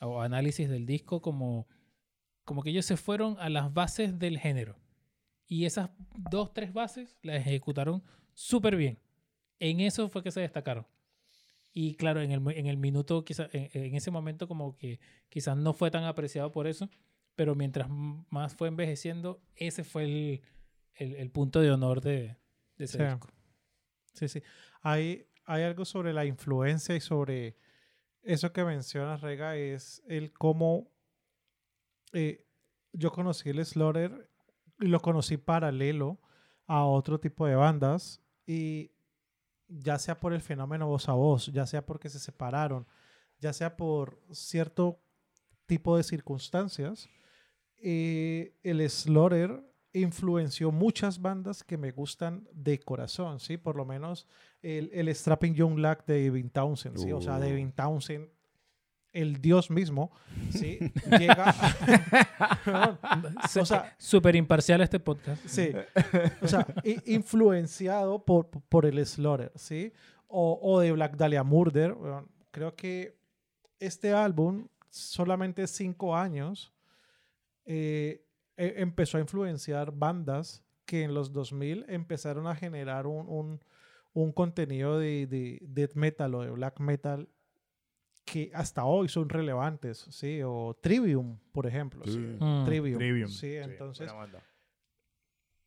o 0.00 0.20
análisis 0.20 0.68
del 0.68 0.84
disco, 0.84 1.22
como, 1.22 1.66
como 2.44 2.62
que 2.62 2.68
ellos 2.68 2.84
se 2.84 2.96
fueron 2.98 3.36
a 3.38 3.48
las 3.48 3.72
bases 3.72 4.18
del 4.18 4.38
género. 4.38 4.76
Y 5.46 5.64
esas 5.64 5.88
dos, 6.30 6.52
tres 6.52 6.72
bases 6.74 7.16
las 7.22 7.36
ejecutaron 7.46 8.02
súper 8.34 8.76
bien. 8.76 8.98
En 9.58 9.80
eso 9.80 10.08
fue 10.10 10.22
que 10.22 10.30
se 10.30 10.40
destacaron. 10.40 10.86
Y 11.72 11.94
claro, 11.94 12.20
en 12.20 12.32
el, 12.32 12.42
en 12.56 12.66
el 12.66 12.76
minuto, 12.76 13.24
quizá, 13.24 13.48
en, 13.52 13.70
en 13.72 13.94
ese 13.94 14.10
momento 14.10 14.48
como 14.48 14.76
que 14.76 15.00
quizás 15.30 15.56
no 15.56 15.72
fue 15.72 15.90
tan 15.90 16.04
apreciado 16.04 16.52
por 16.52 16.66
eso, 16.66 16.90
pero 17.36 17.54
mientras 17.54 17.88
más 17.88 18.54
fue 18.54 18.68
envejeciendo, 18.68 19.40
ese 19.56 19.82
fue 19.82 20.04
el, 20.04 20.42
el- 20.96 21.14
el 21.16 21.30
punto 21.30 21.60
de 21.60 21.70
honor 21.70 22.02
de, 22.02 22.36
de 22.76 22.84
ese 22.84 22.98
Sí. 22.98 23.04
disco. 23.04 23.28
Sí, 24.12 24.28
sí. 24.28 24.42
Hay, 24.80 25.26
hay 25.44 25.62
algo 25.62 25.84
sobre 25.84 26.12
la 26.12 26.24
influencia 26.24 26.94
y 26.94 27.00
sobre 27.00 27.56
eso 28.22 28.52
que 28.52 28.64
mencionas, 28.64 29.20
Rega, 29.20 29.56
es 29.56 30.02
el 30.06 30.32
cómo 30.32 30.90
eh, 32.12 32.46
yo 32.92 33.12
conocí 33.12 33.50
el 33.50 33.64
Slaughter 33.64 34.28
y 34.80 34.86
lo 34.86 35.00
conocí 35.00 35.36
paralelo 35.36 36.18
a 36.66 36.84
otro 36.84 37.18
tipo 37.20 37.46
de 37.46 37.54
bandas 37.54 38.20
y 38.46 38.92
ya 39.68 39.98
sea 39.98 40.18
por 40.18 40.32
el 40.32 40.42
fenómeno 40.42 40.88
voz 40.88 41.08
a 41.08 41.12
voz, 41.12 41.46
ya 41.46 41.66
sea 41.66 41.86
porque 41.86 42.08
se 42.08 42.18
separaron, 42.18 42.86
ya 43.38 43.52
sea 43.52 43.76
por 43.76 44.20
cierto 44.32 45.00
tipo 45.66 45.96
de 45.96 46.02
circunstancias, 46.02 47.08
eh, 47.76 48.56
el 48.62 48.88
Slaughter 48.90 49.62
influenció 49.92 50.70
muchas 50.70 51.20
bandas 51.20 51.64
que 51.64 51.76
me 51.76 51.90
gustan 51.90 52.48
de 52.52 52.78
corazón, 52.78 53.40
¿sí? 53.40 53.56
Por 53.56 53.76
lo 53.76 53.84
menos 53.84 54.26
el, 54.62 54.90
el 54.92 55.14
Strapping 55.14 55.54
Young 55.54 55.78
Lack 55.78 56.06
de 56.06 56.22
Devin 56.22 56.50
Townsend, 56.50 56.98
¿sí? 56.98 57.12
O 57.12 57.20
sea, 57.20 57.36
Uh. 57.38 57.40
Devin 57.40 57.72
Townsend, 57.72 58.28
el 59.12 59.40
dios 59.40 59.70
mismo, 59.70 60.12
¿sí? 60.50 60.78
Llega... 61.18 61.54
o 63.60 63.64
sea, 63.66 63.94
Súper 63.98 64.36
imparcial 64.36 64.80
este 64.80 65.00
podcast. 65.00 65.44
Sí. 65.46 65.72
O 66.40 66.46
sea, 66.46 66.66
influenciado 67.06 68.24
por, 68.24 68.48
por 68.48 68.86
el 68.86 69.04
Slaughter, 69.04 69.52
¿sí? 69.56 69.92
O, 70.28 70.58
o 70.62 70.78
de 70.80 70.92
Black 70.92 71.16
Dahlia 71.16 71.42
Murder. 71.42 71.94
Bueno, 71.94 72.28
creo 72.52 72.76
que 72.76 73.18
este 73.80 74.12
álbum, 74.12 74.68
solamente 74.90 75.66
cinco 75.66 76.14
años, 76.16 76.72
eh, 77.64 78.24
e- 78.60 78.80
empezó 78.82 79.18
a 79.18 79.20
influenciar 79.20 79.92
bandas 79.92 80.62
que 80.84 81.02
en 81.02 81.14
los 81.14 81.32
2000 81.32 81.84
empezaron 81.88 82.46
a 82.46 82.54
generar 82.54 83.06
un, 83.06 83.28
un- 83.28 83.60
un 84.12 84.32
contenido 84.32 84.98
de, 84.98 85.26
de 85.26 85.58
death 85.62 85.94
metal 85.94 86.34
o 86.34 86.42
de 86.42 86.50
black 86.50 86.80
metal 86.80 87.28
que 88.24 88.50
hasta 88.54 88.84
hoy 88.84 89.08
son 89.08 89.28
relevantes, 89.28 90.06
¿sí? 90.10 90.40
O 90.44 90.76
Trivium, 90.80 91.38
por 91.52 91.66
ejemplo. 91.66 92.04
¿sí? 92.04 92.12
Sí. 92.12 92.36
Mm. 92.44 92.64
Trivium. 92.64 92.98
Trivium. 92.98 93.28
Sí, 93.28 93.54
entonces 93.56 94.10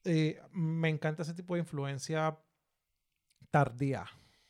eh, 0.05 0.39
me 0.51 0.89
encanta 0.89 1.23
ese 1.23 1.33
tipo 1.33 1.53
de 1.55 1.61
influencia 1.61 2.37
tardía. 3.51 4.05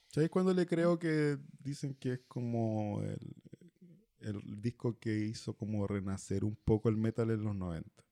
¿Sabes 0.07 0.29
cuándo 0.29 0.53
le 0.53 0.65
creo 0.65 0.97
que 0.99 1.37
dicen 1.59 1.95
que 1.95 2.13
es 2.13 2.19
como 2.27 3.01
el, 3.01 3.35
el 4.19 4.61
disco 4.61 4.97
que 4.99 5.15
hizo 5.15 5.55
como 5.55 5.87
renacer 5.87 6.43
un 6.43 6.55
poco 6.55 6.89
el 6.89 6.97
metal 6.97 7.31
en 7.31 7.43
los 7.43 7.55
90? 7.55 8.03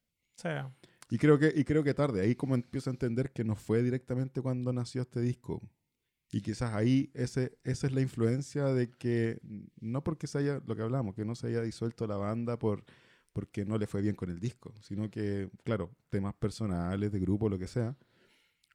Sea, 0.42 0.72
Y 1.10 1.18
creo 1.18 1.38
que, 1.38 1.54
y 1.56 1.64
creo 1.64 1.84
que 1.84 1.94
tarde, 1.94 2.22
ahí 2.22 2.36
como 2.36 2.56
empiezo 2.56 2.90
a 2.90 2.94
entender 2.94 3.32
que 3.32 3.44
no 3.44 3.56
fue 3.56 3.84
directamente 3.84 4.42
cuando 4.42 4.74
nació 4.74 5.02
este 5.02 5.22
disco. 5.22 5.62
Y 6.32 6.42
quizás 6.42 6.74
ahí 6.74 7.12
ese, 7.14 7.58
esa 7.64 7.88
es 7.88 7.94
la 7.94 8.02
influencia 8.02 8.66
de 8.68 8.90
que, 8.90 9.40
no 9.82 10.04
porque 10.04 10.28
se 10.28 10.40
haya, 10.40 10.62
lo 10.66 10.76
que 10.76 10.82
hablamos, 10.82 11.14
que 11.14 11.26
no 11.26 11.36
se 11.36 11.48
haya 11.48 11.62
disuelto 11.62 12.08
la 12.08 12.16
banda 12.16 12.58
por, 12.58 12.86
porque 13.34 13.66
no 13.66 13.78
le 13.78 13.86
fue 13.86 14.02
bien 14.02 14.16
con 14.16 14.30
el 14.30 14.40
disco, 14.40 14.74
sino 14.82 15.10
que, 15.12 15.50
claro, 15.64 15.92
temas 16.10 16.34
personales, 16.34 17.12
de 17.12 17.20
grupo, 17.20 17.50
lo 17.50 17.60
que 17.60 17.68
sea, 17.68 17.98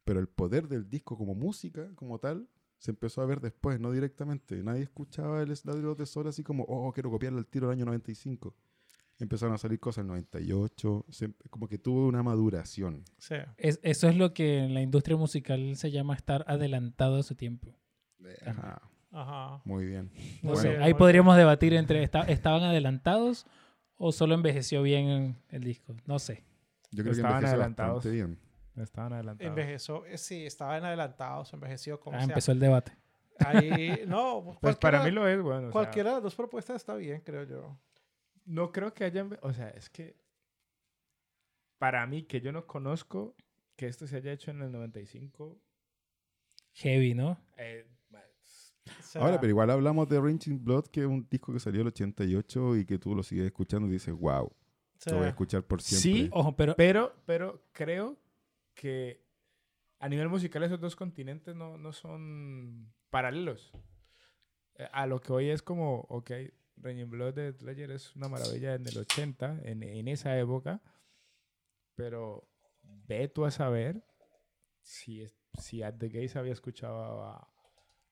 pero 0.04 0.20
el 0.20 0.28
poder 0.28 0.68
del 0.68 0.88
disco 0.88 1.16
como 1.16 1.34
música, 1.34 1.88
como 1.96 2.18
tal, 2.18 2.48
se 2.78 2.90
empezó 2.90 3.22
a 3.22 3.26
ver 3.26 3.40
después, 3.40 3.80
no 3.80 3.90
directamente. 3.90 4.62
Nadie 4.62 4.82
escuchaba 4.82 5.42
el 5.42 5.50
of 5.50 5.96
the 5.96 6.06
Soul 6.06 6.28
así 6.28 6.44
como, 6.44 6.64
oh, 6.64 6.92
quiero 6.92 7.10
copiarle 7.10 7.38
el 7.38 7.46
tiro 7.46 7.68
del 7.68 7.78
año 7.78 7.86
95. 7.86 8.54
Empezaron 9.18 9.54
a 9.54 9.58
salir 9.58 9.80
cosas 9.80 9.98
en 9.98 10.06
el 10.06 10.08
98, 10.08 11.06
se- 11.08 11.32
como 11.48 11.68
que 11.68 11.78
tuvo 11.78 12.06
una 12.06 12.22
maduración. 12.22 13.02
sea, 13.18 13.54
Es- 13.56 13.80
eso 13.82 14.08
es 14.08 14.16
lo 14.16 14.34
que 14.34 14.58
en 14.58 14.74
la 14.74 14.82
industria 14.82 15.16
musical 15.16 15.74
se 15.76 15.90
llama 15.90 16.14
estar 16.14 16.44
adelantado 16.48 17.16
a 17.16 17.22
su 17.22 17.34
tiempo. 17.34 17.74
Ajá, 18.46 18.82
ajá. 19.12 19.62
muy 19.64 19.86
bien. 19.86 20.10
No 20.42 20.52
Bueno. 20.52 20.60
sé, 20.62 20.76
ahí 20.82 20.92
podríamos 20.94 21.36
debatir 21.36 21.72
entre 21.74 22.02
esta- 22.02 22.22
estaban 22.22 22.62
adelantados 22.62 23.46
o 23.96 24.12
solo 24.12 24.34
envejeció 24.34 24.82
bien 24.82 25.36
el 25.50 25.64
disco. 25.64 25.94
No 26.06 26.18
sé. 26.18 26.44
Yo 26.90 27.02
creo 27.02 27.04
que 27.06 27.10
Estaban 27.20 27.36
envejeció 27.38 27.54
adelantados. 27.56 28.04
bien. 28.10 28.38
Estaban 28.76 29.12
adelantados. 29.14 29.48
Envejeció, 29.48 30.04
eh, 30.06 30.18
sí, 30.18 30.44
estaba 30.44 30.76
en 30.76 30.84
adelantados, 30.84 31.50
envejeció 31.54 31.98
como 31.98 32.16
Ah, 32.16 32.20
sea. 32.20 32.28
empezó 32.28 32.52
el 32.52 32.60
debate. 32.60 32.92
Ahí, 33.38 34.02
no, 34.06 34.42
Pues 34.60 34.76
para 34.76 34.98
cualquiera- 34.98 35.04
mí 35.04 35.10
lo 35.10 35.26
es, 35.28 35.40
bueno. 35.42 35.58
o 35.60 35.62
sea, 35.62 35.70
Cualquiera 35.72 36.10
de 36.10 36.14
las 36.16 36.22
dos 36.22 36.34
propuestas 36.34 36.76
está 36.76 36.94
bien, 36.96 37.22
creo 37.24 37.44
yo. 37.44 37.78
No 38.46 38.72
creo 38.72 38.94
que 38.94 39.04
haya... 39.04 39.22
enve- 39.24 39.38
O 39.42 39.52
sea, 39.52 39.68
es 39.70 39.90
que... 39.90 40.16
Para 41.78 42.06
mí, 42.06 42.22
que 42.22 42.40
yo 42.40 42.52
no 42.52 42.66
conozco 42.66 43.36
que 43.76 43.86
esto 43.86 44.06
se 44.06 44.16
haya 44.16 44.32
hecho 44.32 44.50
en 44.50 44.62
el 44.62 44.72
95... 44.72 45.58
Heavy, 46.74 47.14
¿no? 47.14 47.38
eh, 47.58 47.86
O 48.12 49.02
sea, 49.02 49.22
Ahora, 49.22 49.40
pero 49.40 49.50
igual 49.50 49.70
hablamos 49.70 50.08
de 50.08 50.20
Raging 50.20 50.62
Blood, 50.62 50.86
que 50.86 51.00
es 51.00 51.06
un 51.06 51.26
disco 51.28 51.52
que 51.52 51.58
salió 51.60 51.80
en 51.80 51.86
el 51.88 51.92
88 51.92 52.76
y 52.76 52.84
que 52.86 52.98
tú 52.98 53.14
lo 53.14 53.22
sigues 53.22 53.46
escuchando 53.46 53.88
y 53.88 53.92
dices, 53.92 54.14
wow, 54.14 54.44
o 54.44 54.52
sea, 54.98 55.12
lo 55.14 55.18
voy 55.20 55.26
a 55.26 55.30
escuchar 55.30 55.62
por 55.64 55.80
siempre. 55.82 56.22
Sí, 56.24 56.28
Ojo, 56.32 56.54
pero 56.54 56.76
Pero, 56.76 57.14
pero 57.26 57.62
creo 57.72 58.16
que 58.74 59.22
a 59.98 60.08
nivel 60.08 60.28
musical 60.28 60.62
esos 60.62 60.78
dos 60.80 60.94
continentes 60.94 61.56
no, 61.56 61.78
no 61.78 61.92
son 61.92 62.92
paralelos. 63.10 63.72
Eh, 64.76 64.86
A 64.92 65.06
lo 65.06 65.20
que 65.20 65.32
hoy 65.32 65.48
es 65.48 65.62
como, 65.62 66.00
ok, 66.10 66.30
Raging 66.78 67.08
Blood 67.10 67.34
de 67.34 67.52
Slayer 67.52 67.90
es 67.90 68.14
una 68.16 68.28
maravilla 68.28 68.74
en 68.74 68.86
el 68.86 68.96
80, 68.98 69.60
en, 69.64 69.82
en 69.82 70.08
esa 70.08 70.38
época, 70.38 70.80
pero 71.94 72.48
ve 72.82 73.28
tú 73.28 73.44
a 73.44 73.50
saber 73.50 74.04
si, 74.82 75.22
es- 75.22 75.36
si 75.58 75.82
At 75.82 75.94
The 75.98 76.08
Gates 76.08 76.36
había 76.36 76.52
escuchado 76.52 77.22
a, 77.24 77.48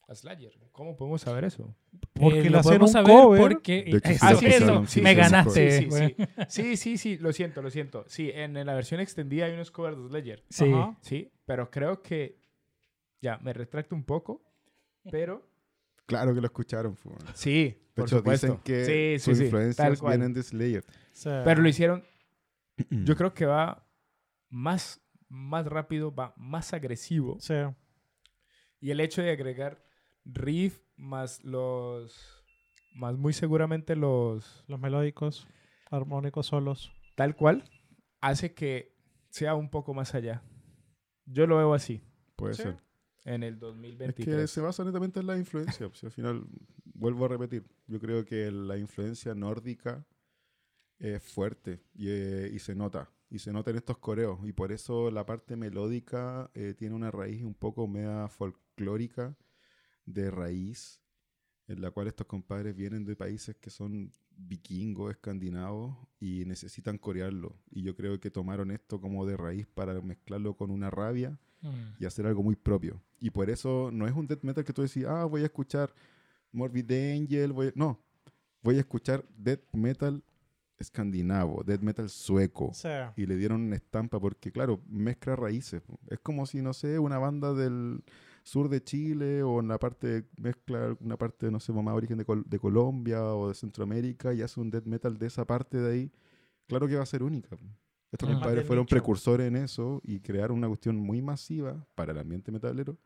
a 0.08 0.14
Slayer. 0.14 0.52
¿Cómo 0.72 0.96
podemos 0.96 1.20
saber 1.22 1.44
eso? 1.44 1.74
Porque 2.14 2.38
eh, 2.40 2.48
hacen 2.48 2.62
podemos 2.62 2.92
saber 2.92 3.12
cover. 3.12 3.40
porque 3.52 3.84
De 3.84 3.98
hecho, 3.98 4.36
sí 4.38 4.46
Eso, 4.46 4.66
lo 4.80 4.86
sí, 4.86 5.00
me 5.02 5.10
sí, 5.10 5.16
ganaste. 5.16 5.80
Sí, 5.82 5.90
sí. 5.90 6.16
Sí, 6.48 6.76
sí, 6.76 6.98
sí, 6.98 7.18
lo 7.18 7.32
siento, 7.32 7.62
lo 7.62 7.70
siento. 7.70 8.04
Sí, 8.08 8.30
en, 8.34 8.56
en 8.56 8.66
la 8.66 8.74
versión 8.74 9.00
extendida 9.00 9.46
hay 9.46 9.52
unos 9.52 9.70
covers 9.70 9.98
de 9.98 10.08
Slayer. 10.08 10.44
Sí. 10.48 10.64
Ajá. 10.72 10.96
Sí, 11.02 11.30
pero 11.44 11.70
creo 11.70 12.02
que 12.02 12.40
ya 13.20 13.38
me 13.38 13.52
retracto 13.52 13.94
un 13.94 14.04
poco, 14.04 14.42
pero 15.10 15.48
Claro 16.06 16.34
que 16.34 16.40
lo 16.40 16.46
escucharon. 16.46 16.96
fu. 16.96 17.10
De 17.10 17.16
sí, 17.34 17.76
por 17.94 18.04
hecho, 18.06 18.18
supuesto. 18.18 18.46
dicen 18.46 18.60
que 18.62 18.84
sí, 19.18 19.24
sus 19.24 19.34
sí, 19.36 19.38
sí, 19.40 19.44
influencias 19.44 19.88
tal 19.88 19.98
cual. 19.98 20.12
vienen 20.18 20.32
de 20.34 20.42
Slayer. 20.42 20.84
o 20.86 20.92
sea, 21.12 21.42
Pero 21.44 21.62
lo 21.62 21.68
hicieron, 21.68 22.04
yo 22.90 23.16
creo 23.16 23.32
que 23.34 23.46
va 23.46 23.86
más, 24.50 25.00
más 25.28 25.66
rápido, 25.66 26.14
va 26.14 26.34
más 26.36 26.72
agresivo. 26.74 27.38
sea, 27.40 27.74
Y 28.80 28.90
el 28.90 29.00
hecho 29.00 29.22
de 29.22 29.30
agregar 29.30 29.82
riff 30.24 30.80
más 30.96 31.42
los, 31.44 32.44
más 32.94 33.16
muy 33.16 33.32
seguramente 33.32 33.96
los, 33.96 34.64
los 34.68 34.78
melódicos, 34.80 35.46
armónicos 35.90 36.46
solos. 36.46 36.92
tal 37.16 37.34
cual, 37.36 37.64
hace 38.20 38.54
que 38.54 38.94
sea 39.30 39.54
un 39.54 39.70
poco 39.70 39.94
más 39.94 40.14
allá. 40.14 40.42
Yo 41.26 41.46
lo 41.46 41.56
veo 41.56 41.72
así, 41.74 42.02
Puede 42.36 42.54
Sí. 42.54 42.62
ser. 42.64 42.76
En 43.24 43.42
el 43.42 43.54
Es 43.54 43.60
2023. 43.60 44.36
que 44.42 44.46
se 44.46 44.60
basa 44.60 44.84
netamente 44.84 45.20
en 45.20 45.26
la 45.26 45.36
influencia. 45.38 45.88
pues, 45.88 46.04
al 46.04 46.10
final, 46.10 46.46
vuelvo 46.84 47.24
a 47.24 47.28
repetir, 47.28 47.64
yo 47.86 47.98
creo 48.00 48.24
que 48.24 48.50
la 48.50 48.76
influencia 48.78 49.34
nórdica 49.34 50.06
es 50.98 51.22
fuerte 51.22 51.82
y, 51.94 52.08
eh, 52.08 52.50
y 52.52 52.58
se 52.58 52.74
nota. 52.74 53.10
Y 53.30 53.38
se 53.40 53.52
nota 53.52 53.70
en 53.70 53.76
estos 53.78 53.98
coreos. 53.98 54.38
Y 54.46 54.52
por 54.52 54.70
eso 54.70 55.10
la 55.10 55.26
parte 55.26 55.56
melódica 55.56 56.50
eh, 56.54 56.74
tiene 56.76 56.94
una 56.94 57.10
raíz 57.10 57.42
un 57.42 57.54
poco 57.54 57.88
media 57.88 58.28
folclórica 58.28 59.36
de 60.06 60.30
raíz, 60.30 61.00
en 61.66 61.80
la 61.80 61.90
cual 61.90 62.06
estos 62.06 62.26
compadres 62.26 62.76
vienen 62.76 63.04
de 63.04 63.16
países 63.16 63.56
que 63.56 63.70
son 63.70 64.12
vikingos, 64.36 65.10
escandinavos, 65.12 65.96
y 66.20 66.44
necesitan 66.44 66.98
corearlo. 66.98 67.58
Y 67.70 67.82
yo 67.82 67.96
creo 67.96 68.20
que 68.20 68.30
tomaron 68.30 68.70
esto 68.70 69.00
como 69.00 69.24
de 69.26 69.36
raíz 69.36 69.66
para 69.66 70.00
mezclarlo 70.00 70.54
con 70.56 70.70
una 70.70 70.90
rabia 70.90 71.38
Mm. 71.62 71.94
y 71.98 72.04
hacer 72.04 72.26
algo 72.26 72.42
muy 72.42 72.56
propio. 72.56 73.02
Y 73.24 73.30
por 73.30 73.48
eso 73.48 73.88
no 73.90 74.06
es 74.06 74.12
un 74.12 74.26
death 74.26 74.42
metal 74.42 74.64
que 74.64 74.74
tú 74.74 74.82
decís, 74.82 75.06
ah, 75.06 75.24
voy 75.24 75.40
a 75.40 75.46
escuchar 75.46 75.94
Morbid 76.52 76.90
Angel, 76.92 77.52
voy 77.54 77.68
a-". 77.68 77.72
no, 77.74 77.98
voy 78.62 78.76
a 78.76 78.80
escuchar 78.80 79.24
death 79.38 79.62
metal 79.72 80.22
escandinavo, 80.76 81.62
death 81.64 81.80
metal 81.80 82.10
sueco. 82.10 82.74
Y 83.16 83.24
le 83.24 83.36
dieron 83.36 83.62
una 83.62 83.76
estampa 83.76 84.20
porque, 84.20 84.52
claro, 84.52 84.80
mezcla 84.88 85.36
raíces. 85.36 85.82
Es 86.08 86.18
como 86.18 86.44
si, 86.44 86.60
no 86.60 86.74
sé, 86.74 86.98
una 86.98 87.16
banda 87.16 87.54
del 87.54 88.02
sur 88.42 88.68
de 88.68 88.82
Chile 88.82 89.42
o 89.42 89.60
en 89.60 89.68
la 89.68 89.78
parte, 89.78 90.26
mezcla 90.36 90.94
una 91.00 91.16
parte, 91.16 91.50
no 91.50 91.60
sé, 91.60 91.72
más 91.72 91.94
origen 91.94 92.18
de, 92.18 92.26
Col- 92.26 92.44
de 92.46 92.58
Colombia 92.58 93.24
o 93.24 93.48
de 93.48 93.54
Centroamérica 93.54 94.34
y 94.34 94.42
hace 94.42 94.60
un 94.60 94.70
death 94.70 94.84
metal 94.84 95.16
de 95.16 95.26
esa 95.28 95.46
parte 95.46 95.78
de 95.78 95.92
ahí. 95.92 96.12
Claro 96.66 96.86
que 96.88 96.96
va 96.96 97.04
a 97.04 97.06
ser 97.06 97.22
única. 97.22 97.56
Estos 98.12 98.28
compadres 98.28 98.66
fueron 98.66 98.82
nicho. 98.82 98.90
precursores 98.96 99.48
en 99.48 99.56
eso 99.56 100.00
y 100.04 100.20
crearon 100.20 100.58
una 100.58 100.68
cuestión 100.68 100.96
muy 100.96 101.22
masiva 101.22 101.86
para 101.94 102.12
el 102.12 102.18
ambiente 102.18 102.52
metalero, 102.52 102.98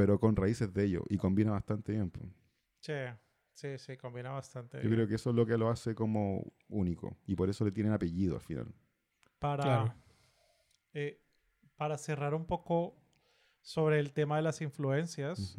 pero 0.00 0.18
con 0.18 0.34
raíces 0.34 0.72
de 0.72 0.84
ello 0.84 1.04
y 1.10 1.18
combina 1.18 1.50
bastante 1.50 1.92
bien. 1.92 2.10
sí, 2.80 2.92
sí, 3.52 3.76
sí, 3.76 3.96
combina 3.98 4.30
bastante. 4.30 4.78
Yo 4.78 4.84
bien. 4.84 4.94
creo 4.94 5.08
que 5.08 5.16
eso 5.16 5.28
es 5.28 5.36
lo 5.36 5.44
que 5.44 5.58
lo 5.58 5.68
hace 5.68 5.94
como 5.94 6.42
único 6.70 7.18
y 7.26 7.34
por 7.34 7.50
eso 7.50 7.66
le 7.66 7.70
tienen 7.70 7.92
apellido 7.92 8.36
al 8.36 8.40
final. 8.40 8.74
para, 9.38 9.62
Claro. 9.62 9.94
eh, 10.94 11.20
para 11.76 11.98
cerrar 11.98 12.34
un 12.34 12.46
poco 12.46 12.96
sobre 13.60 13.98
el 14.00 14.12
tema 14.14 14.36
de 14.36 14.42
las 14.42 14.62
influencias, 14.62 15.58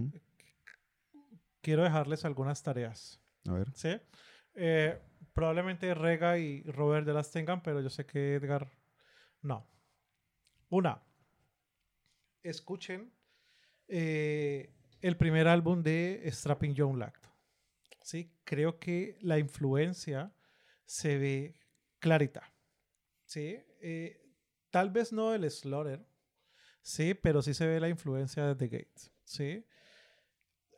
quiero 1.62 1.84
dejarles 1.84 2.26
algunas 2.26 2.64
tareas. 2.64 3.22
A 3.48 3.54
ver. 3.54 3.72
¿Sí? 3.76 4.00
Eh, 4.56 5.00
probablemente 5.34 5.94
Rega 5.94 6.40
y 6.40 6.64
Robert 6.64 7.06
ya 7.06 7.14
las 7.14 7.30
tengan, 7.32 7.62
pero 7.62 7.80
yo 7.82 7.92
sé 7.92 8.08
que 8.08 8.36
Edgar 8.36 8.72
no. 9.44 9.68
Una, 10.70 11.04
escuchen 12.44 13.14
eh, 13.92 14.74
el 15.02 15.18
primer 15.18 15.48
álbum 15.48 15.84
de 15.84 16.24
Strapping 16.32 16.74
Young 16.74 16.98
Lact. 16.98 17.26
¿Sí? 18.02 18.32
Creo 18.44 18.80
que 18.80 19.18
la 19.22 19.38
influencia 19.38 20.34
se 20.86 21.18
ve 21.18 21.56
clarita. 22.00 22.52
¿Sí? 23.26 23.60
Eh, 23.82 24.22
tal 24.72 24.90
vez 24.90 25.14
no 25.14 25.32
del 25.32 25.50
Slaughter, 25.52 26.06
sí, 26.82 27.14
pero 27.14 27.42
sí 27.42 27.54
se 27.54 27.68
ve 27.68 27.80
la 27.80 27.90
influencia 27.90 28.46
de 28.48 28.56
The 28.56 28.68
Gates. 28.68 29.12
¿sí? 29.24 29.66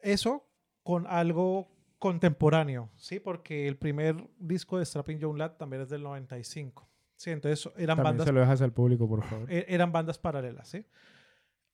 Eso 0.01 0.49
con 0.83 1.07
algo 1.07 1.69
contemporáneo, 1.99 2.89
¿sí? 2.97 3.19
Porque 3.19 3.67
el 3.67 3.77
primer 3.77 4.27
disco 4.37 4.77
de 4.77 4.85
Strapping 4.85 5.19
Young 5.19 5.37
Lad 5.37 5.51
también 5.53 5.83
es 5.83 5.89
del 5.89 6.03
95. 6.03 6.89
Sí, 7.15 7.29
entonces 7.31 7.71
eran 7.77 7.95
También 7.95 8.03
bandas 8.03 8.25
se 8.27 8.33
lo 8.33 8.41
dejas 8.41 8.61
al 8.61 8.73
público, 8.73 9.07
por 9.07 9.23
favor. 9.23 9.49
e- 9.49 9.65
eran 9.69 9.93
bandas 9.93 10.17
paralelas, 10.19 10.67
¿sí? 10.67 10.85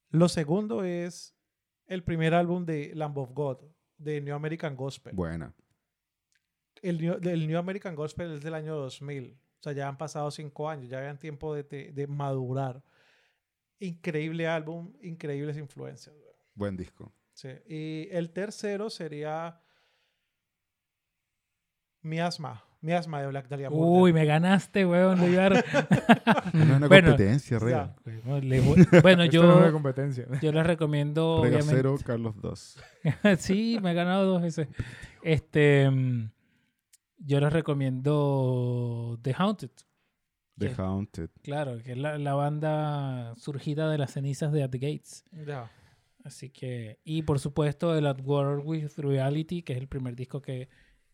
Lo 0.10 0.30
segundo 0.30 0.84
es 0.84 1.36
el 1.86 2.03
primer 2.03 2.34
álbum 2.34 2.66
de 2.66 2.91
Lamb 2.95 3.18
of 3.18 3.32
God, 3.34 3.57
de 3.97 4.22
New 4.22 4.34
American 4.36 4.76
Gospel. 4.76 5.14
Buena. 5.16 5.53
El, 6.82 6.99
New, 7.01 7.20
el 7.22 7.47
New 7.47 7.57
American 7.57 7.95
Gospel 7.95 8.32
es 8.34 8.41
del 8.41 8.53
año 8.53 8.76
2000. 8.76 9.34
O 9.34 9.62
sea, 9.64 9.74
ya 9.74 9.88
han 9.88 9.97
pasado 9.97 10.32
cinco 10.32 10.70
años, 10.70 10.89
ya 10.89 10.99
habían 10.99 11.20
tiempo 11.20 11.53
de, 11.53 11.64
de- 11.64 11.91
de 11.91 12.07
madurar. 12.07 12.84
Increíble 13.80 14.47
álbum, 14.47 14.93
increíbles 15.01 15.57
influencias. 15.57 16.16
Buen 16.53 16.76
disco. 16.78 17.14
Sí. 17.34 17.49
Y 17.68 18.07
el 18.12 18.32
tercero 18.32 18.89
sería 18.89 19.62
Miasma. 22.01 22.64
Miasma 22.82 23.21
de 23.21 23.27
Black 23.27 23.49
Dahlia 23.49 23.69
Murder. 23.69 24.01
Uy, 24.03 24.13
me 24.13 24.25
ganaste, 24.25 24.86
weón. 24.86 25.19
a- 25.19 25.49
No 26.53 26.63
es 26.63 26.69
una 26.77 26.88
Bueno, 26.88 27.09
competencia. 27.09 27.59
Le 27.59 28.61
voy- 28.61 28.88
Bueno, 29.01 29.17
no 29.23 29.23
es 29.23 29.34
una 29.34 29.65
yo, 29.67 29.71
competencia. 29.73 30.25
yo 30.41 30.51
les 30.51 30.65
recomiendo, 30.65 31.41
Rega 31.43 31.57
obviamente. 31.57 31.82
0, 31.82 31.97
Carlos 32.05 32.36
2. 32.41 32.77
sí, 33.38 33.80
me 33.82 33.91
he 33.91 33.93
ganado 33.93 34.25
dos 34.25 34.41
veces. 34.41 34.67
Este, 35.23 35.89
yo 37.17 37.39
les 37.41 37.51
recomiendo 37.53 39.19
The 39.21 39.36
Haunted. 39.38 39.71
The. 40.57 40.73
Haunted. 40.77 41.30
Claro, 41.41 41.77
que 41.82 41.93
es 41.93 41.97
la, 41.97 42.17
la 42.17 42.34
banda 42.34 43.34
surgida 43.38 43.89
de 43.89 43.97
las 43.97 44.11
cenizas 44.11 44.51
de 44.51 44.63
At 44.63 44.69
the 44.71 44.77
Gates. 44.80 45.23
Ya. 45.45 45.71
Así 46.25 46.49
que, 46.49 46.99
y 47.05 47.21
por 47.23 47.39
supuesto, 47.39 47.97
el 47.97 48.05
At 48.05 48.19
War 48.23 48.59
with 48.59 48.91
Reality, 48.97 49.63
que 49.63 49.71
es 49.73 49.80
el 49.80 49.88
primer 49.88 50.15
disco 50.17 50.41
que 50.41 50.67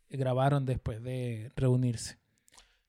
grabaron 0.10 0.66
después 0.66 1.02
de 1.02 1.52
reunirse, 1.56 2.20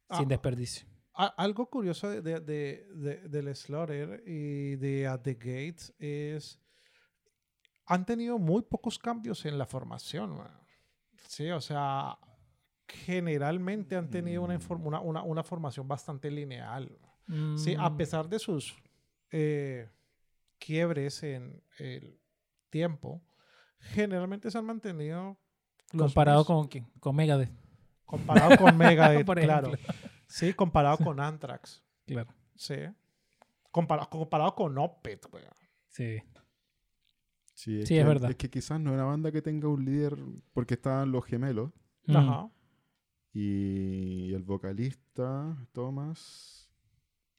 Ah, 0.09 0.19
sin 0.19 0.29
desperdicio. 0.29 0.87
a- 1.15 1.27
algo 1.43 1.69
curioso 1.71 2.09
de, 2.11 2.21
de- 2.23 2.41
de- 2.41 2.87
de- 2.95 3.29
del 3.29 3.55
Slaughter 3.57 4.23
y 4.27 4.77
de 4.77 5.07
At 5.07 5.23
the 5.23 5.35
Gates 5.35 5.95
es. 5.99 6.61
Han 7.87 8.05
tenido 8.05 8.39
muy 8.39 8.63
pocos 8.63 8.99
cambios 8.99 9.45
en 9.47 9.57
la 9.59 9.65
formación. 9.67 10.37
man. 10.37 10.51
Sí, 11.29 11.51
o 11.51 11.61
sea, 11.61 12.19
generalmente 12.89 13.97
han 13.97 14.11
tenido 14.11 14.43
una, 14.43 14.59
una, 14.69 15.01
una- 15.01 15.23
una 15.23 15.43
formación 15.43 15.87
bastante 15.89 16.31
lineal. 16.31 16.99
Sí, 17.57 17.75
a 17.79 17.91
Mm, 17.91 17.97
pesar 17.97 18.29
de 18.29 18.39
sus 18.39 18.77
eh, 19.33 19.89
quiebres 20.59 21.23
en 21.25 21.61
el 21.79 22.21
tiempo, 22.71 23.23
generalmente 23.81 24.51
se 24.51 24.59
han 24.59 24.65
mantenido 24.67 25.37
comparado 25.97 26.45
con, 26.45 26.69
quién? 26.69 26.87
con 27.01 27.15
Megadeth. 27.17 27.51
comparado 28.05 28.57
con 28.57 28.77
Megadeth, 28.79 29.27
Por 29.27 29.41
claro. 29.41 29.73
Sí, 30.27 30.53
comparado 30.55 30.99
con 30.99 31.21
Anthrax. 31.21 31.83
Claro, 32.07 32.31
Sí. 32.55 32.75
Compara- 33.73 34.09
comparado 34.09 34.55
con 34.55 34.77
Opeth, 34.79 35.27
weón. 35.33 35.49
sí. 35.89 36.19
Sí, 37.55 37.81
es, 37.81 37.89
Sí, 37.89 37.95
que, 37.95 38.01
es 38.01 38.07
verdad. 38.07 38.31
Es 38.31 38.37
que 38.37 38.51
quizás 38.51 38.79
no 38.79 38.91
es 38.91 38.95
una 38.95 39.05
banda 39.05 39.33
que 39.33 39.41
tenga 39.41 39.67
un 39.69 39.83
líder, 39.85 40.15
porque 40.53 40.75
estaban 40.75 41.11
los 41.11 41.25
gemelos 41.25 41.71
Mm. 42.07 42.17
Ajá. 42.17 42.51
y 43.33 44.33
el 44.35 44.43
vocalista, 44.43 45.57
Thomas. 45.73 46.69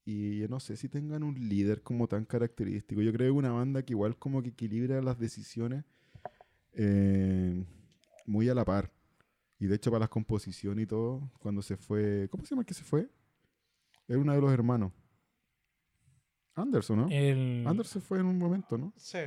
Y 0.06 0.40
yo 0.40 0.48
no 0.48 0.60
sé 0.60 0.76
si 0.78 0.90
tengan 0.90 1.24
un 1.24 1.36
líder 1.50 1.82
como 1.84 2.08
tan 2.08 2.26
característico. 2.26 3.02
Yo 3.02 3.12
creo 3.14 3.28
que 3.32 3.38
es 3.38 3.38
una 3.46 3.52
banda 3.52 3.84
que 3.84 3.94
igual 3.94 4.18
como 4.18 4.42
que 4.42 4.50
equilibra 4.50 5.02
las 5.02 5.20
decisiones 5.20 5.84
eh, 6.74 7.64
muy 8.28 8.48
a 8.50 8.54
la 8.54 8.64
par. 8.64 8.92
Y 9.60 9.66
de 9.66 9.76
hecho 9.76 9.90
para 9.90 10.02
las 10.02 10.10
composiciones 10.10 10.84
y 10.84 10.88
todo, 10.88 11.32
cuando 11.40 11.64
se 11.64 11.76
fue... 11.78 12.28
¿Cómo 12.30 12.44
se 12.46 12.52
llama 12.52 12.62
el 12.62 12.66
que 12.68 12.76
se 12.76 12.84
fue? 12.84 13.10
Era 14.08 14.20
uno 14.20 14.34
de 14.34 14.40
los 14.42 14.52
hermanos. 14.52 14.92
Anderson, 16.56 16.98
¿no? 17.00 17.08
El, 17.10 17.66
Anderson 17.68 18.02
fue 18.02 18.20
en 18.20 18.26
un 18.26 18.38
momento, 18.38 18.78
¿no? 18.78 18.94
Sí. 18.98 19.20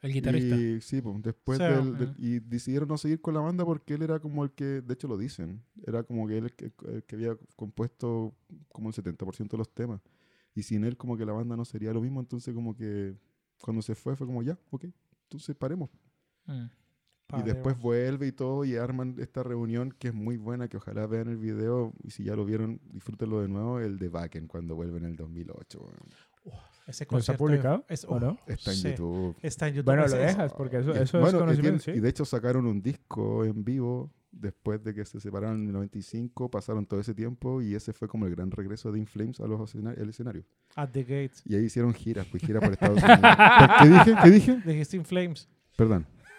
el 0.00 0.12
guitarrista. 0.12 0.56
Y 0.56 0.80
sí, 0.80 1.00
pues, 1.00 1.22
después 1.22 1.58
Sí. 1.58 1.64
del, 1.64 1.96
del- 1.98 2.08
Ujú. 2.10 2.16
y 2.22 2.38
decidieron 2.40 2.88
no 2.88 2.96
seguir 2.98 3.20
con 3.20 3.34
la 3.34 3.40
banda 3.40 3.64
porque 3.64 3.94
él 3.94 4.02
era 4.02 4.20
como 4.20 4.44
el 4.44 4.52
que, 4.52 4.80
de 4.82 4.94
hecho 4.94 5.08
lo 5.08 5.16
dicen, 5.18 5.62
era 5.86 6.02
como 6.04 6.26
que 6.28 6.38
él 6.38 6.44
el 6.44 6.52
que, 6.54 6.72
el 6.86 7.02
que 7.04 7.16
había 7.16 7.36
compuesto 7.56 8.34
como 8.72 8.90
el 8.90 8.94
70% 8.94 9.56
de 9.56 9.58
los 9.58 9.74
temas. 9.74 10.00
Y 10.54 10.62
sin 10.62 10.84
él 10.84 10.96
como 10.96 11.16
que 11.16 11.24
la 11.26 11.32
banda 11.32 11.56
no 11.56 11.64
sería 11.64 11.92
lo 11.92 12.00
mismo, 12.00 12.20
entonces 12.20 12.54
como 12.54 12.76
que 12.76 13.16
cuando 13.60 13.82
se 13.82 13.94
fue 13.94 14.14
fue 14.16 14.26
como 14.26 14.42
ya, 14.42 14.56
ok, 14.70 14.84
entonces 15.24 15.56
paremos. 15.56 15.90
Mm. 16.46 16.66
Y 17.36 17.42
después 17.42 17.78
vuelve 17.78 18.26
y 18.26 18.32
todo 18.32 18.64
y 18.64 18.76
arman 18.76 19.16
esta 19.18 19.42
reunión 19.42 19.92
que 19.98 20.08
es 20.08 20.14
muy 20.14 20.38
buena, 20.38 20.68
que 20.68 20.78
ojalá 20.78 21.06
vean 21.06 21.28
el 21.28 21.36
video 21.36 21.92
y 22.02 22.10
si 22.10 22.24
ya 22.24 22.34
lo 22.34 22.46
vieron, 22.46 22.80
disfrútenlo 22.90 23.42
de 23.42 23.48
nuevo, 23.48 23.80
el 23.80 23.98
de 23.98 24.08
Backen 24.08 24.46
cuando 24.46 24.74
vuelve 24.74 24.96
en 24.98 25.04
el 25.04 25.16
2008. 25.16 25.78
weón. 25.78 25.94
Ese 26.86 27.06
¿No 27.10 27.18
está 27.18 27.36
publicado? 27.36 27.84
es- 27.86 28.06
¿O 28.08 28.18
no? 28.18 28.38
Está 28.46 28.70
en 28.70 28.76
sí. 28.78 28.90
YouTube. 28.92 29.36
Está 29.42 29.68
en 29.68 29.74
YouTube. 29.74 29.84
Bueno, 29.94 30.06
lo 30.08 30.16
dejas, 30.16 30.54
porque 30.54 30.78
eso, 30.78 30.94
Y- 30.94 30.98
eso 31.02 31.20
bueno, 31.20 31.28
es 31.28 31.34
y 31.34 31.38
conocimiento, 31.38 31.82
tiene- 31.84 31.94
sí. 31.96 31.98
Y 31.98 32.00
de 32.00 32.08
hecho 32.08 32.24
sacaron 32.24 32.64
un 32.64 32.80
disco 32.80 33.44
en 33.44 33.62
vivo 33.62 34.10
después 34.32 34.82
de 34.82 34.94
que 34.94 35.04
se 35.04 35.20
separaron 35.20 35.60
en 35.60 35.66
el 35.66 35.72
95, 35.74 36.50
pasaron 36.50 36.86
todo 36.86 36.98
ese 37.00 37.12
tiempo 37.14 37.60
y 37.60 37.74
ese 37.74 37.92
fue 37.92 38.08
como 38.08 38.24
el 38.24 38.34
gran 38.34 38.50
regreso 38.50 38.90
de 38.90 39.00
In 39.00 39.06
Flames 39.06 39.38
a 39.40 39.46
los 39.46 39.74
el 39.74 40.08
escenario. 40.08 40.44
At 40.76 40.88
the 40.92 41.02
Gates. 41.02 41.42
Y 41.44 41.56
ahí 41.56 41.64
hicieron 41.64 41.92
giras, 41.92 42.26
pues 42.30 42.42
gira 42.42 42.58
por 42.60 42.72
Estados 42.72 43.02
Unidos. 43.02 43.20
¿Qué 43.82 43.88
dije? 43.88 44.14
¿Qué 44.24 44.30
dije? 44.30 44.62
Dijiste 44.64 44.96
In 44.96 45.04
Flames. 45.04 45.46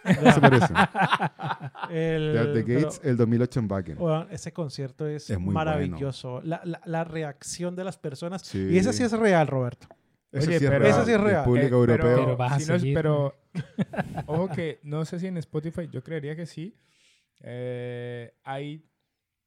Perdón. 0.03 0.33
Se 0.33 0.41
parece. 0.41 0.73
El, 1.89 2.37
At 2.37 2.53
the 2.53 2.63
pero, 2.63 2.81
Gates, 2.81 3.01
el 3.03 3.17
2008 3.17 3.59
en 3.59 3.67
Backen. 3.67 3.97
weón, 4.01 4.27
ese 4.31 4.53
concierto 4.53 5.07
es, 5.07 5.29
Es 5.29 5.39
muy 5.39 5.53
maravilloso. 5.53 6.41
La, 6.43 6.61
la- 6.63 6.81
la 6.85 7.03
reacción 7.03 7.75
de 7.75 7.83
las 7.83 7.97
personas. 7.97 8.41
Sí. 8.43 8.59
Y 8.71 8.77
esa 8.77 8.93
sí 8.93 9.03
es 9.03 9.11
real, 9.11 9.47
Roberto. 9.47 9.87
Ese 10.31 10.47
Oye, 10.49 10.59
sí 10.59 10.65
es 10.65 10.69
pero- 10.71 10.83
real, 10.83 10.95
Ese 10.97 11.05
sí 11.05 11.11
es 11.11 11.21
real. 11.21 11.43
público 11.43 11.83
Eh, 11.83 11.87
pero- 11.87 12.07
europeo. 12.09 12.37
Pero 12.37 12.43
a 12.43 12.59
si 12.59 12.71
no 12.71 12.79
seguir. 12.79 12.93
pero, 12.95 13.35
ojo 14.27 14.47
que 14.49 14.79
no 14.83 15.03
sé 15.05 15.19
si 15.19 15.27
en 15.27 15.37
Spotify, 15.37 15.89
yo 15.91 16.03
creería 16.03 16.35
que 16.35 16.45
sí. 16.45 16.75
eh, 17.41 18.33
hay 18.43 18.85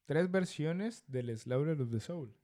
tres 0.07 0.31
versiones 0.31 1.05
del 1.07 1.37
Slaughter 1.39 1.81
of 1.81 1.91
the 1.91 2.01
Soul. 2.01 2.35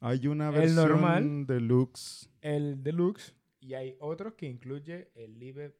Hay 0.00 0.26
una 0.26 0.48
el 0.48 0.54
versión 0.54 0.76
normal. 0.88 1.46
deluxe. 1.46 2.28
El 2.40 2.82
Deluxe 2.82 3.34
y 3.60 3.74
hay 3.74 3.96
otro 4.00 4.36
que 4.36 4.46
incluye 4.46 5.10
el 5.14 5.38
Live 5.38 5.76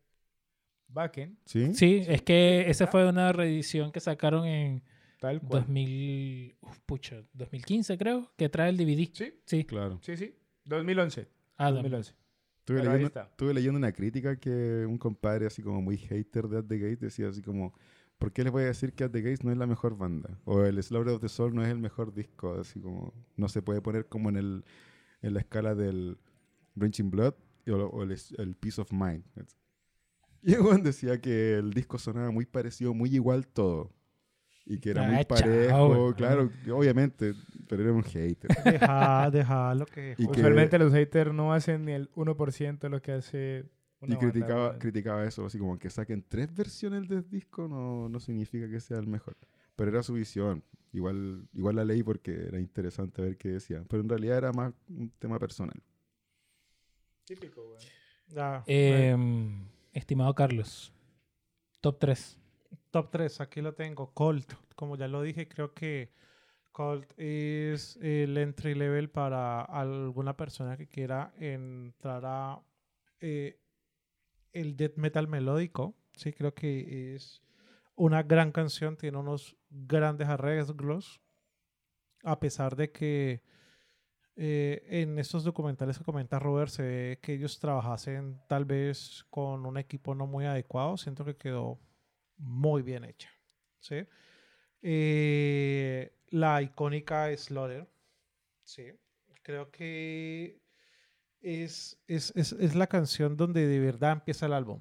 Backen, 0.89 1.39
¿Sí? 1.45 1.75
Sí, 1.75 2.03
es 2.07 2.23
que 2.23 2.69
esa 2.69 2.87
fue 2.87 3.09
una 3.09 3.33
reedición 3.33 3.93
que 3.93 4.01
sacaron 4.01 4.47
en 4.47 4.83
tal 5.21 5.41
cual. 5.41 5.63
2000, 5.63 6.57
uf, 6.61 6.79
pucha, 6.87 7.23
2015 7.35 7.99
creo, 7.99 8.33
que 8.37 8.49
trae 8.49 8.71
el 8.71 8.77
DVD. 8.77 9.09
Sí, 9.13 9.35
Sí. 9.45 9.65
Claro. 9.65 9.99
sí, 10.03 10.17
sí. 10.17 10.35
2011. 10.65 11.29
Ah, 11.57 11.71
2011. 11.71 12.15
Estuve 12.61 12.85
leyendo, 12.85 13.07
está. 13.07 13.23
estuve 13.23 13.55
leyendo 13.55 13.79
una 13.79 13.93
crítica 13.93 14.37
que 14.37 14.85
un 14.87 14.99
compadre 14.99 15.47
así 15.47 15.63
como 15.63 15.81
muy 15.81 15.97
hater 15.97 16.49
de 16.49 16.59
At 16.59 16.65
The 16.67 16.79
Gates 16.79 17.01
decía 17.01 17.29
así 17.29 17.41
como, 17.41 17.73
¿por 18.19 18.31
qué 18.33 18.45
les 18.45 18.53
voy 18.53 18.65
a 18.65 18.67
decir 18.67 18.93
que 18.93 19.05
At 19.05 19.11
The 19.11 19.23
Gates 19.23 19.43
no 19.43 19.51
es 19.51 19.57
la 19.57 19.67
mejor 19.67 19.97
banda? 19.97 20.39
O 20.45 20.63
el 20.65 20.83
Slaughter 20.83 21.15
of 21.15 21.23
the 21.23 21.31
Soul 21.31 21.55
no 21.55 21.63
es 21.63 21.69
el 21.71 21.79
mejor 21.79 22.13
disco, 22.13 22.55
así 22.61 22.81
como 22.81 23.15
no 23.37 23.49
se 23.49 23.63
puede 23.63 23.81
poner 23.81 24.07
como 24.07 24.29
en 24.29 24.37
el 24.37 24.65
en 25.23 25.35
la 25.35 25.41
escala 25.41 25.75
del 25.75 26.19
Branching 26.75 27.11
Blood 27.11 27.35
o, 27.69 27.73
o 27.73 28.03
el, 28.03 28.17
el 28.39 28.55
Peace 28.57 28.81
of 28.81 28.93
Mind. 28.93 29.25
Y 30.43 30.55
el 30.55 30.61
weón 30.61 30.83
decía 30.83 31.21
que 31.21 31.55
el 31.59 31.73
disco 31.73 31.99
sonaba 31.99 32.31
muy 32.31 32.47
parecido, 32.47 32.95
muy 32.95 33.15
igual 33.15 33.47
todo. 33.47 33.93
Y 34.65 34.79
que 34.79 34.91
era 34.91 35.03
Ah, 35.03 35.07
muy 35.07 35.17
chao, 35.25 35.27
parejo, 35.29 36.15
claro, 36.15 36.51
obviamente, 36.73 37.35
pero 37.69 37.83
era 37.83 37.93
un 37.93 38.03
hater. 38.05 38.49
Deja, 38.65 39.31
deja 39.31 39.75
lo 39.75 39.87
que. 39.87 40.15
Y 40.19 40.27
que- 40.27 40.31
Usualmente 40.41 40.79
los 40.79 40.93
haters 40.93 41.33
no 41.33 41.53
hacen 41.55 41.85
ni 41.87 41.93
el 41.93 42.11
1% 42.13 42.79
de 42.87 42.91
lo 42.91 43.01
que 43.01 43.13
hace 43.13 43.65
una 44.01 44.13
Y 44.15 44.17
banda, 44.17 44.31
criticaba, 44.33 44.67
weón. 44.69 44.79
criticaba 44.79 45.25
eso, 45.27 45.47
así 45.47 45.59
como 45.59 45.79
que 45.79 45.89
saquen 45.91 46.23
tres 46.29 46.55
versiones 46.55 47.09
del 47.09 47.29
disco 47.29 47.67
no, 47.67 48.09
no 48.09 48.21
significa 48.21 48.69
que 48.69 48.79
sea 48.81 48.99
el 48.99 49.07
mejor. 49.07 49.37
Pero 49.75 49.91
era 49.91 50.03
su 50.03 50.13
visión. 50.13 50.63
Igual, 50.93 51.49
igual 51.53 51.77
la 51.77 51.85
leí 51.85 52.03
porque 52.03 52.33
era 52.33 52.59
interesante 52.61 53.23
ver 53.23 53.37
qué 53.39 53.49
decía. 53.51 53.85
Pero 53.89 54.03
en 54.03 54.09
realidad 54.09 54.39
era 54.39 54.53
más 54.53 54.73
un 54.89 55.11
tema 55.19 55.39
personal. 55.39 55.81
Típico, 57.25 57.63
weón. 57.63 57.81
Ya, 58.29 58.63
Eh, 58.67 59.17
estimado 59.99 60.35
Carlos, 60.35 60.93
top 61.81 61.99
3. 61.99 62.39
top 62.91 63.11
3, 63.11 63.41
aquí 63.41 63.61
lo 63.61 63.75
tengo. 63.75 64.13
Colt, 64.15 64.53
como 64.77 64.97
ya 64.97 65.09
lo 65.09 65.23
dije, 65.23 65.49
creo 65.49 65.75
que 65.75 66.11
Colt 66.73 67.13
es 67.17 67.97
el 67.97 68.39
entry 68.39 68.75
level 68.75 69.11
para 69.11 69.63
alguna 69.63 70.37
persona 70.37 70.77
que 70.77 70.87
quiera 70.87 71.33
entrar 71.39 72.23
a 72.25 72.63
eh, 73.21 73.61
el 74.53 74.77
death 74.77 74.97
metal 74.97 75.27
melódico. 75.27 75.97
Sí, 76.15 76.33
creo 76.33 76.55
que 76.55 77.15
es 77.15 77.43
una 77.97 78.23
gran 78.23 78.53
canción, 78.53 78.97
tiene 78.97 79.19
unos 79.19 79.57
grandes 79.71 80.29
arreglos, 80.29 81.21
a 82.23 82.39
pesar 82.39 82.77
de 82.77 82.93
que 82.93 83.43
eh, 84.41 84.87
en 85.03 85.19
estos 85.19 85.43
documentales 85.45 85.99
que 85.99 86.05
comenta 86.05 86.39
Robert 86.39 86.71
se 86.71 86.83
ve 86.83 87.19
que 87.21 87.35
ellos 87.35 87.59
trabajasen 87.59 88.41
tal 88.49 88.65
vez 88.65 89.25
con 89.31 89.67
un 89.67 89.77
equipo 89.79 90.15
no 90.15 90.27
muy 90.27 90.47
adecuado, 90.47 90.97
siento 90.97 91.25
que 91.25 91.37
quedó 91.37 91.79
muy 92.37 92.83
bien 92.83 93.05
hecha. 93.05 93.29
¿sí? 93.81 94.07
Eh, 94.81 96.13
la 96.29 96.63
icónica 96.63 97.37
Slaughter, 97.37 97.89
sí, 98.63 98.85
creo 99.43 99.71
que 99.71 100.61
es, 101.41 101.99
es, 102.07 102.33
es, 102.37 102.53
es 102.53 102.75
la 102.77 102.87
canción 102.87 103.37
donde 103.37 103.67
de 103.67 103.81
verdad 103.81 104.13
empieza 104.13 104.47
el 104.47 104.53
álbum. 104.53 104.81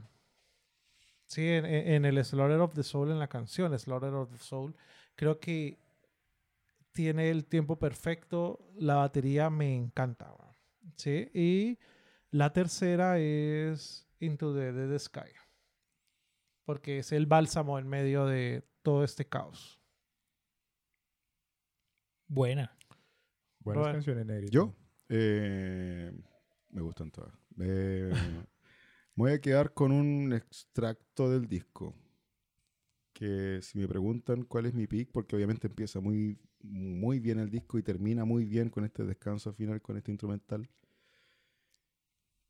Sí, 1.26 1.46
en, 1.48 1.66
en- 1.66 2.06
el 2.06 2.24
Slaughter 2.24 2.60
of 2.60 2.74
the 2.74 2.84
Soul, 2.84 3.12
en 3.12 3.20
la 3.20 3.28
canción 3.28 3.78
Slaughter 3.78 4.14
of 4.14 4.32
the 4.32 4.38
Soul, 4.38 4.76
creo 5.16 5.40
que 5.40 5.78
tiene 6.98 7.30
el 7.30 7.46
tiempo 7.46 7.78
perfecto, 7.78 8.72
la 8.76 8.96
batería 8.96 9.52
me 9.52 9.76
encanta. 9.76 10.34
weón. 10.34 10.56
Sí, 10.96 11.30
y 11.32 11.78
la 12.32 12.52
tercera 12.54 13.20
es 13.20 14.10
Into 14.20 14.56
the 14.56 14.74
Dead 14.74 14.98
Sky, 14.98 15.30
porque 16.66 16.98
es 16.98 17.12
el 17.12 17.28
bálsamo 17.28 17.78
en 17.78 17.88
medio 17.88 18.26
de 18.26 18.68
todo 18.82 19.04
este 19.04 19.28
caos. 19.30 19.80
Buena. 22.28 22.76
Buenas 23.60 23.82
Robert. 23.84 23.96
canciones, 23.98 24.26
Negrito. 24.26 24.52
¿Yo? 24.52 24.76
Eh, 25.10 26.12
me 26.70 26.82
gustan 26.82 27.12
todas. 27.12 27.32
Eh, 27.60 28.10
me 29.14 29.24
voy 29.24 29.32
a 29.34 29.40
quedar 29.40 29.72
con 29.76 29.92
un 29.92 30.34
extracto 30.34 31.30
del 31.30 31.48
disco. 31.48 31.94
Que 33.18 33.64
si 33.64 33.80
me 33.80 33.88
preguntan 33.88 34.44
cuál 34.44 34.68
es 34.68 34.76
mi 34.76 34.86
pick, 34.86 35.12
porque 35.12 35.36
obviamente 35.36 35.66
empieza 35.66 36.00
muy, 36.00 36.38
muy 36.62 37.20
bien 37.20 37.40
el 37.40 37.50
disco 37.50 37.80
y 37.80 37.82
termina 37.82 38.26
muy 38.26 38.46
bien 38.46 38.70
con 38.70 38.86
este 38.86 39.04
descanso 39.06 39.52
final, 39.54 39.82
con 39.82 39.98
este 39.98 40.12
instrumental. 40.12 40.70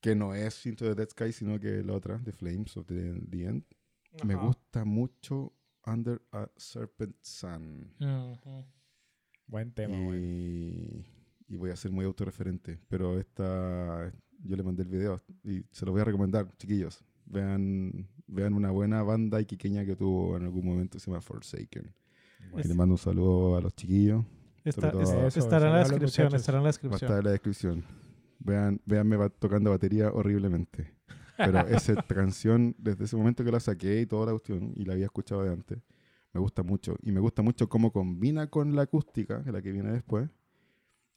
Que 0.02 0.14
no 0.14 0.36
es 0.36 0.66
Into 0.66 0.84
the 0.84 0.94
Dead 0.94 1.10
Sky, 1.10 1.32
sino 1.32 1.58
que 1.58 1.82
la 1.84 1.94
otra, 1.94 2.22
The 2.22 2.34
Flames 2.34 2.76
of 2.76 2.86
the, 2.88 3.14
the 3.30 3.46
End. 3.46 3.64
Me 4.26 4.36
gusta 4.36 4.84
mucho 4.84 5.54
Under 5.86 6.22
a 6.34 6.52
Serpent 6.58 7.16
Sun. 7.22 7.94
Buen 9.46 9.72
tema. 9.72 9.96
Y, 10.18 11.06
y 11.48 11.56
voy 11.56 11.70
a 11.70 11.78
ser 11.78 11.94
muy 11.94 12.04
autorreferente, 12.04 12.78
pero 12.90 13.18
esta 13.18 14.12
yo 14.44 14.56
le 14.58 14.64
mandé 14.64 14.84
el 14.84 14.90
video 14.90 15.24
y 15.46 15.64
se 15.72 15.86
lo 15.86 15.94
voy 15.94 16.02
a 16.02 16.06
recomendar, 16.06 16.54
chiquillos. 16.58 17.06
Vean, 17.30 18.08
vean 18.28 18.54
una 18.54 18.72
buena 18.72 19.04
banda 19.04 19.42
iquiqueña 19.42 19.86
que 19.86 19.96
tuvo 19.96 20.38
en 20.38 20.44
algún 20.44 20.66
momento, 20.66 21.00
se 21.00 21.10
llama 21.12 21.22
Forsaken. 21.22 21.94
Y 22.64 22.68
le 22.68 22.74
mando 22.74 22.94
un 22.94 22.98
saludo 23.00 23.58
a 23.58 23.62
los 23.62 23.74
chiquillos. 23.76 24.24
Está- 24.64 24.90
es- 25.02 25.10
Eso, 25.12 25.40
estará 25.40 25.68
en 25.68 25.72
la 25.74 25.78
a 25.78 25.84
descripción, 25.84 26.34
estará 26.34 26.58
en 26.58 26.64
la 26.64 26.68
Va 26.68 26.70
a 26.70 26.72
descripción. 26.72 27.04
estar 27.10 27.18
en 27.20 27.24
la 27.26 27.32
descripción. 27.32 27.84
Vean, 28.40 28.82
véanme 28.86 29.18
ba- 29.18 29.30
tocando 29.30 29.70
batería 29.72 30.12
horriblemente. 30.12 30.94
Pero 31.38 31.60
esa 31.68 31.96
canción, 32.04 32.76
desde 32.78 33.06
ese 33.06 33.16
momento 33.16 33.44
que 33.44 33.52
la 33.52 33.60
saqué 33.60 34.02
y 34.02 34.06
toda 34.06 34.26
la 34.28 34.32
cuestión, 34.32 34.72
y 34.76 34.86
la 34.86 34.94
había 34.94 35.06
escuchado 35.06 35.44
de 35.44 35.52
antes, 35.52 35.80
me 36.34 36.40
gusta 36.40 36.64
mucho. 36.64 36.96
Y 37.04 37.12
me 37.12 37.20
gusta 37.20 37.42
mucho 37.42 37.68
cómo 37.70 37.92
combina 37.92 38.48
con 38.50 38.76
la 38.76 38.84
acústica, 38.84 39.42
que 39.44 39.50
es 39.50 39.54
la 39.54 39.62
que 39.62 39.72
viene 39.72 39.92
después, 39.92 40.30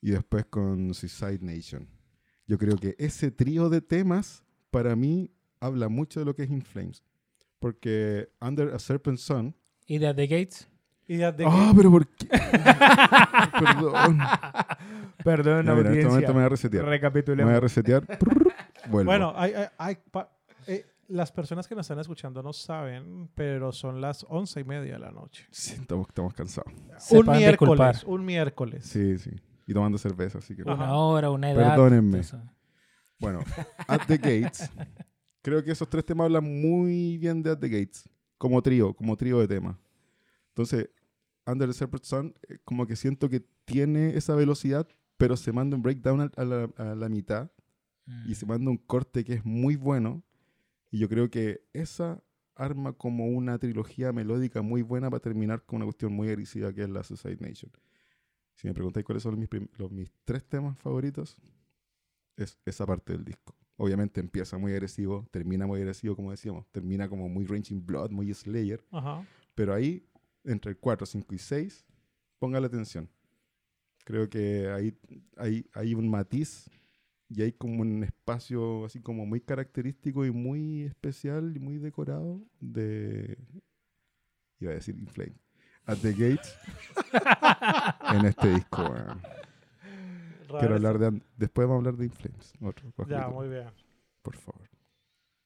y 0.00 0.10
después 0.10 0.44
con 0.46 0.94
Suicide 0.94 1.40
Nation. 1.40 1.88
Yo 2.46 2.58
creo 2.58 2.76
que 2.76 2.94
ese 2.98 3.30
trío 3.30 3.68
de 3.68 3.80
temas, 3.80 4.42
para 4.70 4.96
mí, 4.96 5.30
habla 5.60 5.88
mucho 5.88 6.20
de 6.20 6.26
lo 6.26 6.34
que 6.34 6.42
es 6.44 6.50
In 6.50 6.62
Flames. 6.62 7.02
Porque 7.58 8.30
Under 8.40 8.74
a 8.74 8.78
Serpent 8.78 9.18
Sun. 9.18 9.54
¿Y 9.86 9.98
de 9.98 10.14
The 10.14 10.26
Gates? 10.26 10.68
Y 11.06 11.16
de 11.16 11.26
¡Ah, 11.26 11.34
que- 11.36 11.76
pero 11.76 11.90
por 11.90 12.06
qué! 12.06 12.26
Perdón. 13.58 14.18
Perdón, 15.24 15.66
Ya, 15.66 15.74
mira, 15.74 15.90
en 15.90 15.98
este 15.98 16.06
audiencia. 16.06 16.08
momento 16.08 16.28
me 16.28 16.34
voy 16.34 16.44
a 16.44 16.48
resetear. 16.48 16.82
Me 16.82 16.88
voy 16.88 16.94
a 16.94 16.98
Recapitulemos. 16.98 17.60
resetear. 17.60 18.04
Vuelvo. 18.88 19.10
Bueno, 19.10 19.32
hay, 19.36 19.52
hay- 19.54 19.66
hay 19.78 19.98
eh, 20.66 20.86
las 21.08 21.32
personas 21.32 21.66
que 21.66 21.74
nos 21.74 21.84
están 21.84 21.98
escuchando 21.98 22.42
no 22.42 22.52
saben, 22.52 23.28
pero 23.34 23.72
son 23.72 24.00
las 24.00 24.24
once 24.28 24.60
y 24.60 24.64
media 24.64 24.92
de 24.94 24.98
la 25.00 25.10
noche. 25.10 25.46
Sí, 25.50 25.74
estamos, 25.74 26.08
estamos 26.08 26.32
cansados. 26.34 26.72
un 26.72 26.98
Sepan 27.00 27.36
miércoles, 27.38 27.78
disculpar. 27.96 27.96
un 28.06 28.24
miércoles. 28.24 28.84
Sí, 28.86 29.18
sí. 29.18 29.30
Y 29.66 29.74
tomando 29.74 29.98
cerveza, 29.98 30.38
así 30.38 30.54
que... 30.56 30.62
Una 30.62 30.94
hora, 30.94 31.30
una 31.30 31.50
edad. 31.50 31.70
Perdónenme. 31.74 32.22
Bueno, 33.18 33.40
At 33.88 34.02
the 34.06 34.16
Gates. 34.16 34.70
creo 35.42 35.62
que 35.64 35.72
esos 35.72 35.88
tres 35.88 36.04
temas 36.04 36.26
hablan 36.26 36.44
muy 36.44 37.18
bien 37.18 37.42
de 37.42 37.50
At 37.50 37.58
the 37.58 37.68
Gates. 37.68 38.08
Como 38.38 38.62
trío, 38.62 38.94
como 38.94 39.16
trío 39.16 39.38
de 39.38 39.48
temas. 39.48 39.76
Entonces, 40.48 40.88
Under 41.46 41.68
the 41.68 41.74
Serpent 41.74 42.04
Sun, 42.04 42.34
eh, 42.48 42.58
como 42.64 42.86
que 42.86 42.96
siento 42.96 43.28
que 43.28 43.40
tiene 43.64 44.16
esa 44.16 44.34
velocidad, 44.34 44.88
pero 45.16 45.36
se 45.36 45.52
manda 45.52 45.76
un 45.76 45.82
breakdown 45.82 46.30
a, 46.34 46.44
la, 46.44 46.70
a 46.76 46.94
la 46.94 47.08
mitad 47.08 47.50
y 48.26 48.34
se 48.34 48.44
manda 48.44 48.70
un 48.70 48.76
corte 48.76 49.22
que 49.24 49.34
es 49.34 49.44
muy 49.44 49.76
bueno. 49.76 50.24
Y 50.90 50.98
yo 50.98 51.08
creo 51.08 51.30
que 51.30 51.62
esa 51.72 52.22
arma 52.56 52.92
como 52.92 53.26
una 53.26 53.58
trilogía 53.58 54.12
melódica 54.12 54.62
muy 54.62 54.82
buena 54.82 55.08
para 55.10 55.20
terminar 55.20 55.64
con 55.64 55.76
una 55.76 55.86
cuestión 55.86 56.12
muy 56.12 56.28
agresiva 56.28 56.72
que 56.72 56.82
es 56.82 56.90
la 56.90 57.02
Suicide 57.02 57.38
Nation. 57.40 57.70
Si 58.54 58.66
me 58.66 58.74
preguntáis 58.74 59.06
cuáles 59.06 59.22
son 59.22 59.38
mis, 59.38 59.48
los, 59.78 59.90
mis 59.90 60.10
tres 60.24 60.44
temas 60.44 60.78
favoritos, 60.78 61.36
es 62.36 62.58
esa 62.64 62.84
parte 62.84 63.12
del 63.12 63.24
disco. 63.24 63.54
Obviamente 63.82 64.20
empieza 64.20 64.58
muy 64.58 64.72
agresivo, 64.72 65.26
termina 65.30 65.66
muy 65.66 65.80
agresivo, 65.80 66.14
como 66.14 66.32
decíamos. 66.32 66.66
Termina 66.70 67.08
como 67.08 67.30
muy 67.30 67.46
Raging 67.46 67.86
Blood, 67.86 68.10
muy 68.10 68.30
Slayer. 68.34 68.84
Ajá. 68.90 69.26
Pero 69.54 69.72
ahí, 69.72 70.06
entre 70.44 70.72
el 70.72 70.76
4, 70.76 71.06
5 71.06 71.34
y 71.34 71.38
6, 71.38 71.86
póngale 72.38 72.66
atención. 72.66 73.08
Creo 74.04 74.28
que 74.28 74.68
ahí 74.68 74.94
hay, 75.38 75.64
hay 75.72 75.94
un 75.94 76.10
matiz 76.10 76.68
y 77.30 77.40
hay 77.40 77.52
como 77.52 77.80
un 77.80 78.04
espacio 78.04 78.84
así 78.84 79.00
como 79.00 79.24
muy 79.24 79.40
característico 79.40 80.26
y 80.26 80.30
muy 80.30 80.82
especial 80.82 81.56
y 81.56 81.58
muy 81.58 81.78
decorado 81.78 82.38
de... 82.60 83.38
Iba 84.58 84.72
a 84.72 84.74
decir 84.74 84.94
Inflame. 84.98 85.36
At 85.86 85.96
the 86.02 86.12
Gates. 86.12 86.54
en 88.14 88.26
este 88.26 88.56
disco. 88.56 88.94
Quiero 90.58 90.74
hablar 90.74 90.98
de... 90.98 91.22
Después 91.36 91.66
vamos 91.68 91.84
a 91.84 91.88
hablar 91.88 91.96
de 91.96 92.06
Inflames. 92.06 92.52
Otro, 92.60 92.92
Ya, 93.06 93.28
muy 93.28 93.48
bien. 93.48 93.68
Por 94.22 94.36
favor. 94.36 94.68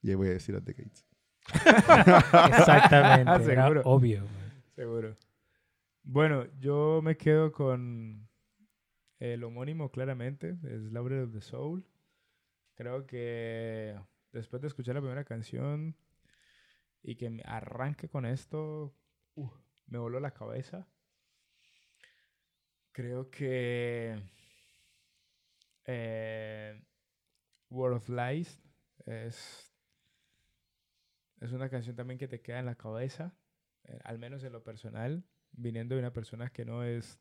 Y 0.03 0.11
ahí 0.11 0.15
voy 0.15 0.29
a 0.29 0.33
decir 0.33 0.55
At 0.57 0.63
the 0.65 0.73
Gates. 0.73 1.07
Exactamente. 1.55 3.53
era 3.53 3.63
Seguro. 3.65 3.83
obvio. 3.85 4.21
güey. 4.23 4.45
Seguro. 4.75 5.17
Bueno, 6.03 6.47
yo 6.59 7.01
me 7.03 7.17
quedo 7.17 7.53
con 7.53 8.29
el 9.19 9.43
homónimo, 9.45 9.91
claramente, 9.91 10.59
es 10.65 10.93
Laurel 10.93 11.25
of 11.25 11.33
the 11.33 11.41
Soul. 11.41 11.87
Creo 12.75 13.07
que 13.07 13.99
después 14.33 14.61
de 14.61 14.69
escuchar 14.69 14.95
la 14.97 15.01
primera 15.01 15.25
canción 15.25 15.97
y 17.03 17.17
que 17.17 17.31
me 17.31 17.43
arranque 17.47 18.09
con 18.09 18.27
esto, 18.27 18.95
uh, 19.37 19.49
me 19.87 19.99
voló 19.99 20.21
la 20.21 20.33
cabeza. 20.33 20.87
Creo 22.93 23.31
que 23.31 24.21
eh, 25.87 26.83
World 27.71 27.97
of 27.97 28.09
Lies 28.09 28.61
es, 29.07 29.73
es 31.41 31.53
una 31.53 31.69
canción 31.69 31.97
también 31.97 32.19
que 32.19 32.29
te 32.29 32.41
queda 32.41 32.59
en 32.61 32.67
la 32.67 32.77
cabeza 32.77 33.35
eh, 33.87 33.99
al 34.05 34.19
menos 34.19 34.43
en 34.45 34.53
lo 34.53 34.63
personal, 34.65 35.25
viniendo 35.53 35.95
de 35.95 36.01
una 36.01 36.13
persona 36.13 36.51
que 36.51 36.65
no 36.65 36.85
es 36.85 37.21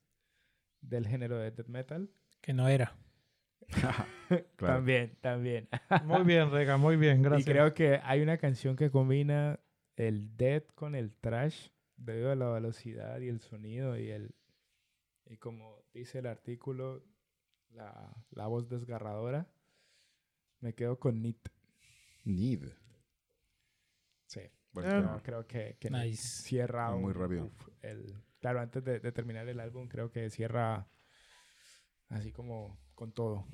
del 0.82 1.08
género 1.08 1.38
de 1.38 1.52
death 1.52 1.68
metal. 1.68 2.10
Que 2.42 2.54
no 2.54 2.68
era. 2.68 2.96
Claro. 4.56 4.78
También, 4.78 5.16
también. 5.22 5.70
Muy 6.06 6.24
bien, 6.24 6.50
Rega, 6.50 6.78
muy 6.78 6.96
bien, 6.96 7.20
y 7.20 7.24
gracias. 7.24 7.46
creo 7.46 7.74
que 7.76 8.00
hay 8.04 8.22
una 8.22 8.38
canción 8.38 8.76
que 8.76 8.90
combina 8.90 9.60
el 9.96 10.36
death 10.38 10.74
con 10.74 10.96
el 10.96 11.14
trash 11.14 11.70
debido 11.98 12.32
a 12.32 12.36
la 12.36 12.50
velocidad 12.50 13.20
y 13.20 13.28
el 13.28 13.42
sonido 13.42 13.96
y 13.96 14.10
el 14.10 14.34
y 15.26 15.38
como 15.38 15.84
dice 15.94 16.20
el 16.20 16.26
artículo 16.26 17.04
la, 17.74 18.14
la 18.32 18.48
voz 18.48 18.70
desgarradora 18.70 19.48
me 20.60 20.74
quedo 20.74 21.00
con 21.00 21.22
Nit 21.22 21.50
Need. 22.24 22.70
sí 24.28 24.42
Buen 24.72 24.88
Eh, 24.88 24.90
tema. 24.90 25.22
Creo- 25.24 25.46
que, 25.46 25.78
que 25.80 25.90
Nice. 25.90 26.44
cierra 26.44 26.92
Muy 26.96 27.14
rápido. 27.14 27.46
uf, 27.46 27.70
el, 27.82 28.16
claro, 28.40 28.60
antes 28.62 28.84
de, 28.84 29.00
de 29.00 29.12
terminar 29.12 29.48
el 29.50 29.60
álbum, 29.60 29.88
creo 29.88 30.10
que 30.12 30.30
cierra 30.30 30.88
así 32.10 32.32
como 32.32 32.80
con 32.96 33.12
todo. 33.12 33.46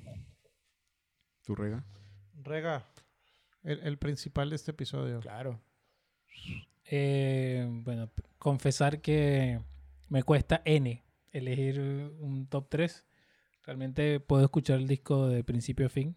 ¿Tú 1.42 1.54
rega? 1.54 1.84
Rega, 2.42 2.86
el, 3.62 3.80
el 3.80 3.98
principal 3.98 4.50
de 4.50 4.56
este 4.56 4.70
episodio. 4.70 5.20
Claro. 5.20 5.60
Eh, 6.84 7.66
bueno, 7.84 8.10
confesar 8.38 9.00
que 9.00 9.60
me 10.08 10.22
cuesta 10.22 10.62
N 10.64 11.04
elegir 11.32 11.80
un 11.80 12.46
top 12.48 12.68
3. 12.68 13.04
Realmente 13.64 14.20
puedo 14.20 14.44
escuchar 14.44 14.78
el 14.78 14.88
disco 14.88 15.28
de 15.28 15.44
principio 15.44 15.86
a 15.86 15.90
fin. 15.90 16.16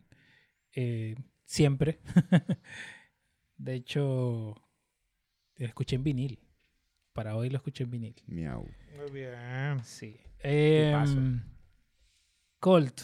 eh, 0.74 1.16
siempre. 1.46 2.00
de 3.58 3.74
hecho, 3.76 4.56
lo 5.58 5.66
escuché 5.66 5.96
en 5.96 6.04
vinil. 6.04 6.40
Para 7.14 7.36
hoy 7.36 7.50
lo 7.50 7.58
escuché 7.58 7.84
en 7.84 7.92
vinil. 7.92 8.16
Miau. 8.28 8.68
Muy 8.98 9.12
bien. 9.12 9.84
Sí. 9.84 10.20
Em, 10.40 11.42
Colt, 12.60 13.02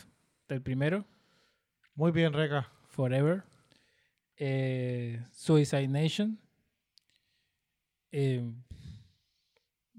del 0.47 0.61
primero. 0.61 1.05
Muy 1.95 2.11
bien, 2.11 2.33
Rega. 2.33 2.71
Forever. 2.87 3.43
Eh, 4.37 5.21
Suicide 5.31 5.87
Nation. 5.89 6.39
Eh, 8.11 8.51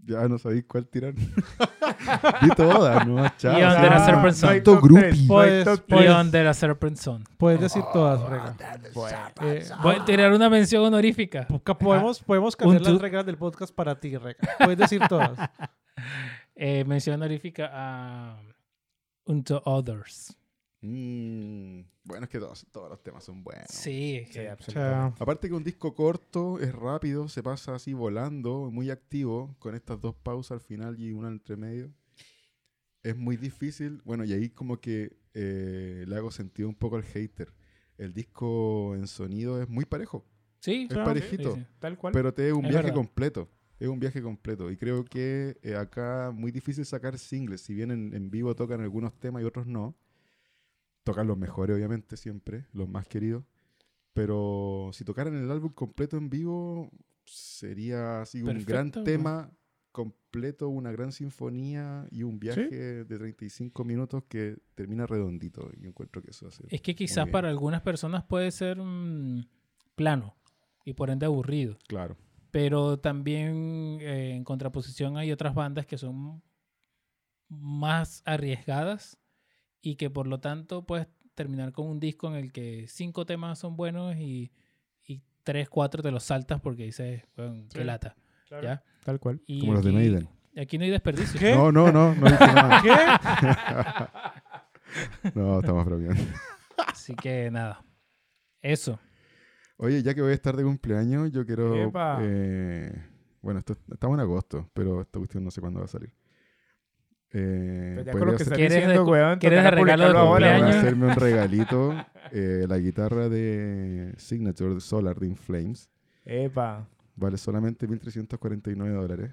Ya 0.05 0.27
no 0.29 0.39
sabéis 0.39 0.65
cuál 0.67 0.87
tirar. 0.89 1.15
Di 2.43 2.49
todas, 2.57 3.07
no 3.07 3.29
chao. 3.37 3.53
Y 3.59 3.63
Under 3.63 3.93
a 3.93 3.97
Ah, 3.97 4.07
Serpent 4.07 4.45
hay 4.45 4.61
Tanto 4.63 4.81
no. 5.89 5.97
Beyond 5.99 6.33
the 6.33 6.55
Serpent 6.55 6.97
Son. 6.97 7.25
Puedes 7.37 7.61
decir 7.61 7.83
todas, 7.93 8.21
Rega. 8.29 8.57
Bueno. 8.95 9.19
Eh, 9.43 9.69
Voy 9.83 9.95
a 9.97 10.05
tirar 10.05 10.33
una 10.33 10.49
mención 10.49 10.85
honorífica. 10.85 11.47
Ca- 11.63 11.77
Podemos, 11.79 12.21
podemos 12.23 12.57
cambiar 12.57 12.81
las 12.83 13.01
reglas 13.01 13.27
del 13.27 13.37
podcast 13.37 13.75
para 13.75 13.99
ti, 14.01 14.17
Rega. 14.17 14.39
Puedes 14.59 14.79
decir 14.79 15.01
todas. 15.09 15.33
Eh, 16.63 16.85
mención 16.85 17.15
honorífica 17.17 17.71
a 17.73 18.37
Unto 19.25 19.63
Others. 19.65 20.37
Mm, 20.83 21.83
bueno, 22.05 22.25
es 22.25 22.31
que 22.31 22.39
todos, 22.39 22.67
todos 22.73 22.89
los 22.89 23.03
temas 23.03 23.23
son 23.25 23.45
buenos. 23.45 23.67
Sí, 23.69 24.23
Sí, 24.27 24.33
que- 24.33 24.49
absolutamente. 24.49 25.23
Aparte 25.23 25.49
que 25.49 25.55
un 25.55 25.63
disco 25.65 25.95
corto, 25.95 26.59
es 26.59 26.75
rápido, 26.75 27.29
se 27.29 27.43
pasa 27.43 27.75
así 27.75 27.93
volando, 27.93 28.71
muy 28.71 28.91
activo, 28.91 29.55
con 29.59 29.75
estas 29.75 30.01
dos 30.01 30.15
pausas 30.15 30.53
al 30.53 30.61
final 30.61 30.99
y 30.99 31.13
una 31.13 31.29
entre 31.29 31.57
medio. 31.57 31.93
Es 33.03 33.17
muy 33.17 33.37
difícil, 33.37 34.01
bueno, 34.05 34.25
y 34.25 34.33
ahí 34.33 34.51
como 34.51 34.79
que 34.81 35.17
eh, 35.35 36.05
le 36.07 36.17
hago 36.17 36.31
sentido 36.31 36.69
un 36.69 36.75
poco 36.75 36.97
al 36.97 37.05
hater. 37.05 37.53
El 37.97 38.13
disco 38.15 38.95
en 38.95 39.07
sonido 39.07 39.61
es 39.63 39.69
muy 39.69 39.85
parejo, 39.85 40.25
sí, 40.61 40.83
es 40.83 40.89
claro, 40.89 41.05
parejito, 41.05 41.55
sí, 41.55 41.61
sí. 41.61 41.67
Tal 41.79 41.97
cual. 41.99 42.13
pero 42.15 42.33
te 42.33 42.47
es 42.49 42.53
un 42.55 42.65
Es 42.65 42.69
viaje 42.71 42.85
verdad. 42.85 42.95
completo. 42.95 43.49
Es 43.79 43.89
un 43.89 43.99
viaje 43.99 44.21
completo. 44.21 44.71
Y 44.71 44.77
creo 44.77 45.05
que 45.07 45.59
eh, 45.63 45.75
acá 45.75 46.31
muy 46.35 46.51
difícil 46.53 46.85
sacar 46.85 47.19
singles. 47.19 47.63
Si 47.63 47.73
bien 47.73 47.91
en, 47.91 48.15
en 48.15 48.31
vivo 48.31 48.55
tocan 48.55 48.81
algunos 48.83 49.19
temas 49.19 49.43
y 49.43 49.47
otros 49.47 49.67
no. 49.67 49.95
Tocan 51.05 51.27
los 51.27 51.39
mejores, 51.39 51.77
obviamente, 51.77 52.17
siempre. 52.17 52.67
Los 52.73 52.89
más 52.89 53.07
queridos. 53.07 53.45
Pero 54.13 54.91
si 54.93 55.05
tocaran 55.05 55.35
el 55.35 55.51
álbum 55.51 55.73
completo 55.73 56.17
en 56.17 56.31
vivo, 56.31 56.91
sería 57.25 58.23
así 58.23 58.43
un 58.43 58.65
gran 58.65 58.91
tema 58.91 59.51
completo, 59.93 60.69
una 60.69 60.93
gran 60.93 61.13
sinfonía 61.13 62.07
y 62.11 62.23
un 62.23 62.39
viaje 62.39 63.05
de 63.05 63.19
35 63.19 63.85
minutos 63.85 64.25
que 64.29 64.57
termina 64.75 65.07
redondito. 65.07 65.71
Y 65.81 65.87
encuentro 65.87 66.23
que 66.23 66.31
eso 66.31 66.49
hace. 66.49 66.65
Es 66.69 66.81
que 66.81 66.95
quizás 66.95 67.29
para 67.29 67.49
algunas 67.49 67.83
personas 67.83 68.25
puede 68.25 68.51
ser 68.51 68.79
mm, 68.79 69.47
plano 69.95 70.37
y 70.85 70.95
por 70.95 71.11
ende 71.11 71.27
aburrido. 71.27 71.79
Claro. 71.89 72.17
Pero 72.51 72.99
también 72.99 73.99
eh, 74.01 74.35
en 74.35 74.45
contraposición 74.45 75.17
hay 75.17 75.31
otras 75.31 75.55
bandas 75.55 75.87
que 75.87 75.99
son 75.99 76.43
más 77.49 78.23
arriesgadas 78.25 79.19
y 79.83 79.97
que 79.97 80.11
por 80.11 80.27
lo 80.27 80.41
tanto 80.41 80.85
puedes 80.87 81.07
terminar 81.35 81.73
con 81.73 81.87
un 81.87 82.01
disco 82.01 82.29
en 82.29 82.35
el 82.35 82.53
que 82.53 82.87
cinco 82.89 83.25
temas 83.27 83.59
son 83.59 83.77
buenos 83.77 84.17
y, 84.17 84.53
y 85.07 85.23
tres, 85.43 85.69
cuatro 85.69 86.03
te 86.03 86.11
los 86.11 86.23
saltas 86.25 86.61
porque 86.61 86.85
dices, 86.85 87.23
"Weón, 87.37 87.69
qué 87.69 87.79
Sí. 87.81 87.85
lata. 87.85 88.17
Claro. 88.49 88.65
¿ya? 88.65 88.83
Tal 89.05 89.19
cual. 89.21 89.41
Y 89.47 89.61
Como 89.61 89.75
los 89.75 89.85
de 89.85 89.93
Maiden. 89.93 90.29
Aquí 90.57 90.77
no 90.77 90.85
hay 90.85 90.91
desperdicio. 90.91 91.39
¿Qué? 91.39 91.55
No, 91.55 91.71
no, 91.71 91.93
no. 91.93 92.15
No, 92.15 92.29
nada. 92.31 92.83
¿Qué? 95.23 95.31
no 95.35 95.61
estamos 95.61 95.85
bromeando. 95.85 96.23
Así 96.89 97.15
que 97.15 97.51
nada. 97.51 97.85
Eso. 98.61 98.99
Oye, 99.77 100.03
ya 100.03 100.15
que 100.15 100.21
voy 100.23 100.33
a 100.33 100.35
estar 100.35 100.57
de 100.57 100.63
cumpleaños, 100.65 101.31
yo 101.33 101.47
quiero. 101.47 101.91
Eh, 102.21 102.93
bueno, 103.41 103.61
esto, 103.61 103.77
estamos 103.91 104.17
en 104.17 104.21
agosto, 104.21 104.69
pero 104.75 105.01
esta 105.01 105.19
cuestión 105.19 105.45
no 105.45 105.51
sé 105.51 105.61
cuándo 105.61 105.81
va 105.81 105.87
a 105.87 105.89
salir. 105.89 106.13
Eh, 107.33 107.93
Pues 107.95 108.07
ya 108.07 108.13
podría 108.13 108.13
con 108.13 108.21
lo 108.21 108.27
que 108.27 108.35
hacer- 108.35 108.43
estás 108.43 108.59
¿Quieres 108.59 108.77
diciendo, 108.79 109.05
weón, 109.11 109.39
quieres 109.39 109.71
regalo 109.71 110.13
de 110.13 110.19
ahora, 110.19 110.69
hacerme 110.69 111.07
un 111.07 111.15
regalito, 111.15 111.95
eh, 112.33 112.67
la 112.69 112.79
guitarra 112.79 113.29
de 113.29 114.15
Signature 114.17 114.75
de 114.75 114.81
Solar 114.81 115.17
de 115.21 115.27
Inflames. 115.29 115.89
Epa. 116.25 116.89
Vale 117.17 117.37
solamente 117.39 117.87
1.349 117.89 118.91
dólares 118.93 119.31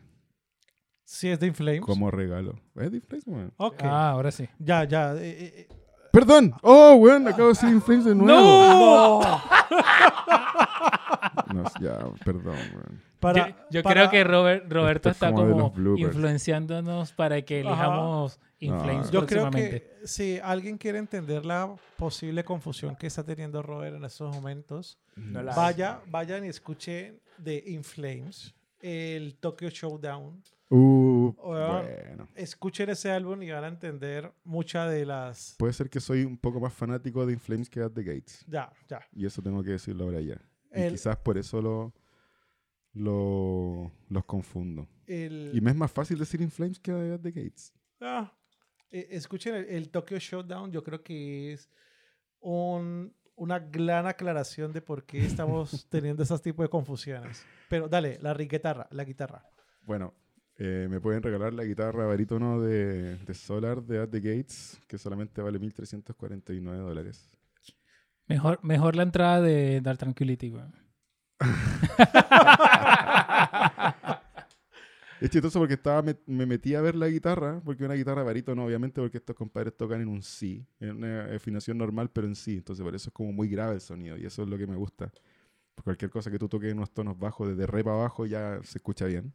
Sí, 1.06 1.30
es 1.30 1.40
de 1.40 1.48
Inflames. 1.48 1.82
como 1.82 2.12
regalo. 2.12 2.60
¿Es 2.76 2.92
de 2.92 2.98
Inflames, 2.98 3.24
weón? 3.26 3.54
Ok. 3.58 3.82
Ah, 3.84 4.10
ahora 4.12 4.30
sí. 4.32 4.48
Ya, 4.60 4.84
ya. 4.84 5.14
eh, 5.16 5.20
eh, 5.24 5.54
eh. 5.56 5.68
¡Perdón! 6.12 6.54
¡Oh, 6.64 6.96
weón! 6.96 7.28
Acabo 7.28 7.44
de 7.46 7.54
decir 7.54 7.70
Inflames 7.70 8.06
de 8.06 8.14
nuevo. 8.16 9.22
¡No! 9.22 9.42
No, 11.54 11.64
ya, 11.80 11.98
perdón, 12.26 12.56
weón. 12.74 13.02
Para, 13.20 13.50
yo 13.50 13.56
yo 13.72 13.84
para- 13.84 14.02
creo 14.08 14.12
que 14.12 14.24
Robert, 14.24 14.72
Roberto 14.72 15.10
Esto 15.10 15.26
es 15.26 15.32
está 15.32 15.32
como 15.36 15.72
como 15.74 15.98
influenciándonos 15.98 17.12
para 17.14 17.42
que 17.42 17.62
Ajá. 17.62 17.70
elijamos 17.70 18.40
Inflames 18.60 19.12
Yo 19.12 19.26
creo 19.26 19.50
que 19.52 19.98
si 20.04 20.40
alguien 20.40 20.78
quiere 20.78 20.98
entender 21.00 21.46
la 21.46 21.76
posible 21.98 22.44
confusión 22.44 22.96
que 22.96 23.08
está 23.08 23.24
teniendo 23.24 23.62
Robert 23.62 23.96
en 23.96 24.04
estos 24.06 24.34
momentos, 24.36 24.98
No 25.16 25.44
vaya, 25.44 26.00
vayan 26.08 26.46
y 26.46 26.50
escuchen 26.50 27.20
de 27.38 27.64
Inflames 27.68 28.54
el 28.82 29.36
Tokyo 29.38 29.70
Showdown. 29.70 30.42
Uh, 30.70 31.34
bueno. 31.44 32.28
Escuchen 32.36 32.90
ese 32.90 33.10
álbum 33.12 33.42
y 33.42 33.50
van 33.50 33.64
a 33.64 33.68
entender 33.68 34.32
muchas 34.44 34.92
de 34.92 35.06
las... 35.06 35.56
Puede 35.58 35.74
ser 35.74 35.90
que 35.90 36.00
soy 36.00 36.24
un 36.24 36.38
poco 36.38 36.60
más 36.60 36.74
fanático 36.74 37.26
de 37.26 37.34
Inflames 37.34 37.70
que 37.70 37.80
de 37.80 37.86
At 37.88 37.92
The 37.94 38.04
Gates. 38.04 38.46
Ya, 38.48 38.72
ya. 38.88 39.00
Y 39.14 39.26
eso 39.26 39.42
tengo 39.42 39.64
que 39.64 39.72
decirlo 39.72 40.04
ahora 40.06 40.20
ya. 40.22 40.40
Y 40.76 40.82
El- 40.82 40.92
quizás 40.92 41.16
por 41.18 41.38
eso 41.38 41.62
lo, 41.62 41.94
lo- 42.98 43.92
los 44.10 44.26
confundo. 44.26 44.88
El, 45.06 45.52
Y 45.54 45.62
me 45.62 45.72
es 45.72 45.78
más 45.78 45.92
fácil 45.92 46.18
decir 46.20 46.42
Inflames 46.42 46.80
que 46.80 46.92
At 46.92 47.22
The 47.22 47.32
Gates. 47.32 47.74
Ah, 48.02 48.32
eh, 48.92 49.08
escuchen 49.12 49.56
el, 49.56 49.66
el 49.66 49.90
Tokyo 49.90 50.18
Showdown, 50.20 50.72
yo 50.72 50.84
creo 50.84 51.02
que 51.04 51.54
es 51.54 51.70
un- 52.40 53.14
una 53.36 53.60
gran 53.60 54.08
aclaración 54.08 54.74
de 54.74 54.82
por 54.82 55.06
qué 55.06 55.26
estamos 55.26 55.88
teniendo 55.90 56.24
esos 56.24 56.42
tipos 56.42 56.64
de 56.66 56.70
confusiones. 56.70 57.46
Pero 57.70 57.88
dale, 57.88 58.18
la 58.22 58.34
guitarra, 58.34 58.88
la 58.92 59.04
guitarra. 59.04 59.46
Bueno, 59.82 60.14
eh, 60.58 60.88
me 60.90 61.00
pueden 61.00 61.22
regalar 61.22 61.54
la 61.54 61.64
guitarra 61.64 62.06
barítono 62.06 62.60
de, 62.62 63.16
de 63.18 63.34
Solar 63.34 63.84
de 63.84 64.00
At 64.00 64.10
The 64.10 64.20
Gates, 64.20 64.80
que 64.88 64.98
solamente 64.98 65.42
vale 65.42 65.60
1.349 65.60 66.78
dólares. 66.78 67.30
Mejor, 68.28 68.60
mejor 68.64 68.96
la 68.96 69.04
entrada 69.04 69.42
de 69.42 69.80
Dark 69.82 70.00
Tranquility, 70.00 70.50
weón. 70.50 70.74
Es 75.20 75.32
chistoso 75.32 75.60
porque 75.60 75.74
estaba 75.74 76.04
me, 76.04 76.16
me 76.28 76.46
metí 76.46 76.76
a 76.76 76.82
ver 76.82 76.96
la 76.96 77.08
guitarra, 77.08 77.60
porque 77.66 77.84
una 77.84 77.96
guitarra 77.96 78.22
barítono, 78.22 78.66
obviamente, 78.66 79.02
porque 79.02 79.18
estos 79.18 79.36
compadres 79.36 79.76
tocan 79.76 80.02
en 80.02 80.10
un 80.10 80.22
Si, 80.22 80.64
en 80.80 80.98
una 80.98 81.36
afinación 81.36 81.78
normal, 81.78 82.12
pero 82.12 82.28
en 82.28 82.36
Si. 82.36 82.58
Entonces, 82.58 82.84
por 82.84 82.94
eso 82.94 83.10
es 83.10 83.14
como 83.14 83.32
muy 83.32 83.50
grave 83.50 83.74
el 83.74 83.82
sonido, 83.82 84.16
y 84.18 84.26
eso 84.26 84.44
es 84.44 84.50
lo 84.50 84.58
que 84.58 84.68
me 84.68 84.76
gusta. 84.76 85.12
Por 85.74 85.86
cualquier 85.86 86.12
cosa 86.12 86.30
que 86.30 86.38
tú 86.38 86.48
toques 86.48 86.72
en 86.72 86.78
unos 86.78 86.92
tonos 86.92 87.18
bajos, 87.18 87.50
desde 87.50 87.66
re 87.66 87.84
para 87.84 87.96
abajo, 87.96 88.28
ya 88.28 88.60
se 88.64 88.78
escucha 88.78 89.06
bien. 89.06 89.34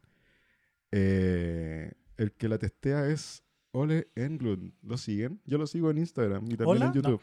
Eh, 0.91 1.91
el 2.17 2.31
que 2.31 2.47
la 2.47 2.57
testea 2.57 3.07
es 3.07 3.43
Ole 3.71 4.07
Englund. 4.15 4.71
¿Lo 4.83 4.97
siguen? 4.97 5.41
Yo 5.45 5.57
lo 5.57 5.67
sigo 5.67 5.91
en 5.91 5.97
Instagram 5.97 6.45
y 6.45 6.55
también 6.55 6.77
¿Hola? 6.77 6.85
en 6.85 6.93
YouTube. 6.93 7.21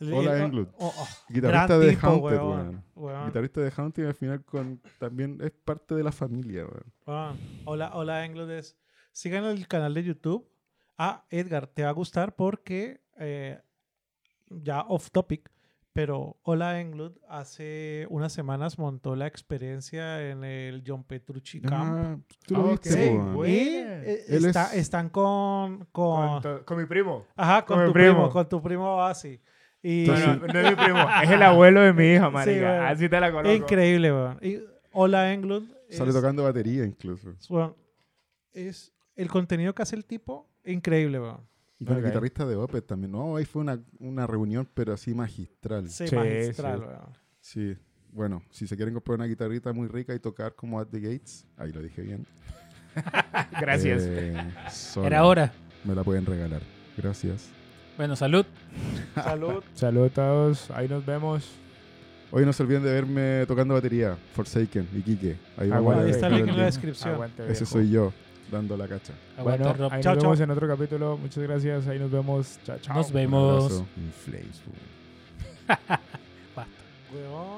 Hola, 0.00 0.36
el- 0.36 0.42
Englund. 0.44 0.68
oh, 0.78 0.94
oh, 0.96 1.08
Guitarrista 1.28 1.78
de 1.78 1.90
tipo, 1.90 2.06
Haunted, 2.06 2.22
weón, 2.38 2.48
weón. 2.48 2.84
weón, 2.94 3.26
Guitarrista 3.26 3.60
de 3.62 3.72
Haunted 3.76 4.02
y 4.04 4.06
al 4.06 4.14
final 4.14 4.44
con, 4.44 4.80
también 4.98 5.38
es 5.42 5.50
parte 5.50 5.94
de 5.94 6.02
la 6.04 6.12
familia. 6.12 6.64
weón. 6.66 6.92
weón. 7.06 7.36
Hola, 7.64 7.90
hola, 7.94 8.24
Engludes. 8.24 8.76
Sigan 9.12 9.44
el 9.44 9.66
canal 9.66 9.94
de 9.94 10.04
YouTube. 10.04 10.48
Ah, 10.96 11.24
Edgar, 11.30 11.66
te 11.66 11.82
va 11.82 11.88
a 11.90 11.92
gustar 11.92 12.34
porque 12.36 13.00
eh, 13.18 13.60
ya 14.50 14.82
off 14.82 15.10
topic, 15.10 15.50
pero 15.92 16.36
Hola 16.42 16.80
Englund 16.80 17.16
hace 17.28 18.06
unas 18.10 18.32
semanas 18.32 18.78
montó 18.78 19.16
la 19.16 19.26
experiencia 19.26 20.28
en 20.30 20.44
el 20.44 20.84
John 20.86 21.02
Petrucci 21.04 21.60
Camp. 21.60 21.74
Ah, 21.74 22.18
tú 22.46 22.54
lo 22.54 22.66
Ah, 22.66 22.70
viste. 22.70 22.90
Sí, 22.90 22.98
weón. 23.10 23.34
güey. 23.34 23.52
y 23.52 23.68
eh, 23.78 24.24
está- 24.28 24.66
es- 24.74 24.78
están 24.82 25.08
con, 25.08 25.86
Con, 25.90 26.40
con, 26.42 26.64
con 26.64 26.78
mi 26.78 26.86
primo. 26.86 27.26
ajá, 27.36 27.64
con, 27.64 27.78
con 27.78 27.86
tu 27.86 27.92
primo. 27.92 28.12
primo. 28.14 28.30
con 28.30 28.48
tu 28.48 28.62
primo 28.62 28.96
Basi. 28.96 29.40
Y 29.82 30.06
No, 30.06 30.14
es 30.14 30.26
mi 30.70 30.74
primo. 30.76 31.06
Es 31.22 31.30
el 31.30 31.42
abuelo 31.42 31.80
de 31.82 31.92
mi 31.92 32.14
hija, 32.14 32.30
marica. 32.30 32.88
Así 32.88 33.08
te 33.08 33.20
la 33.20 33.30
coloco. 33.30 33.54
increíble, 33.54 34.12
weón. 34.12 34.38
Hola 34.92 35.32
Englund 35.32 35.70
Sale 35.90 36.10
es- 36.10 36.16
tocando 36.16 36.42
batería 36.42 36.84
incluso. 36.84 37.34
weón, 37.48 37.74
es 38.52 38.92
el 39.16 39.28
contenido 39.28 39.74
que 39.74 39.82
hace 39.82 39.94
el 39.96 40.04
tipo, 40.04 40.48
increíble, 40.64 41.20
weón. 41.20 41.40
Y 41.78 41.84
con 41.84 41.96
el 41.96 42.02
Ok. 42.02 42.08
guitarrista 42.08 42.44
de 42.44 42.56
Opeth 42.56 42.86
también. 42.86 43.12
No, 43.12 43.36
ahí 43.36 43.44
fue 43.44 43.62
una, 43.62 43.78
una 44.00 44.26
reunión, 44.26 44.68
pero 44.74 44.92
así 44.92 45.14
magistral. 45.14 45.88
Sí, 45.88 46.08
Sí, 46.08 46.16
magistral, 46.16 46.78
sí. 46.80 46.84
weón. 46.86 47.00
Sí. 47.40 47.76
bueno, 48.10 48.42
si 48.50 48.66
se 48.66 48.74
quieren 48.76 48.94
comprar 48.94 49.14
una 49.16 49.26
guitarrita 49.26 49.72
muy 49.72 49.86
rica 49.86 50.12
y 50.14 50.18
tocar 50.18 50.54
como 50.56 50.80
At 50.80 50.88
the 50.88 50.98
Gates, 50.98 51.46
ahí 51.56 51.70
lo 51.72 51.80
dije 51.82 52.02
bien. 52.02 52.26
Gracias. 53.60 54.02
eh, 54.06 54.34
Era 55.04 55.24
hora. 55.24 55.52
Me 55.84 55.94
la 55.94 56.02
pueden 56.02 56.26
regalar. 56.26 56.62
Gracias. 56.96 57.48
Bueno, 57.98 58.16
salud. 58.16 58.46
Salud. 59.14 59.62
Saludos 59.74 60.10
a 60.12 60.14
todos. 60.14 60.70
Ahí 60.70 60.88
nos 60.88 61.04
vemos. 61.04 61.44
Hoy 62.30 62.46
no 62.46 62.52
se 62.54 62.62
olviden 62.62 62.82
de 62.84 62.92
verme 62.92 63.44
tocando 63.46 63.74
batería, 63.74 64.16
Forsaken 64.34 64.88
y 64.94 65.00
Kike. 65.02 65.36
Ahí 65.58 65.70
Aguante. 65.70 66.10
está 66.10 66.28
link 66.30 66.48
en 66.48 66.56
la 66.56 66.64
descripción. 66.66 67.14
Aguante, 67.14 67.50
Ese 67.50 67.66
soy 67.66 67.90
yo, 67.90 68.12
dando 68.52 68.76
la 68.76 68.86
cacha. 68.86 69.12
Bueno, 69.42 69.72
Rob. 69.72 69.92
ahí 69.92 70.02
Chao, 70.02 70.14
nos 70.14 70.22
chao. 70.22 70.30
vemos 70.30 70.40
en 70.40 70.50
otro 70.50 70.68
capítulo. 70.68 71.16
Muchas 71.16 71.42
gracias. 71.42 71.86
Ahí 71.88 71.98
nos 71.98 72.10
vemos. 72.10 72.58
Chao, 72.64 72.78
chao. 72.80 72.96
Nos 72.96 73.08
Un 73.08 73.14
vemos. 73.14 73.64
abrazo. 73.64 73.86
Inflames, 73.96 74.62
boom. 77.16 77.57